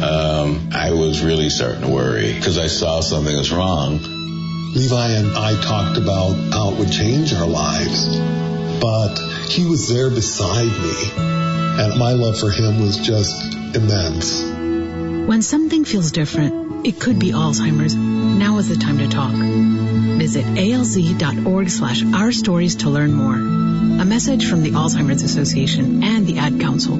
Um, 0.00 0.70
I 0.72 0.92
was 0.92 1.24
really 1.24 1.50
starting 1.50 1.80
to 1.80 1.88
worry 1.88 2.32
because 2.32 2.58
I 2.58 2.68
saw 2.68 3.00
something 3.00 3.36
was 3.36 3.50
wrong. 3.50 3.98
Levi 4.74 5.08
and 5.16 5.36
I 5.36 5.60
talked 5.60 5.98
about 5.98 6.34
how 6.52 6.70
it 6.70 6.78
would 6.78 6.92
change 6.92 7.34
our 7.34 7.48
lives, 7.48 8.16
but 8.80 9.27
he 9.50 9.64
was 9.64 9.88
there 9.88 10.10
beside 10.10 10.66
me, 10.66 11.10
and 11.16 11.98
my 11.98 12.12
love 12.12 12.38
for 12.38 12.50
him 12.50 12.80
was 12.80 12.98
just 12.98 13.54
immense. 13.74 14.42
When 15.28 15.42
something 15.42 15.84
feels 15.84 16.12
different, 16.12 16.86
it 16.86 17.00
could 17.00 17.18
be 17.18 17.32
Alzheimer's. 17.32 17.94
Now 17.94 18.58
is 18.58 18.68
the 18.68 18.76
time 18.76 18.98
to 18.98 19.08
talk. 19.08 19.32
Visit 19.32 20.44
alz.org 20.44 21.70
slash 21.70 22.02
our 22.14 22.32
stories 22.32 22.76
to 22.76 22.90
learn 22.90 23.12
more. 23.12 23.34
A 23.34 24.04
message 24.04 24.48
from 24.48 24.62
the 24.62 24.70
Alzheimer's 24.70 25.22
Association 25.22 26.02
and 26.02 26.26
the 26.26 26.38
Ad 26.38 26.60
Council. 26.60 26.98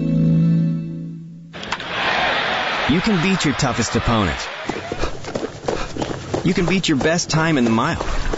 You 2.93 3.01
can 3.01 3.23
beat 3.23 3.45
your 3.45 3.55
toughest 3.55 3.95
opponent. 3.97 4.39
You 6.45 6.55
can 6.55 6.67
beat 6.67 6.89
your 6.89 6.99
best 6.99 7.31
time 7.31 7.59
in 7.59 7.65
the 7.65 7.71
mile. 7.71 8.38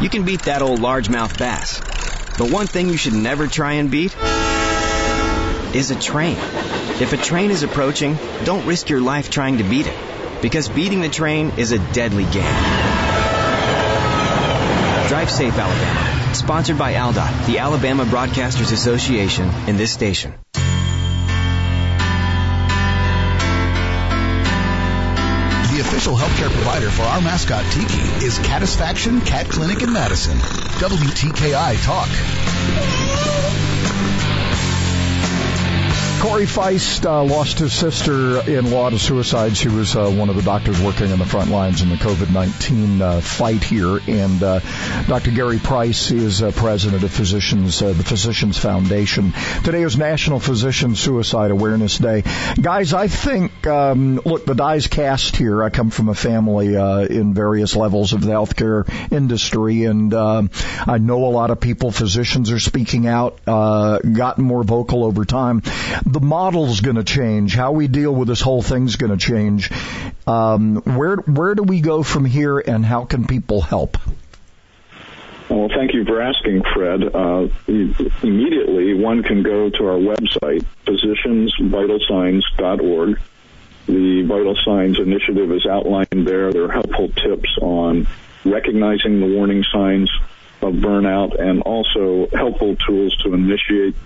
You 0.00 0.08
can 0.08 0.24
beat 0.24 0.42
that 0.42 0.62
old 0.62 0.78
largemouth 0.78 1.36
bass. 1.38 1.80
But 2.38 2.52
one 2.52 2.68
thing 2.68 2.88
you 2.88 2.96
should 2.96 3.14
never 3.14 3.48
try 3.48 3.72
and 3.74 3.90
beat 3.90 4.16
is 5.74 5.90
a 5.90 5.98
train. 5.98 6.36
If 7.00 7.12
a 7.12 7.16
train 7.16 7.50
is 7.50 7.64
approaching, 7.64 8.16
don't 8.44 8.64
risk 8.64 8.88
your 8.88 9.00
life 9.00 9.28
trying 9.28 9.58
to 9.58 9.64
beat 9.64 9.88
it. 9.88 9.96
Because 10.40 10.68
beating 10.68 11.00
the 11.00 11.08
train 11.08 11.52
is 11.56 11.72
a 11.72 11.78
deadly 11.92 12.24
game. 12.24 12.62
Drive 15.08 15.30
safe, 15.30 15.58
Alabama. 15.58 16.34
Sponsored 16.34 16.78
by 16.78 16.92
ALDOT, 16.92 17.46
the 17.46 17.58
Alabama 17.58 18.04
Broadcasters 18.04 18.72
Association, 18.72 19.50
in 19.66 19.76
this 19.76 19.92
station. 19.92 20.34
Official 25.88 26.14
healthcare 26.14 26.50
provider 26.50 26.90
for 26.90 27.00
our 27.04 27.22
mascot 27.22 27.64
Tiki 27.72 28.02
is 28.22 28.38
Catisfaction 28.40 29.22
Cat 29.22 29.48
Clinic 29.48 29.82
in 29.82 29.90
Madison. 29.90 30.36
WTKI 30.36 31.82
Talk. 31.82 32.08
Corey 36.20 36.46
Feist 36.46 37.06
uh, 37.06 37.22
lost 37.22 37.60
his 37.60 37.72
sister-in-law 37.72 38.90
to 38.90 38.98
suicide. 38.98 39.56
She 39.56 39.68
was 39.68 39.94
uh, 39.94 40.10
one 40.10 40.28
of 40.28 40.34
the 40.34 40.42
doctors 40.42 40.82
working 40.82 41.12
on 41.12 41.20
the 41.20 41.24
front 41.24 41.48
lines 41.48 41.80
in 41.80 41.90
the 41.90 41.94
COVID-19 41.94 43.00
uh, 43.00 43.20
fight 43.20 43.62
here. 43.62 44.00
And 44.04 44.42
uh, 44.42 44.58
Dr. 45.06 45.30
Gary 45.30 45.60
Price 45.60 46.10
is 46.10 46.42
uh, 46.42 46.50
president 46.50 47.04
of 47.04 47.12
Physicians, 47.12 47.80
uh, 47.80 47.92
the 47.92 48.02
Physicians 48.02 48.58
Foundation. 48.58 49.32
Today 49.62 49.82
is 49.82 49.96
National 49.96 50.40
Physician 50.40 50.96
Suicide 50.96 51.52
Awareness 51.52 51.98
Day. 51.98 52.24
Guys, 52.60 52.94
I 52.94 53.06
think, 53.06 53.64
um, 53.68 54.20
look, 54.24 54.44
the 54.44 54.54
die's 54.54 54.88
cast 54.88 55.36
here. 55.36 55.62
I 55.62 55.70
come 55.70 55.90
from 55.90 56.08
a 56.08 56.14
family 56.14 56.74
in 56.74 57.32
various 57.32 57.76
levels 57.76 58.12
of 58.12 58.22
the 58.22 58.32
healthcare 58.32 58.88
industry, 59.12 59.84
and 59.84 60.12
I 60.12 60.98
know 60.98 61.26
a 61.26 61.30
lot 61.30 61.50
of 61.50 61.60
people, 61.60 61.92
physicians 61.92 62.50
are 62.50 62.58
speaking 62.58 63.06
out, 63.06 63.44
gotten 63.44 64.42
more 64.42 64.64
vocal 64.64 65.04
over 65.04 65.24
time 65.24 65.62
the 66.12 66.20
model's 66.20 66.80
going 66.80 66.96
to 66.96 67.04
change. 67.04 67.54
How 67.54 67.72
we 67.72 67.88
deal 67.88 68.14
with 68.14 68.28
this 68.28 68.40
whole 68.40 68.62
thing's 68.62 68.96
going 68.96 69.16
to 69.16 69.18
change. 69.18 69.70
Um, 70.26 70.76
where 70.76 71.16
where 71.16 71.54
do 71.54 71.62
we 71.62 71.80
go 71.80 72.02
from 72.02 72.24
here, 72.24 72.58
and 72.58 72.84
how 72.84 73.04
can 73.04 73.26
people 73.26 73.60
help? 73.60 73.98
Well, 75.48 75.68
thank 75.74 75.94
you 75.94 76.04
for 76.04 76.20
asking, 76.20 76.62
Fred. 76.74 77.14
Uh, 77.14 77.48
immediately, 77.66 78.92
one 78.94 79.22
can 79.22 79.42
go 79.42 79.70
to 79.70 79.86
our 79.86 79.98
website, 79.98 80.66
physiciansvitalsigns.org. 80.86 83.20
The 83.86 84.22
Vital 84.28 84.54
Signs 84.62 84.98
Initiative 84.98 85.50
is 85.50 85.64
outlined 85.64 86.26
there. 86.26 86.52
There 86.52 86.64
are 86.64 86.72
helpful 86.72 87.08
tips 87.08 87.48
on 87.62 88.06
recognizing 88.44 89.20
the 89.20 89.34
warning 89.34 89.64
signs 89.72 90.10
of 90.60 90.74
burnout 90.74 91.40
and 91.40 91.62
also 91.62 92.28
helpful 92.34 92.76
tools 92.86 93.16
to 93.24 93.32
initiate 93.32 93.96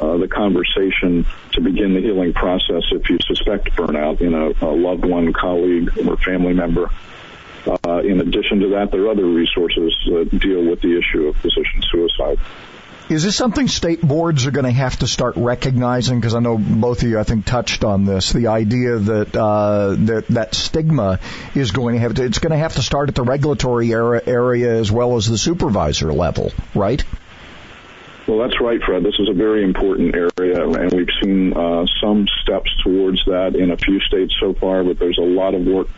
uh, 0.00 0.16
the 0.16 0.28
conversation 0.28 1.26
to 1.52 1.60
begin 1.60 1.94
the 1.94 2.00
healing 2.00 2.32
process 2.32 2.82
if 2.92 3.08
you 3.10 3.18
suspect 3.26 3.70
burnout 3.72 4.20
in 4.20 4.34
a, 4.34 4.66
a 4.66 4.72
loved 4.72 5.04
one, 5.04 5.32
colleague, 5.32 5.90
or 6.06 6.16
family 6.16 6.54
member. 6.54 6.90
Uh, 7.66 7.98
in 7.98 8.20
addition 8.20 8.60
to 8.60 8.68
that, 8.70 8.90
there 8.90 9.02
are 9.02 9.10
other 9.10 9.26
resources 9.26 9.94
that 10.06 10.38
deal 10.38 10.64
with 10.64 10.80
the 10.80 10.96
issue 10.98 11.26
of 11.28 11.36
physician 11.36 11.82
suicide. 11.90 12.38
Is 13.08 13.24
this 13.24 13.36
something 13.36 13.68
state 13.68 14.02
boards 14.02 14.46
are 14.46 14.50
going 14.50 14.66
to 14.66 14.70
have 14.70 14.98
to 14.98 15.06
start 15.06 15.36
recognizing? 15.36 16.20
Because 16.20 16.34
I 16.34 16.40
know 16.40 16.58
both 16.58 17.02
of 17.02 17.08
you, 17.08 17.18
I 17.18 17.22
think, 17.22 17.46
touched 17.46 17.82
on 17.82 18.04
this. 18.04 18.32
The 18.32 18.48
idea 18.48 18.98
that 18.98 19.34
uh, 19.34 19.96
that 19.98 20.28
that 20.28 20.54
stigma 20.54 21.18
is 21.54 21.70
going 21.70 21.94
to 21.94 22.00
have 22.00 22.14
to, 22.14 22.24
it's 22.24 22.38
going 22.38 22.52
to 22.52 22.58
have 22.58 22.74
to 22.74 22.82
start 22.82 23.08
at 23.08 23.14
the 23.14 23.22
regulatory 23.22 23.90
era, 23.92 24.20
area 24.26 24.78
as 24.78 24.92
well 24.92 25.16
as 25.16 25.26
the 25.26 25.38
supervisor 25.38 26.12
level, 26.12 26.52
right? 26.74 27.02
Well, 28.28 28.46
that's 28.46 28.60
right, 28.60 28.78
Fred. 28.82 29.02
This 29.02 29.18
is 29.18 29.30
a 29.30 29.32
very 29.32 29.64
important 29.64 30.14
area, 30.14 30.68
and 30.68 30.92
we've 30.92 31.08
seen 31.22 31.56
uh, 31.56 31.86
some 31.98 32.26
steps 32.42 32.70
towards 32.84 33.24
that 33.24 33.56
in 33.56 33.70
a 33.70 33.76
few 33.78 34.00
states 34.00 34.34
so 34.38 34.52
far, 34.52 34.84
but 34.84 34.98
there's 34.98 35.16
a 35.16 35.22
lot 35.22 35.54
of 35.54 35.64
work 35.64 35.88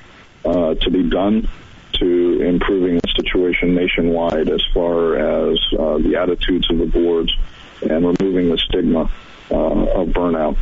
uh, 0.44 0.74
to 0.74 0.90
be 0.90 1.10
done 1.10 1.48
to 1.94 2.42
improving 2.42 3.00
the 3.02 3.12
situation 3.16 3.74
nationwide 3.74 4.48
as 4.48 4.62
far 4.72 5.16
as 5.16 5.58
uh, 5.76 5.98
the 5.98 6.16
attitudes 6.22 6.70
of 6.70 6.78
the 6.78 6.86
boards 6.86 7.36
and 7.82 8.06
removing 8.06 8.48
the 8.48 8.58
stigma 8.58 9.10
uh, 9.50 9.54
of 9.54 10.08
burnout. 10.10 10.56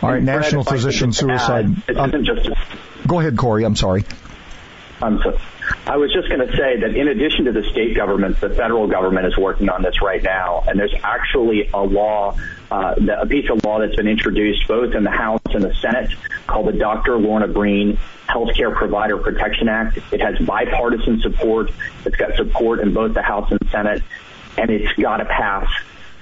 All 0.00 0.10
right, 0.10 0.22
National 0.22 0.64
Physician 0.64 1.12
Suicide. 1.12 1.66
Um, 1.94 2.24
just 2.24 2.48
go 3.06 3.20
ahead, 3.20 3.36
Corey. 3.36 3.64
I'm 3.66 3.76
sorry. 3.76 4.04
I'm 5.02 5.18
so, 5.22 5.38
I 5.86 5.96
was 5.96 6.12
just 6.12 6.28
going 6.28 6.46
to 6.46 6.56
say 6.56 6.80
that 6.80 6.96
in 6.96 7.08
addition 7.08 7.46
to 7.46 7.52
the 7.52 7.62
state 7.70 7.94
governments, 7.96 8.40
the 8.40 8.50
federal 8.50 8.86
government 8.86 9.26
is 9.26 9.36
working 9.36 9.68
on 9.68 9.82
this 9.82 10.00
right 10.00 10.22
now, 10.22 10.64
and 10.66 10.78
there's 10.78 10.94
actually 11.02 11.68
a 11.72 11.80
law, 11.80 12.36
uh, 12.70 12.94
a 13.20 13.26
piece 13.26 13.50
of 13.50 13.64
law 13.64 13.80
that's 13.80 13.96
been 13.96 14.08
introduced 14.08 14.66
both 14.68 14.94
in 14.94 15.04
the 15.04 15.10
House 15.10 15.40
and 15.46 15.62
the 15.62 15.74
Senate 15.74 16.10
called 16.46 16.68
the 16.68 16.72
Dr. 16.72 17.18
Lorna 17.18 17.48
Breen 17.48 17.98
Healthcare 18.28 18.74
Provider 18.74 19.18
Protection 19.18 19.68
Act. 19.68 19.98
It 20.12 20.20
has 20.20 20.38
bipartisan 20.46 21.20
support. 21.20 21.70
It's 22.04 22.16
got 22.16 22.36
support 22.36 22.80
in 22.80 22.94
both 22.94 23.14
the 23.14 23.22
House 23.22 23.50
and 23.50 23.60
Senate, 23.70 24.02
and 24.56 24.70
it's 24.70 24.92
got 25.00 25.18
to 25.18 25.24
pass 25.24 25.68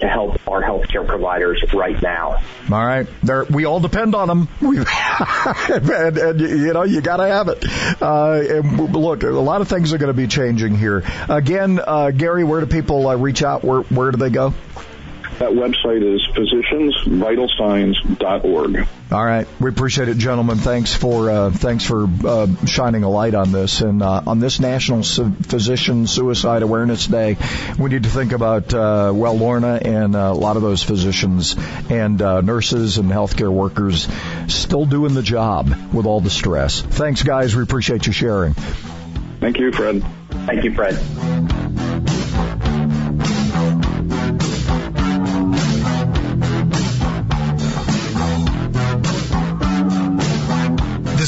to 0.01 0.09
help 0.09 0.39
our 0.49 0.63
healthcare 0.63 1.07
providers 1.07 1.63
right 1.73 2.01
now. 2.03 2.43
All 2.71 2.85
right, 2.85 3.07
They're, 3.23 3.45
we 3.45 3.65
all 3.65 3.81
depend 3.81 4.15
on 4.15 4.29
them, 4.29 4.49
and, 4.61 6.19
and, 6.19 6.41
you 6.41 6.73
know 6.73 6.85
you 6.85 7.01
got 7.01 7.19
to 7.19 7.27
have 7.27 7.49
it. 7.49 7.65
Uh, 8.01 8.59
and 8.59 8.95
look, 8.95 9.23
a 9.23 9.29
lot 9.29 9.61
of 9.61 9.69
things 9.69 9.93
are 9.93 9.99
going 9.99 10.09
to 10.09 10.15
be 10.15 10.27
changing 10.27 10.77
here. 10.77 11.03
Again, 11.29 11.81
uh, 11.85 12.11
Gary, 12.11 12.45
where 12.45 12.61
do 12.61 12.67
people 12.67 13.09
uh, 13.09 13.17
reach 13.17 13.43
out? 13.43 13.63
Where 13.63 13.83
where 13.83 14.11
do 14.11 14.17
they 14.17 14.31
go? 14.31 14.55
That 15.41 15.51
website 15.53 16.03
is 16.03 16.21
physiciansvitalsigns.org. 16.37 18.89
All 19.11 19.25
right, 19.25 19.49
we 19.59 19.71
appreciate 19.71 20.11
it, 20.11 20.19
gentlemen. 20.19 20.59
Thanks 20.59 20.95
for 20.95 21.31
uh, 21.31 21.51
thanks 21.51 21.87
for 21.87 22.07
uh, 22.27 22.47
shining 22.67 23.05
a 23.05 23.09
light 23.09 23.35
on 23.35 23.51
this. 23.51 23.81
And 23.81 24.03
uh, 24.03 24.23
on 24.27 24.39
this 24.39 24.61
National 24.61 25.03
Physician 25.03 26.07
Suicide 26.07 26.63
Awareness 26.63 27.07
Day, 27.07 27.39
we 27.79 27.89
need 27.89 28.03
to 28.03 28.11
think 28.11 28.33
about 28.33 28.75
uh, 28.75 29.13
well, 29.15 29.35
Lorna 29.35 29.81
and 29.83 30.15
uh, 30.15 30.19
a 30.19 30.35
lot 30.35 30.57
of 30.57 30.63
those 30.63 30.83
physicians 30.83 31.57
and 31.89 32.21
uh, 32.21 32.43
nurses 32.43 32.99
and 32.99 33.11
healthcare 33.11 33.51
workers 33.51 34.09
still 34.49 34.85
doing 34.85 35.15
the 35.15 35.23
job 35.23 35.75
with 35.95 36.05
all 36.05 36.21
the 36.21 36.29
stress. 36.29 36.83
Thanks, 36.83 37.23
guys. 37.23 37.57
We 37.57 37.63
appreciate 37.63 38.07
you 38.07 38.13
sharing. 38.13 38.53
Thank 38.53 39.59
you, 39.59 39.73
Fred. 39.73 40.05
Thank 40.45 40.65
you, 40.65 40.75
Fred. 40.75 40.99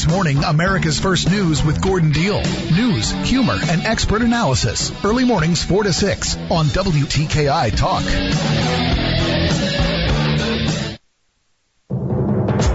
This 0.03 0.11
morning, 0.11 0.43
America's 0.43 0.99
First 0.99 1.31
News 1.31 1.63
with 1.63 1.81
Gordon 1.81 2.11
Deal. 2.11 2.43
News, 2.73 3.13
humor, 3.13 3.57
and 3.69 3.83
expert 3.83 4.23
analysis. 4.23 4.91
Early 5.05 5.25
mornings 5.25 5.63
4 5.63 5.85
to 5.85 5.93
6 5.93 6.37
on 6.51 6.67
WTKI 6.67 7.77
Talk. 7.77 9.02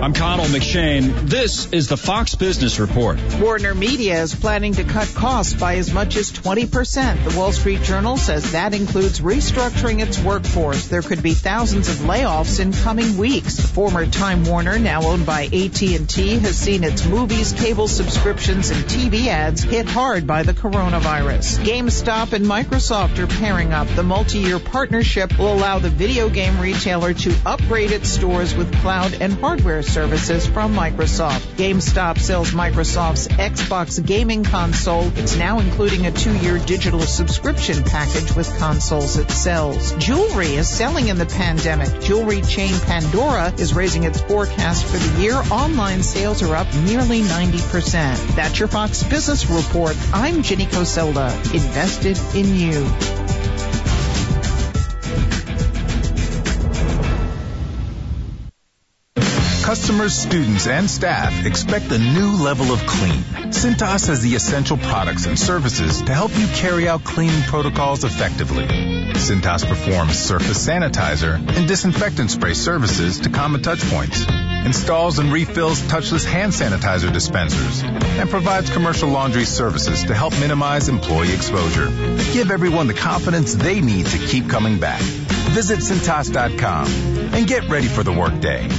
I'm 0.08 0.14
Connell 0.14 0.46
McShane. 0.46 1.28
This 1.28 1.74
is 1.74 1.90
the 1.90 1.98
Fox 1.98 2.34
Business 2.34 2.80
Report. 2.80 3.20
Warner 3.42 3.76
Media 3.76 4.22
is 4.22 4.34
planning 4.34 4.72
to 4.76 4.86
cut 4.86 5.14
costs 5.14 5.54
by 5.54 5.76
as 5.76 5.94
much 5.94 6.16
as 6.16 6.32
20%. 6.32 7.26
The 7.26 7.38
Wall 7.38 7.52
Street 7.52 7.82
Journal 7.82 8.16
says 8.16 8.54
that 8.54 8.74
includes 8.74 9.20
restructuring 9.20 10.02
its 10.02 10.18
workforce. 10.18 10.88
There 10.88 11.02
could 11.02 11.22
be 11.22 11.34
thousands 11.34 11.90
of 11.90 11.96
layoffs 11.98 12.62
in 12.62 12.72
coming 12.72 13.18
weeks. 13.18 13.58
The 13.58 13.68
former 13.68 14.06
Time 14.06 14.46
Warner, 14.46 14.80
now 14.80 15.04
owned 15.04 15.26
by 15.26 15.44
AT&T, 15.44 16.40
has 16.40 16.56
seen 16.56 16.86
its 16.86 17.06
movies, 17.06 17.52
cable 17.52 17.90
subscriptions, 17.90 18.70
and 18.70 18.86
TV 18.86 19.28
ads 19.28 19.64
hit 19.64 19.90
hard 19.90 20.26
by 20.26 20.44
the 20.44 20.54
coronavirus. 20.54 21.60
GameStop 21.66 22.32
and 22.32 22.46
Microsoft 22.46 23.20
are 23.20 23.28
pairing 23.28 23.74
up. 23.74 23.90
The 23.90 24.04
multi-year 24.04 24.60
partnership 24.60 25.38
will 25.38 25.52
allow 25.52 25.80
the 25.80 25.90
video 25.90 26.30
game 26.30 26.62
retailer 26.62 27.14
to 27.14 27.36
upgrade 27.46 27.92
its 27.92 28.08
stores 28.08 28.56
with 28.56 28.74
cloud 28.76 29.14
and 29.20 29.34
hardware 29.34 29.84
services 29.84 29.97
from 29.98 30.76
Microsoft. 30.76 31.40
GameStop 31.56 32.20
sells 32.20 32.52
Microsoft's 32.52 33.28
Xbox 33.30 34.06
gaming 34.06 34.44
console. 34.44 35.12
It's 35.16 35.36
now 35.36 35.60
including 35.60 36.06
a 36.06 36.12
two-year 36.12 36.60
digital 36.60 37.00
subscription 37.00 37.84
package 37.84 38.36
with 38.36 38.48
consoles 38.60 39.18
it 39.18 39.32
sells. 39.32 39.94
Jewelry 39.96 40.54
is 40.54 40.70
selling 40.70 41.08
in 41.08 41.18
the 41.18 41.26
pandemic. 41.26 42.00
Jewelry 42.02 42.42
chain 42.42 42.76
Pandora 42.82 43.52
is 43.58 43.74
raising 43.74 44.04
its 44.04 44.22
forecast 44.22 44.86
for 44.86 44.98
the 44.98 45.22
year. 45.22 45.34
Online 45.50 46.04
sales 46.04 46.44
are 46.44 46.56
up 46.56 46.72
nearly 46.76 47.22
90%. 47.22 48.36
That's 48.36 48.60
your 48.60 48.68
Fox 48.68 49.02
Business 49.02 49.50
Report. 49.50 49.98
I'm 50.14 50.44
Ginny 50.44 50.68
Coselda. 50.68 51.34
Invested 51.56 52.20
in 52.36 52.54
you. 52.54 52.86
Customers, 59.68 60.16
students, 60.16 60.66
and 60.66 60.90
staff 60.90 61.46
expect 61.46 61.92
a 61.92 61.98
new 61.98 62.42
level 62.42 62.72
of 62.72 62.80
clean. 62.88 63.20
Cintas 63.52 64.08
has 64.08 64.22
the 64.22 64.34
essential 64.34 64.78
products 64.78 65.26
and 65.26 65.38
services 65.38 66.02
to 66.04 66.14
help 66.14 66.32
you 66.38 66.48
carry 66.48 66.88
out 66.88 67.04
cleaning 67.04 67.42
protocols 67.42 68.06
effectively. 68.06 68.64
Cintas 68.64 69.68
performs 69.68 70.18
surface 70.18 70.66
sanitizer 70.66 71.36
and 71.58 71.68
disinfectant 71.68 72.32
spray 72.32 72.54
services 72.54 73.20
to 73.20 73.30
common 73.30 73.62
touch 73.62 73.82
points, 73.90 74.26
installs 74.66 75.20
and 75.20 75.34
refills 75.34 75.82
touchless 75.82 76.24
hand 76.24 76.54
sanitizer 76.54 77.12
dispensers, 77.12 77.84
and 77.84 78.30
provides 78.30 78.70
commercial 78.70 79.10
laundry 79.10 79.44
services 79.44 80.06
to 80.06 80.16
help 80.16 80.32
minimize 80.40 80.88
employee 80.88 81.34
exposure. 81.34 81.88
Give 82.32 82.52
everyone 82.52 82.88
the 82.88 82.94
confidence 82.94 83.54
they 83.54 83.82
need 83.82 84.06
to 84.06 84.18
keep 84.18 84.50
coming 84.50 84.80
back. 84.80 85.02
Visit 85.02 85.80
Cintas.com 85.80 86.88
and 87.34 87.46
get 87.46 87.68
ready 87.68 87.88
for 87.88 88.04
the 88.04 88.14
workday. 88.14 88.70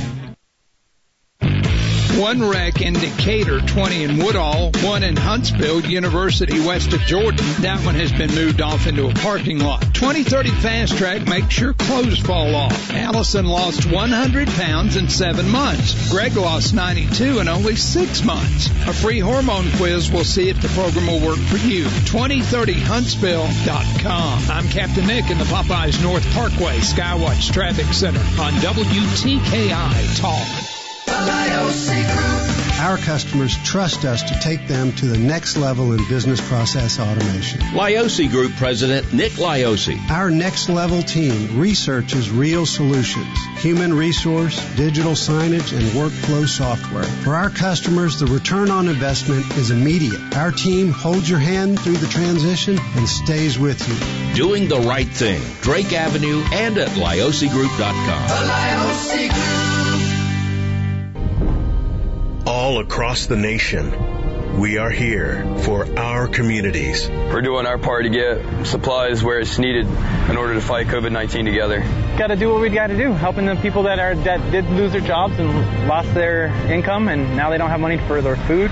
One 2.16 2.42
wreck 2.42 2.80
in 2.80 2.94
Decatur, 2.94 3.60
20 3.60 4.04
in 4.04 4.18
Woodall, 4.18 4.70
one 4.82 5.02
in 5.02 5.16
Huntsville, 5.16 5.84
University 5.86 6.60
west 6.60 6.92
of 6.92 7.00
Jordan. 7.02 7.44
That 7.60 7.84
one 7.84 7.94
has 7.94 8.10
been 8.12 8.34
moved 8.34 8.60
off 8.60 8.86
into 8.86 9.08
a 9.08 9.14
parking 9.14 9.60
lot. 9.60 9.82
2030 9.94 10.50
Fast 10.50 10.96
Track 10.96 11.26
makes 11.28 11.54
sure 11.54 11.74
clothes 11.74 12.18
fall 12.18 12.54
off. 12.54 12.92
Allison 12.92 13.46
lost 13.46 13.90
100 13.90 14.48
pounds 14.48 14.96
in 14.96 15.08
seven 15.08 15.48
months. 15.48 16.10
Greg 16.10 16.36
lost 16.36 16.74
92 16.74 17.38
in 17.38 17.48
only 17.48 17.76
six 17.76 18.24
months. 18.24 18.66
A 18.88 18.92
free 18.92 19.20
hormone 19.20 19.70
quiz 19.72 20.10
will 20.10 20.24
see 20.24 20.48
if 20.48 20.60
the 20.60 20.68
program 20.68 21.06
will 21.06 21.20
work 21.20 21.38
for 21.38 21.58
you. 21.58 21.84
2030huntsville.com. 21.84 24.50
I'm 24.50 24.68
Captain 24.68 25.06
Nick 25.06 25.30
in 25.30 25.38
the 25.38 25.44
Popeyes 25.44 26.02
North 26.02 26.28
Parkway 26.32 26.78
Skywatch 26.78 27.52
Traffic 27.52 27.86
Center 27.86 28.20
on 28.40 28.52
WTKI 28.54 30.20
Talk. 30.20 30.67
Our 32.80 32.96
customers 32.96 33.56
trust 33.64 34.04
us 34.04 34.22
to 34.22 34.40
take 34.40 34.66
them 34.68 34.92
to 34.92 35.06
the 35.06 35.18
next 35.18 35.56
level 35.56 35.92
in 35.92 36.08
business 36.08 36.40
process 36.48 36.98
automation. 36.98 37.60
Lioce 37.72 38.30
Group 38.30 38.52
President 38.52 39.12
Nick 39.12 39.32
Lioce. 39.32 39.98
Our 40.08 40.30
next 40.30 40.68
level 40.68 41.02
team 41.02 41.58
researches 41.58 42.30
real 42.30 42.64
solutions, 42.64 43.36
human 43.56 43.92
resource, 43.92 44.58
digital 44.76 45.12
signage, 45.12 45.76
and 45.76 45.82
workflow 45.90 46.48
software. 46.48 47.02
For 47.02 47.34
our 47.34 47.50
customers, 47.50 48.20
the 48.20 48.26
return 48.26 48.70
on 48.70 48.88
investment 48.88 49.44
is 49.58 49.70
immediate. 49.70 50.36
Our 50.36 50.52
team 50.52 50.90
holds 50.90 51.28
your 51.28 51.40
hand 51.40 51.80
through 51.80 51.96
the 51.98 52.06
transition 52.06 52.78
and 52.78 53.08
stays 53.08 53.58
with 53.58 53.86
you. 53.88 54.34
Doing 54.34 54.68
the 54.68 54.80
right 54.80 55.08
thing. 55.08 55.42
Drake 55.60 55.92
Avenue 55.92 56.42
and 56.52 56.78
at 56.78 56.88
liocegroup.com. 56.90 58.28
The 58.28 58.34
Lioce 58.34 59.28
Group 59.28 59.67
all 62.48 62.80
across 62.80 63.26
the 63.26 63.36
nation. 63.36 64.58
We 64.58 64.78
are 64.78 64.88
here 64.88 65.58
for 65.58 65.86
our 65.98 66.26
communities. 66.26 67.06
We're 67.06 67.42
doing 67.42 67.66
our 67.66 67.76
part 67.76 68.04
to 68.04 68.08
get 68.08 68.64
supplies 68.66 69.22
where 69.22 69.38
it's 69.38 69.58
needed 69.58 69.86
in 69.86 70.36
order 70.38 70.54
to 70.54 70.60
fight 70.62 70.86
COVID-19 70.86 71.44
together. 71.44 71.80
Got 72.16 72.28
to 72.28 72.36
do 72.36 72.48
what 72.50 72.62
we 72.62 72.70
got 72.70 72.86
to 72.86 72.96
do, 72.96 73.12
helping 73.12 73.44
the 73.44 73.54
people 73.56 73.82
that 73.82 73.98
are 73.98 74.14
that 74.14 74.50
did 74.50 74.64
lose 74.70 74.92
their 74.92 75.02
jobs 75.02 75.38
and 75.38 75.86
lost 75.86 76.14
their 76.14 76.46
income, 76.72 77.08
and 77.08 77.36
now 77.36 77.50
they 77.50 77.58
don't 77.58 77.68
have 77.68 77.80
money 77.80 77.98
for 77.98 78.22
their 78.22 78.36
food. 78.36 78.70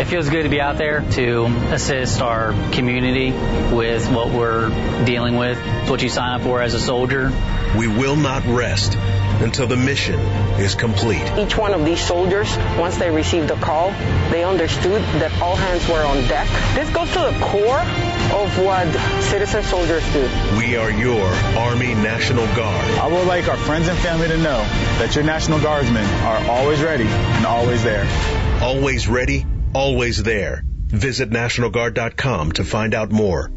It 0.00 0.06
feels 0.06 0.30
good 0.30 0.44
to 0.44 0.48
be 0.48 0.62
out 0.62 0.78
there 0.78 1.02
to 1.12 1.44
assist 1.72 2.22
our 2.22 2.52
community 2.72 3.32
with 3.76 4.10
what 4.10 4.30
we're 4.30 4.70
dealing 5.04 5.36
with. 5.36 5.58
It's 5.62 5.90
what 5.90 6.02
you 6.02 6.08
sign 6.08 6.40
up 6.40 6.40
for 6.40 6.62
as 6.62 6.72
a 6.72 6.80
soldier. 6.80 7.30
We 7.76 7.86
will 7.86 8.16
not 8.16 8.46
rest 8.46 8.96
until 9.40 9.66
the 9.66 9.76
mission 9.76 10.18
is 10.60 10.74
complete. 10.74 11.22
Each 11.38 11.56
one 11.56 11.72
of 11.72 11.84
these 11.84 12.00
soldiers, 12.00 12.56
once 12.78 12.96
they 12.96 13.10
received 13.10 13.48
the 13.48 13.56
call, 13.56 13.90
they 14.30 14.44
understood 14.44 15.02
that 15.20 15.40
all 15.40 15.56
hands 15.56 15.86
were 15.88 16.04
on 16.04 16.26
deck. 16.28 16.46
This 16.74 16.90
goes 16.90 17.08
to 17.12 17.18
the 17.18 17.38
core 17.40 17.80
of 17.80 18.58
what 18.58 18.86
citizen 19.22 19.62
soldiers 19.62 20.04
do. 20.12 20.28
We 20.58 20.76
are 20.76 20.90
your 20.90 21.26
Army 21.58 21.94
National 21.94 22.46
Guard. 22.54 22.90
I 22.98 23.08
would 23.08 23.26
like 23.26 23.48
our 23.48 23.56
friends 23.56 23.88
and 23.88 23.98
family 23.98 24.28
to 24.28 24.36
know 24.36 24.60
that 24.98 25.14
your 25.14 25.24
National 25.24 25.60
Guardsmen 25.60 26.04
are 26.04 26.50
always 26.50 26.82
ready 26.82 27.06
and 27.06 27.46
always 27.46 27.82
there. 27.82 28.06
Always 28.62 29.08
ready, 29.08 29.46
always 29.74 30.22
there. 30.22 30.64
Visit 30.88 31.30
NationalGuard.com 31.30 32.52
to 32.52 32.64
find 32.64 32.94
out 32.94 33.10
more. 33.10 33.50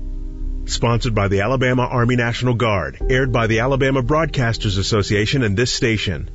Sponsored 0.66 1.14
by 1.14 1.28
the 1.28 1.42
Alabama 1.42 1.84
Army 1.84 2.16
National 2.16 2.54
Guard. 2.54 2.98
Aired 3.10 3.34
by 3.34 3.48
the 3.48 3.60
Alabama 3.60 4.02
Broadcasters 4.02 4.78
Association 4.78 5.44
and 5.44 5.58
this 5.58 5.74
station. 5.74 6.30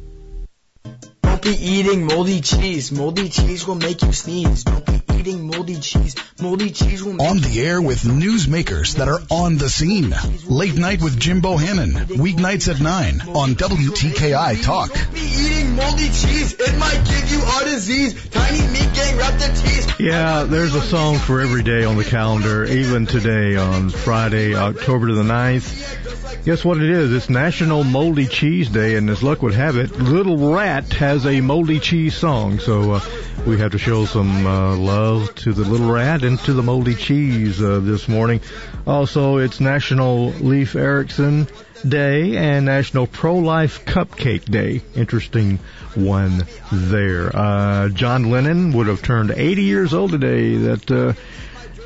Don't 1.22 1.42
be 1.42 1.50
eating 1.50 2.04
moldy 2.04 2.40
cheese. 2.40 2.92
Moldy 2.92 3.30
cheese 3.30 3.66
will 3.66 3.76
make 3.76 4.02
you 4.02 4.12
sneeze. 4.12 4.64
Don't 4.64 4.84
be 4.84 4.97
eating 5.18 5.46
moldy 5.46 5.78
cheese. 5.80 6.14
Moldy 6.40 6.70
cheese 6.70 7.02
will 7.02 7.20
On 7.20 7.38
the 7.38 7.60
air 7.60 7.82
with 7.82 8.02
newsmakers 8.02 8.94
that 8.96 9.08
are 9.08 9.20
on 9.30 9.58
the 9.58 9.68
scene. 9.68 10.14
Late 10.46 10.76
night 10.76 11.02
with 11.02 11.18
Jim 11.18 11.42
Bohannon. 11.42 11.92
Weeknights 11.92 12.72
at 12.72 12.80
9 12.80 13.20
on 13.34 13.54
WTKI 13.54 14.62
Talk. 14.62 14.92
Be 15.12 15.20
eating 15.20 15.74
moldy 15.74 16.06
cheese. 16.06 16.54
It 16.58 16.78
might 16.78 17.02
give 17.04 17.32
you 17.32 17.40
heart 17.40 17.64
disease. 17.64 18.28
Tiny 18.30 18.66
meat 18.68 18.94
gang 18.94 19.16
wrapped 19.16 19.42
in 19.42 19.50
cheese. 19.56 19.86
Yeah, 19.98 20.44
there's 20.44 20.74
a 20.74 20.82
song 20.82 21.18
for 21.18 21.40
every 21.40 21.64
day 21.64 21.84
on 21.84 21.96
the 21.96 22.04
calendar, 22.04 22.64
even 22.64 23.06
today 23.06 23.56
on 23.56 23.90
Friday, 23.90 24.54
October 24.54 25.12
the 25.12 25.24
9th. 25.24 26.44
Guess 26.44 26.64
what 26.64 26.78
it 26.78 26.88
is? 26.88 27.12
It's 27.12 27.28
National 27.28 27.84
Moldy 27.84 28.26
Cheese 28.26 28.68
Day, 28.70 28.96
and 28.96 29.10
as 29.10 29.22
luck 29.22 29.42
would 29.42 29.54
have 29.54 29.76
it, 29.76 29.90
Little 29.98 30.52
Rat 30.52 30.92
has 30.94 31.26
a 31.26 31.40
moldy 31.40 31.80
cheese 31.80 32.16
song. 32.16 32.58
So 32.60 32.92
uh, 32.92 33.00
we 33.46 33.58
have 33.58 33.72
to 33.72 33.78
show 33.78 34.04
some 34.04 34.46
uh, 34.46 34.76
love 34.76 35.07
to 35.16 35.52
the 35.52 35.64
Little 35.64 35.90
Rat 35.90 36.22
and 36.22 36.38
to 36.40 36.52
the 36.52 36.62
moldy 36.62 36.94
cheese 36.94 37.62
uh, 37.62 37.80
this 37.80 38.08
morning. 38.08 38.40
Also, 38.86 39.38
it's 39.38 39.58
National 39.58 40.28
Leif 40.32 40.76
Erikson 40.76 41.46
Day 41.86 42.36
and 42.36 42.66
National 42.66 43.06
Pro-Life 43.06 43.86
Cupcake 43.86 44.44
Day. 44.44 44.82
Interesting 44.94 45.58
one 45.94 46.44
there. 46.70 47.34
Uh, 47.34 47.88
John 47.88 48.30
Lennon 48.30 48.72
would 48.72 48.86
have 48.86 49.02
turned 49.02 49.30
80 49.30 49.62
years 49.62 49.94
old 49.94 50.10
today. 50.10 50.56
That 50.56 50.90
uh, 50.90 51.12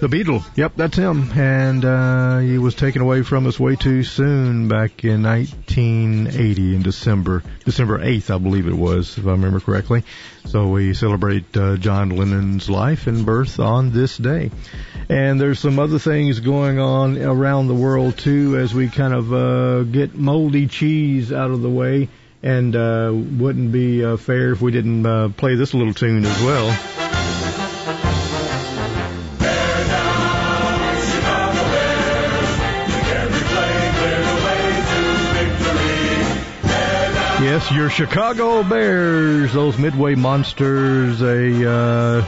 the 0.02 0.08
Beatle. 0.08 0.44
Yep, 0.56 0.72
that's 0.74 0.96
him. 0.96 1.30
And 1.30 1.84
uh, 1.84 2.38
he 2.38 2.58
was 2.58 2.74
taken 2.74 3.02
away 3.02 3.22
from 3.22 3.46
us 3.46 3.60
way 3.60 3.76
too 3.76 4.02
soon 4.02 4.66
back 4.66 5.04
in 5.04 5.22
1980 5.22 6.74
in 6.74 6.82
December, 6.82 7.44
December 7.64 8.00
8th, 8.00 8.34
I 8.34 8.38
believe 8.38 8.66
it 8.66 8.74
was, 8.74 9.16
if 9.16 9.24
I 9.24 9.30
remember 9.30 9.60
correctly. 9.60 10.02
So 10.46 10.70
we 10.70 10.94
celebrate 10.94 11.56
uh, 11.56 11.76
John 11.76 12.10
Lennon's 12.10 12.68
life 12.68 13.06
and 13.06 13.24
birth 13.24 13.60
on 13.60 13.92
this 13.92 14.16
day. 14.16 14.50
And 15.08 15.40
there's 15.40 15.60
some 15.60 15.78
other 15.78 16.00
things 16.00 16.40
going 16.40 16.80
on 16.80 17.16
around 17.22 17.68
the 17.68 17.74
world 17.74 18.18
too 18.18 18.58
as 18.58 18.74
we 18.74 18.88
kind 18.88 19.14
of 19.14 19.32
uh, 19.32 19.84
get 19.84 20.16
moldy 20.16 20.66
cheese 20.66 21.32
out 21.32 21.52
of 21.52 21.62
the 21.62 21.70
way. 21.70 22.08
And 22.42 22.74
uh, 22.74 23.12
wouldn't 23.14 23.70
be 23.70 24.04
uh, 24.04 24.16
fair 24.16 24.50
if 24.50 24.60
we 24.60 24.72
didn't 24.72 25.06
uh, 25.06 25.28
play 25.28 25.54
this 25.54 25.74
little 25.74 25.94
tune 25.94 26.24
as 26.24 26.42
well. 26.42 27.01
Yes, 37.52 37.70
your 37.70 37.90
Chicago 37.90 38.62
Bears, 38.62 39.52
those 39.52 39.76
Midway 39.76 40.14
monsters, 40.14 41.20
a 41.20 41.70
uh, 41.70 42.26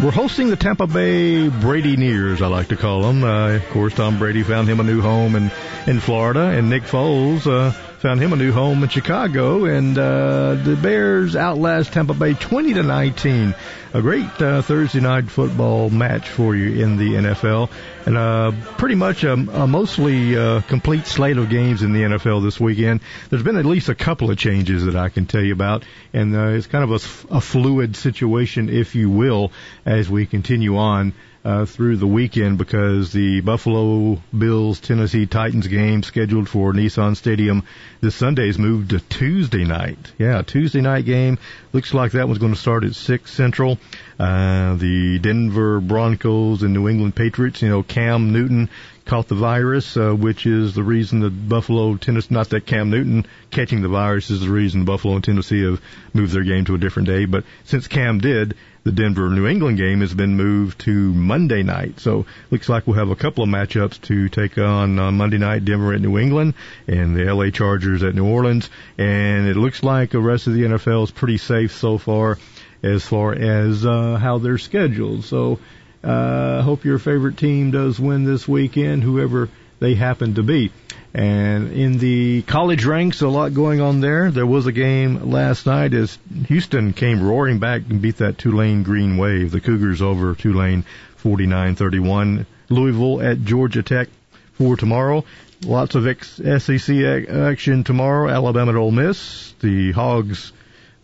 we're 0.00 0.12
hosting 0.12 0.50
the 0.50 0.56
Tampa 0.56 0.86
Bay 0.86 1.48
Brady 1.48 1.96
Nears, 1.96 2.40
I 2.40 2.46
like 2.46 2.68
to 2.68 2.76
call 2.76 3.02
them. 3.02 3.24
Uh, 3.24 3.54
of 3.56 3.68
course, 3.70 3.94
Tom 3.94 4.20
Brady 4.20 4.44
found 4.44 4.68
him 4.68 4.78
a 4.78 4.84
new 4.84 5.00
home 5.00 5.34
in 5.34 5.50
in 5.88 5.98
Florida, 5.98 6.42
and 6.42 6.70
Nick 6.70 6.84
Foles 6.84 7.48
uh, 7.48 7.72
found 7.98 8.20
him 8.20 8.32
a 8.32 8.36
new 8.36 8.52
home 8.52 8.82
in 8.82 8.88
Chicago, 8.88 9.64
and 9.64 9.96
uh, 9.96 10.54
the 10.54 10.76
Bears 10.76 11.34
outlast 11.34 11.92
Tampa 11.92 12.14
Bay 12.14 12.34
20 12.34 12.74
to 12.74 12.82
19. 12.82 13.54
A 13.94 14.02
great 14.02 14.42
uh, 14.42 14.60
Thursday 14.60 15.00
night 15.00 15.30
football 15.30 15.88
match 15.88 16.28
for 16.28 16.54
you 16.54 16.82
in 16.82 16.98
the 16.98 17.14
NFL, 17.14 17.70
and 18.04 18.16
uh, 18.16 18.52
pretty 18.76 18.94
much 18.94 19.24
a, 19.24 19.32
a 19.32 19.66
mostly 19.66 20.36
uh, 20.36 20.60
complete 20.62 21.06
slate 21.06 21.38
of 21.38 21.48
games 21.48 21.82
in 21.82 21.94
the 21.94 22.02
NFL 22.02 22.42
this 22.42 22.60
weekend. 22.60 23.00
There's 23.30 23.42
been 23.42 23.56
at 23.56 23.64
least 23.64 23.88
a 23.88 23.94
couple 23.94 24.30
of 24.30 24.36
changes 24.36 24.84
that 24.84 24.96
I 24.96 25.08
can 25.08 25.24
tell 25.24 25.42
you 25.42 25.54
about, 25.54 25.84
and 26.12 26.36
uh, 26.36 26.48
it's 26.48 26.66
kind 26.66 26.84
of 26.84 26.90
a, 26.90 27.36
a 27.36 27.40
fluid 27.40 27.96
situation, 27.96 28.68
if 28.68 28.94
you 28.94 29.08
will, 29.08 29.52
as 29.86 30.10
we 30.10 30.26
continue 30.26 30.76
on 30.76 31.14
uh, 31.46 31.64
through 31.64 31.96
the 31.96 32.08
weekend 32.08 32.58
because 32.58 33.12
the 33.12 33.40
Buffalo 33.40 34.20
Bills 34.36 34.80
Tennessee 34.80 35.26
Titans 35.26 35.68
game 35.68 36.02
scheduled 36.02 36.48
for 36.48 36.72
Nissan 36.72 37.16
Stadium 37.16 37.62
this 38.00 38.16
Sunday 38.16 38.48
is 38.48 38.58
moved 38.58 38.90
to 38.90 38.98
Tuesday 38.98 39.64
night. 39.64 40.12
Yeah, 40.18 40.42
Tuesday 40.42 40.80
night 40.80 41.04
game. 41.04 41.38
Looks 41.72 41.94
like 41.94 42.12
that 42.12 42.26
one's 42.26 42.40
going 42.40 42.52
to 42.52 42.58
start 42.58 42.82
at 42.82 42.96
6 42.96 43.30
Central. 43.30 43.78
Uh, 44.18 44.74
the 44.74 45.20
Denver 45.20 45.80
Broncos 45.80 46.64
and 46.64 46.74
New 46.74 46.88
England 46.88 47.14
Patriots, 47.14 47.62
you 47.62 47.68
know, 47.68 47.84
Cam 47.84 48.32
Newton 48.32 48.68
caught 49.06 49.28
the 49.28 49.34
virus, 49.34 49.96
uh, 49.96 50.12
which 50.12 50.46
is 50.46 50.74
the 50.74 50.82
reason 50.82 51.20
that 51.20 51.48
Buffalo, 51.48 51.96
Tennessee, 51.96 52.34
not 52.34 52.50
that 52.50 52.66
Cam 52.66 52.90
Newton 52.90 53.24
catching 53.50 53.80
the 53.80 53.88
virus 53.88 54.30
is 54.30 54.40
the 54.40 54.50
reason 54.50 54.84
Buffalo 54.84 55.14
and 55.14 55.24
Tennessee 55.24 55.62
have 55.62 55.80
moved 56.12 56.32
their 56.32 56.42
game 56.42 56.64
to 56.66 56.74
a 56.74 56.78
different 56.78 57.06
day. 57.06 57.24
But 57.24 57.44
since 57.64 57.86
Cam 57.86 58.18
did, 58.18 58.56
the 58.82 58.92
Denver 58.92 59.28
New 59.30 59.46
England 59.46 59.78
game 59.78 60.00
has 60.00 60.12
been 60.12 60.36
moved 60.36 60.80
to 60.80 61.12
Monday 61.14 61.62
night. 61.62 61.98
So 61.98 62.26
looks 62.50 62.68
like 62.68 62.86
we'll 62.86 62.98
have 62.98 63.10
a 63.10 63.16
couple 63.16 63.42
of 63.42 63.50
matchups 63.50 64.00
to 64.02 64.28
take 64.28 64.58
on 64.58 64.98
on 64.98 65.16
Monday 65.16 65.38
night, 65.38 65.64
Denver 65.64 65.94
at 65.94 66.00
New 66.00 66.18
England 66.18 66.54
and 66.86 67.16
the 67.16 67.32
LA 67.32 67.50
Chargers 67.50 68.02
at 68.02 68.14
New 68.14 68.26
Orleans. 68.26 68.68
And 68.98 69.48
it 69.48 69.56
looks 69.56 69.82
like 69.82 70.10
the 70.10 70.20
rest 70.20 70.46
of 70.46 70.54
the 70.54 70.62
NFL 70.62 71.04
is 71.04 71.10
pretty 71.10 71.38
safe 71.38 71.72
so 71.72 71.98
far 71.98 72.38
as 72.82 73.04
far 73.04 73.32
as 73.32 73.84
uh, 73.84 74.16
how 74.16 74.38
they're 74.38 74.58
scheduled. 74.58 75.24
So 75.24 75.58
uh, 76.06 76.62
hope 76.62 76.84
your 76.84 76.98
favorite 76.98 77.36
team 77.36 77.72
does 77.72 77.98
win 77.98 78.24
this 78.24 78.46
weekend, 78.46 79.02
whoever 79.02 79.48
they 79.80 79.94
happen 79.94 80.34
to 80.36 80.42
be. 80.42 80.70
And 81.12 81.72
in 81.72 81.98
the 81.98 82.42
college 82.42 82.84
ranks, 82.84 83.22
a 83.22 83.28
lot 83.28 83.54
going 83.54 83.80
on 83.80 84.00
there. 84.00 84.30
There 84.30 84.46
was 84.46 84.66
a 84.66 84.72
game 84.72 85.30
last 85.30 85.66
night 85.66 85.94
as 85.94 86.18
Houston 86.46 86.92
came 86.92 87.22
roaring 87.22 87.58
back 87.58 87.82
and 87.88 88.00
beat 88.00 88.18
that 88.18 88.38
Tulane 88.38 88.82
Green 88.82 89.16
Wave. 89.16 89.50
The 89.50 89.60
Cougars 89.60 90.00
over 90.00 90.34
Tulane 90.34 90.84
49-31. 91.24 92.46
Louisville 92.68 93.22
at 93.22 93.42
Georgia 93.44 93.82
Tech 93.82 94.08
for 94.52 94.76
tomorrow. 94.76 95.24
Lots 95.62 95.94
of 95.94 96.04
SEC 96.22 96.96
action 97.28 97.82
tomorrow. 97.82 98.28
Alabama 98.28 98.72
at 98.72 98.76
Ole 98.76 98.90
Miss. 98.90 99.54
The 99.60 99.92
Hogs 99.92 100.52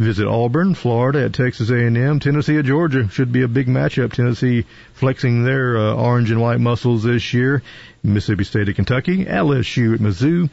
visit 0.03 0.26
Auburn, 0.26 0.74
Florida 0.74 1.24
at 1.24 1.32
Texas 1.32 1.70
A&M, 1.70 2.20
Tennessee 2.20 2.59
at 2.59 2.64
Georgia. 2.64 3.09
Should 3.09 3.32
be 3.32 3.42
a 3.42 3.48
big 3.48 3.66
matchup. 3.66 4.12
Tennessee 4.12 4.64
flexing 4.94 5.44
their 5.44 5.76
uh, 5.78 5.94
orange 5.94 6.30
and 6.30 6.40
white 6.40 6.61
muscles 6.61 7.03
this 7.03 7.32
year. 7.32 7.62
Mississippi 8.03 8.44
State 8.44 8.68
at 8.68 8.76
Kentucky, 8.76 9.24
LSU 9.24 9.94
at 9.94 10.00
Mizzou, 10.00 10.50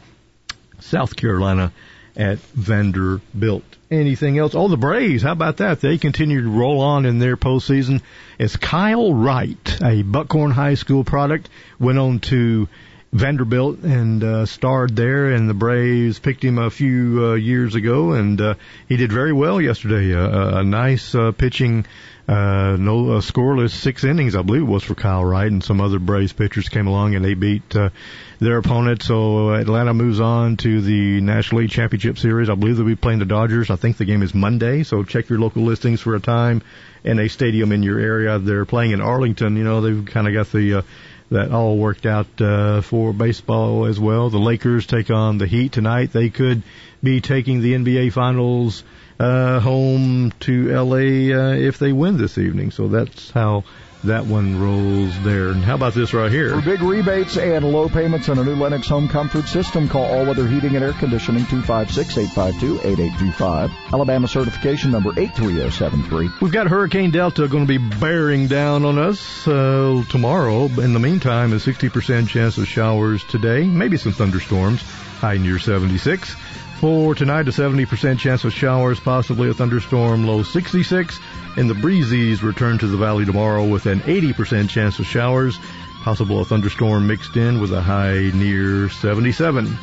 South 0.78 1.16
Carolina 1.16 1.72
at 2.16 2.38
Vanderbilt. 2.38 3.64
Anything 3.90 4.38
else? 4.38 4.54
Oh, 4.54 4.68
the 4.68 4.76
Braves. 4.76 5.22
How 5.22 5.32
about 5.32 5.56
that? 5.58 5.80
They 5.80 5.98
continue 5.98 6.42
to 6.42 6.48
roll 6.48 6.80
on 6.80 7.06
in 7.06 7.18
their 7.18 7.36
postseason. 7.36 8.02
As 8.38 8.56
Kyle 8.56 9.12
Wright, 9.12 9.78
a 9.82 10.02
Buckhorn 10.02 10.52
High 10.52 10.74
School 10.74 11.02
product, 11.02 11.48
went 11.78 11.98
on 11.98 12.20
to 12.20 12.68
Vanderbilt 13.12 13.80
and 13.80 14.22
uh, 14.22 14.46
starred 14.46 14.94
there, 14.94 15.32
and 15.32 15.50
the 15.50 15.54
Braves 15.54 16.20
picked 16.20 16.44
him 16.44 16.58
a 16.58 16.70
few 16.70 17.24
uh, 17.24 17.34
years 17.34 17.74
ago, 17.74 18.12
and 18.12 18.40
uh, 18.40 18.54
he 18.88 18.96
did 18.96 19.10
very 19.10 19.32
well 19.32 19.60
yesterday. 19.60 20.14
Uh, 20.14 20.60
a 20.60 20.62
nice 20.62 21.12
uh, 21.12 21.32
pitching, 21.32 21.86
uh, 22.28 22.76
no 22.78 23.14
uh, 23.14 23.20
scoreless 23.20 23.70
six 23.70 24.04
innings, 24.04 24.36
I 24.36 24.42
believe 24.42 24.62
it 24.62 24.66
was 24.66 24.84
for 24.84 24.94
Kyle 24.94 25.24
Wright, 25.24 25.50
and 25.50 25.62
some 25.62 25.80
other 25.80 25.98
Braves 25.98 26.32
pitchers 26.32 26.68
came 26.68 26.86
along 26.86 27.16
and 27.16 27.24
they 27.24 27.34
beat 27.34 27.74
uh, 27.74 27.90
their 28.38 28.58
opponent. 28.58 29.02
So 29.02 29.54
Atlanta 29.54 29.92
moves 29.92 30.20
on 30.20 30.56
to 30.58 30.80
the 30.80 31.20
National 31.20 31.62
League 31.62 31.70
Championship 31.70 32.16
Series. 32.16 32.48
I 32.48 32.54
believe 32.54 32.76
they'll 32.76 32.86
be 32.86 32.94
playing 32.94 33.18
the 33.18 33.24
Dodgers. 33.24 33.70
I 33.70 33.76
think 33.76 33.96
the 33.96 34.04
game 34.04 34.22
is 34.22 34.36
Monday, 34.36 34.84
so 34.84 35.02
check 35.02 35.28
your 35.28 35.40
local 35.40 35.64
listings 35.64 36.00
for 36.00 36.14
a 36.14 36.20
time 36.20 36.62
and 37.02 37.18
a 37.18 37.28
stadium 37.28 37.72
in 37.72 37.82
your 37.82 37.98
area. 37.98 38.38
They're 38.38 38.66
playing 38.66 38.92
in 38.92 39.00
Arlington. 39.00 39.56
You 39.56 39.64
know, 39.64 39.80
they've 39.80 40.04
kind 40.04 40.28
of 40.28 40.34
got 40.34 40.52
the 40.52 40.74
uh, 40.74 40.82
that 41.30 41.52
all 41.52 41.76
worked 41.76 42.06
out 42.06 42.26
uh, 42.40 42.80
for 42.80 43.12
baseball 43.12 43.86
as 43.86 43.98
well. 44.00 44.30
The 44.30 44.38
Lakers 44.38 44.86
take 44.86 45.10
on 45.10 45.38
the 45.38 45.46
Heat 45.46 45.72
tonight. 45.72 46.12
They 46.12 46.28
could 46.28 46.62
be 47.02 47.20
taking 47.20 47.60
the 47.60 47.74
NBA 47.74 48.12
Finals 48.12 48.82
uh, 49.18 49.60
home 49.60 50.32
to 50.40 50.68
LA 50.72 50.96
uh, 51.36 51.54
if 51.54 51.78
they 51.78 51.92
win 51.92 52.16
this 52.16 52.38
evening. 52.38 52.70
So 52.70 52.88
that's 52.88 53.30
how 53.30 53.64
that 54.04 54.26
one 54.26 54.60
rolls 54.60 55.18
there. 55.22 55.48
And 55.48 55.62
how 55.62 55.74
about 55.74 55.94
this 55.94 56.14
right 56.14 56.32
here? 56.32 56.54
For 56.54 56.62
big 56.62 56.80
rebates 56.80 57.36
and 57.36 57.64
low 57.64 57.88
payments 57.88 58.28
on 58.28 58.38
a 58.38 58.44
new 58.44 58.56
Lennox 58.56 58.88
home 58.88 59.08
comfort 59.08 59.46
system, 59.46 59.88
call 59.88 60.04
All 60.04 60.26
Weather 60.26 60.46
Heating 60.46 60.76
and 60.76 60.84
Air 60.84 60.92
Conditioning 60.92 61.44
256-852-8825. 61.44 63.70
Alabama 63.92 64.28
certification 64.28 64.90
number 64.90 65.10
83073. 65.10 66.30
We've 66.40 66.52
got 66.52 66.66
Hurricane 66.66 67.10
Delta 67.10 67.48
going 67.48 67.66
to 67.66 67.78
be 67.78 67.78
bearing 67.78 68.46
down 68.46 68.84
on 68.84 68.98
us 68.98 69.46
uh, 69.46 70.02
tomorrow. 70.08 70.66
In 70.66 70.94
the 70.94 71.00
meantime, 71.00 71.52
a 71.52 71.56
60% 71.56 72.28
chance 72.28 72.58
of 72.58 72.66
showers 72.66 73.24
today, 73.24 73.64
maybe 73.64 73.96
some 73.96 74.12
thunderstorms, 74.12 74.82
high 74.82 75.36
near 75.36 75.58
76. 75.58 76.34
For 76.80 77.14
tonight, 77.14 77.46
a 77.46 77.50
70% 77.50 78.18
chance 78.18 78.42
of 78.44 78.54
showers, 78.54 78.98
possibly 78.98 79.50
a 79.50 79.52
thunderstorm, 79.52 80.26
low 80.26 80.42
66. 80.42 81.20
And 81.58 81.68
the 81.68 81.74
breezies 81.74 82.42
return 82.42 82.78
to 82.78 82.86
the 82.86 82.96
valley 82.96 83.26
tomorrow 83.26 83.66
with 83.66 83.84
an 83.84 84.00
80% 84.00 84.70
chance 84.70 84.98
of 84.98 85.04
showers, 85.04 85.58
possible 86.02 86.40
a 86.40 86.44
thunderstorm 86.46 87.06
mixed 87.06 87.36
in 87.36 87.60
with 87.60 87.74
a 87.74 87.82
high 87.82 88.30
near 88.32 88.88
77. 88.88 89.76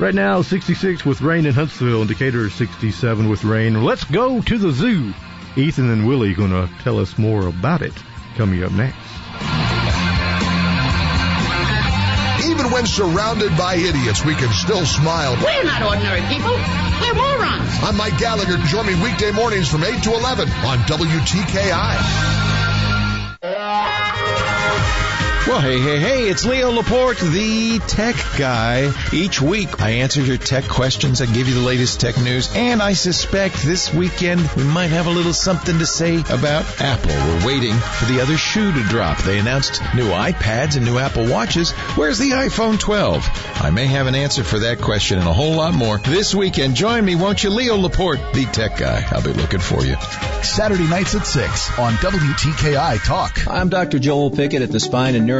Right 0.00 0.12
now, 0.12 0.42
66 0.42 1.06
with 1.06 1.20
rain 1.20 1.46
in 1.46 1.54
Huntsville, 1.54 2.00
and 2.00 2.08
Decatur 2.08 2.50
67 2.50 3.28
with 3.28 3.44
rain. 3.44 3.84
Let's 3.84 4.02
go 4.02 4.42
to 4.42 4.58
the 4.58 4.72
zoo. 4.72 5.14
Ethan 5.54 5.88
and 5.88 6.04
Willie 6.04 6.34
to 6.34 6.68
tell 6.82 6.98
us 6.98 7.16
more 7.16 7.46
about 7.46 7.82
it 7.82 7.94
coming 8.34 8.64
up 8.64 8.72
next. 8.72 8.98
Even 12.44 12.70
when 12.70 12.86
surrounded 12.86 13.56
by 13.56 13.74
idiots, 13.74 14.24
we 14.24 14.34
can 14.34 14.52
still 14.52 14.86
smile. 14.86 15.36
We're 15.44 15.64
not 15.64 15.82
ordinary 15.82 16.22
people. 16.22 16.52
We're 16.52 17.14
morons. 17.14 17.70
I'm 17.82 17.96
Mike 17.96 18.18
Gallagher. 18.18 18.56
Join 18.64 18.86
me 18.86 18.94
weekday 19.02 19.30
mornings 19.30 19.68
from 19.68 19.84
8 19.84 20.02
to 20.04 20.12
11 20.12 20.48
on 20.48 20.78
WTKI. 20.80 22.49
Well, 25.50 25.60
hey, 25.60 25.80
hey, 25.80 25.98
hey, 25.98 26.28
it's 26.28 26.44
Leo 26.44 26.70
Laporte, 26.70 27.18
the 27.18 27.80
tech 27.88 28.14
guy. 28.38 28.92
Each 29.12 29.42
week, 29.42 29.80
I 29.82 29.90
answer 29.94 30.22
your 30.22 30.36
tech 30.36 30.68
questions, 30.68 31.20
I 31.20 31.26
give 31.26 31.48
you 31.48 31.54
the 31.54 31.66
latest 31.66 32.00
tech 32.00 32.16
news, 32.18 32.54
and 32.54 32.80
I 32.80 32.92
suspect 32.92 33.56
this 33.56 33.92
weekend 33.92 34.48
we 34.52 34.62
might 34.62 34.90
have 34.90 35.08
a 35.08 35.10
little 35.10 35.32
something 35.32 35.76
to 35.80 35.86
say 35.86 36.20
about 36.20 36.80
Apple. 36.80 37.10
We're 37.10 37.46
waiting 37.48 37.74
for 37.74 38.04
the 38.04 38.20
other 38.20 38.36
shoe 38.36 38.70
to 38.70 38.82
drop. 38.84 39.18
They 39.18 39.40
announced 39.40 39.82
new 39.92 40.06
iPads 40.10 40.76
and 40.76 40.86
new 40.86 40.98
Apple 40.98 41.28
Watches. 41.28 41.72
Where's 41.96 42.18
the 42.20 42.30
iPhone 42.30 42.78
12? 42.78 43.28
I 43.56 43.70
may 43.70 43.86
have 43.86 44.06
an 44.06 44.14
answer 44.14 44.44
for 44.44 44.60
that 44.60 44.80
question 44.80 45.18
and 45.18 45.26
a 45.26 45.32
whole 45.32 45.56
lot 45.56 45.74
more 45.74 45.98
this 45.98 46.32
weekend. 46.32 46.76
Join 46.76 47.04
me, 47.04 47.16
won't 47.16 47.42
you? 47.42 47.50
Leo 47.50 47.76
Laporte, 47.76 48.20
the 48.34 48.44
tech 48.44 48.78
guy. 48.78 49.04
I'll 49.10 49.24
be 49.24 49.32
looking 49.32 49.58
for 49.58 49.84
you. 49.84 49.96
Saturday 50.44 50.86
nights 50.86 51.16
at 51.16 51.26
6 51.26 51.76
on 51.76 51.94
WTKI 51.94 53.04
Talk. 53.04 53.48
I'm 53.48 53.68
Dr. 53.68 53.98
Joel 53.98 54.30
Pickett 54.30 54.62
at 54.62 54.70
the 54.70 54.78
Spine 54.78 55.16
and 55.16 55.26
Neuro 55.26 55.39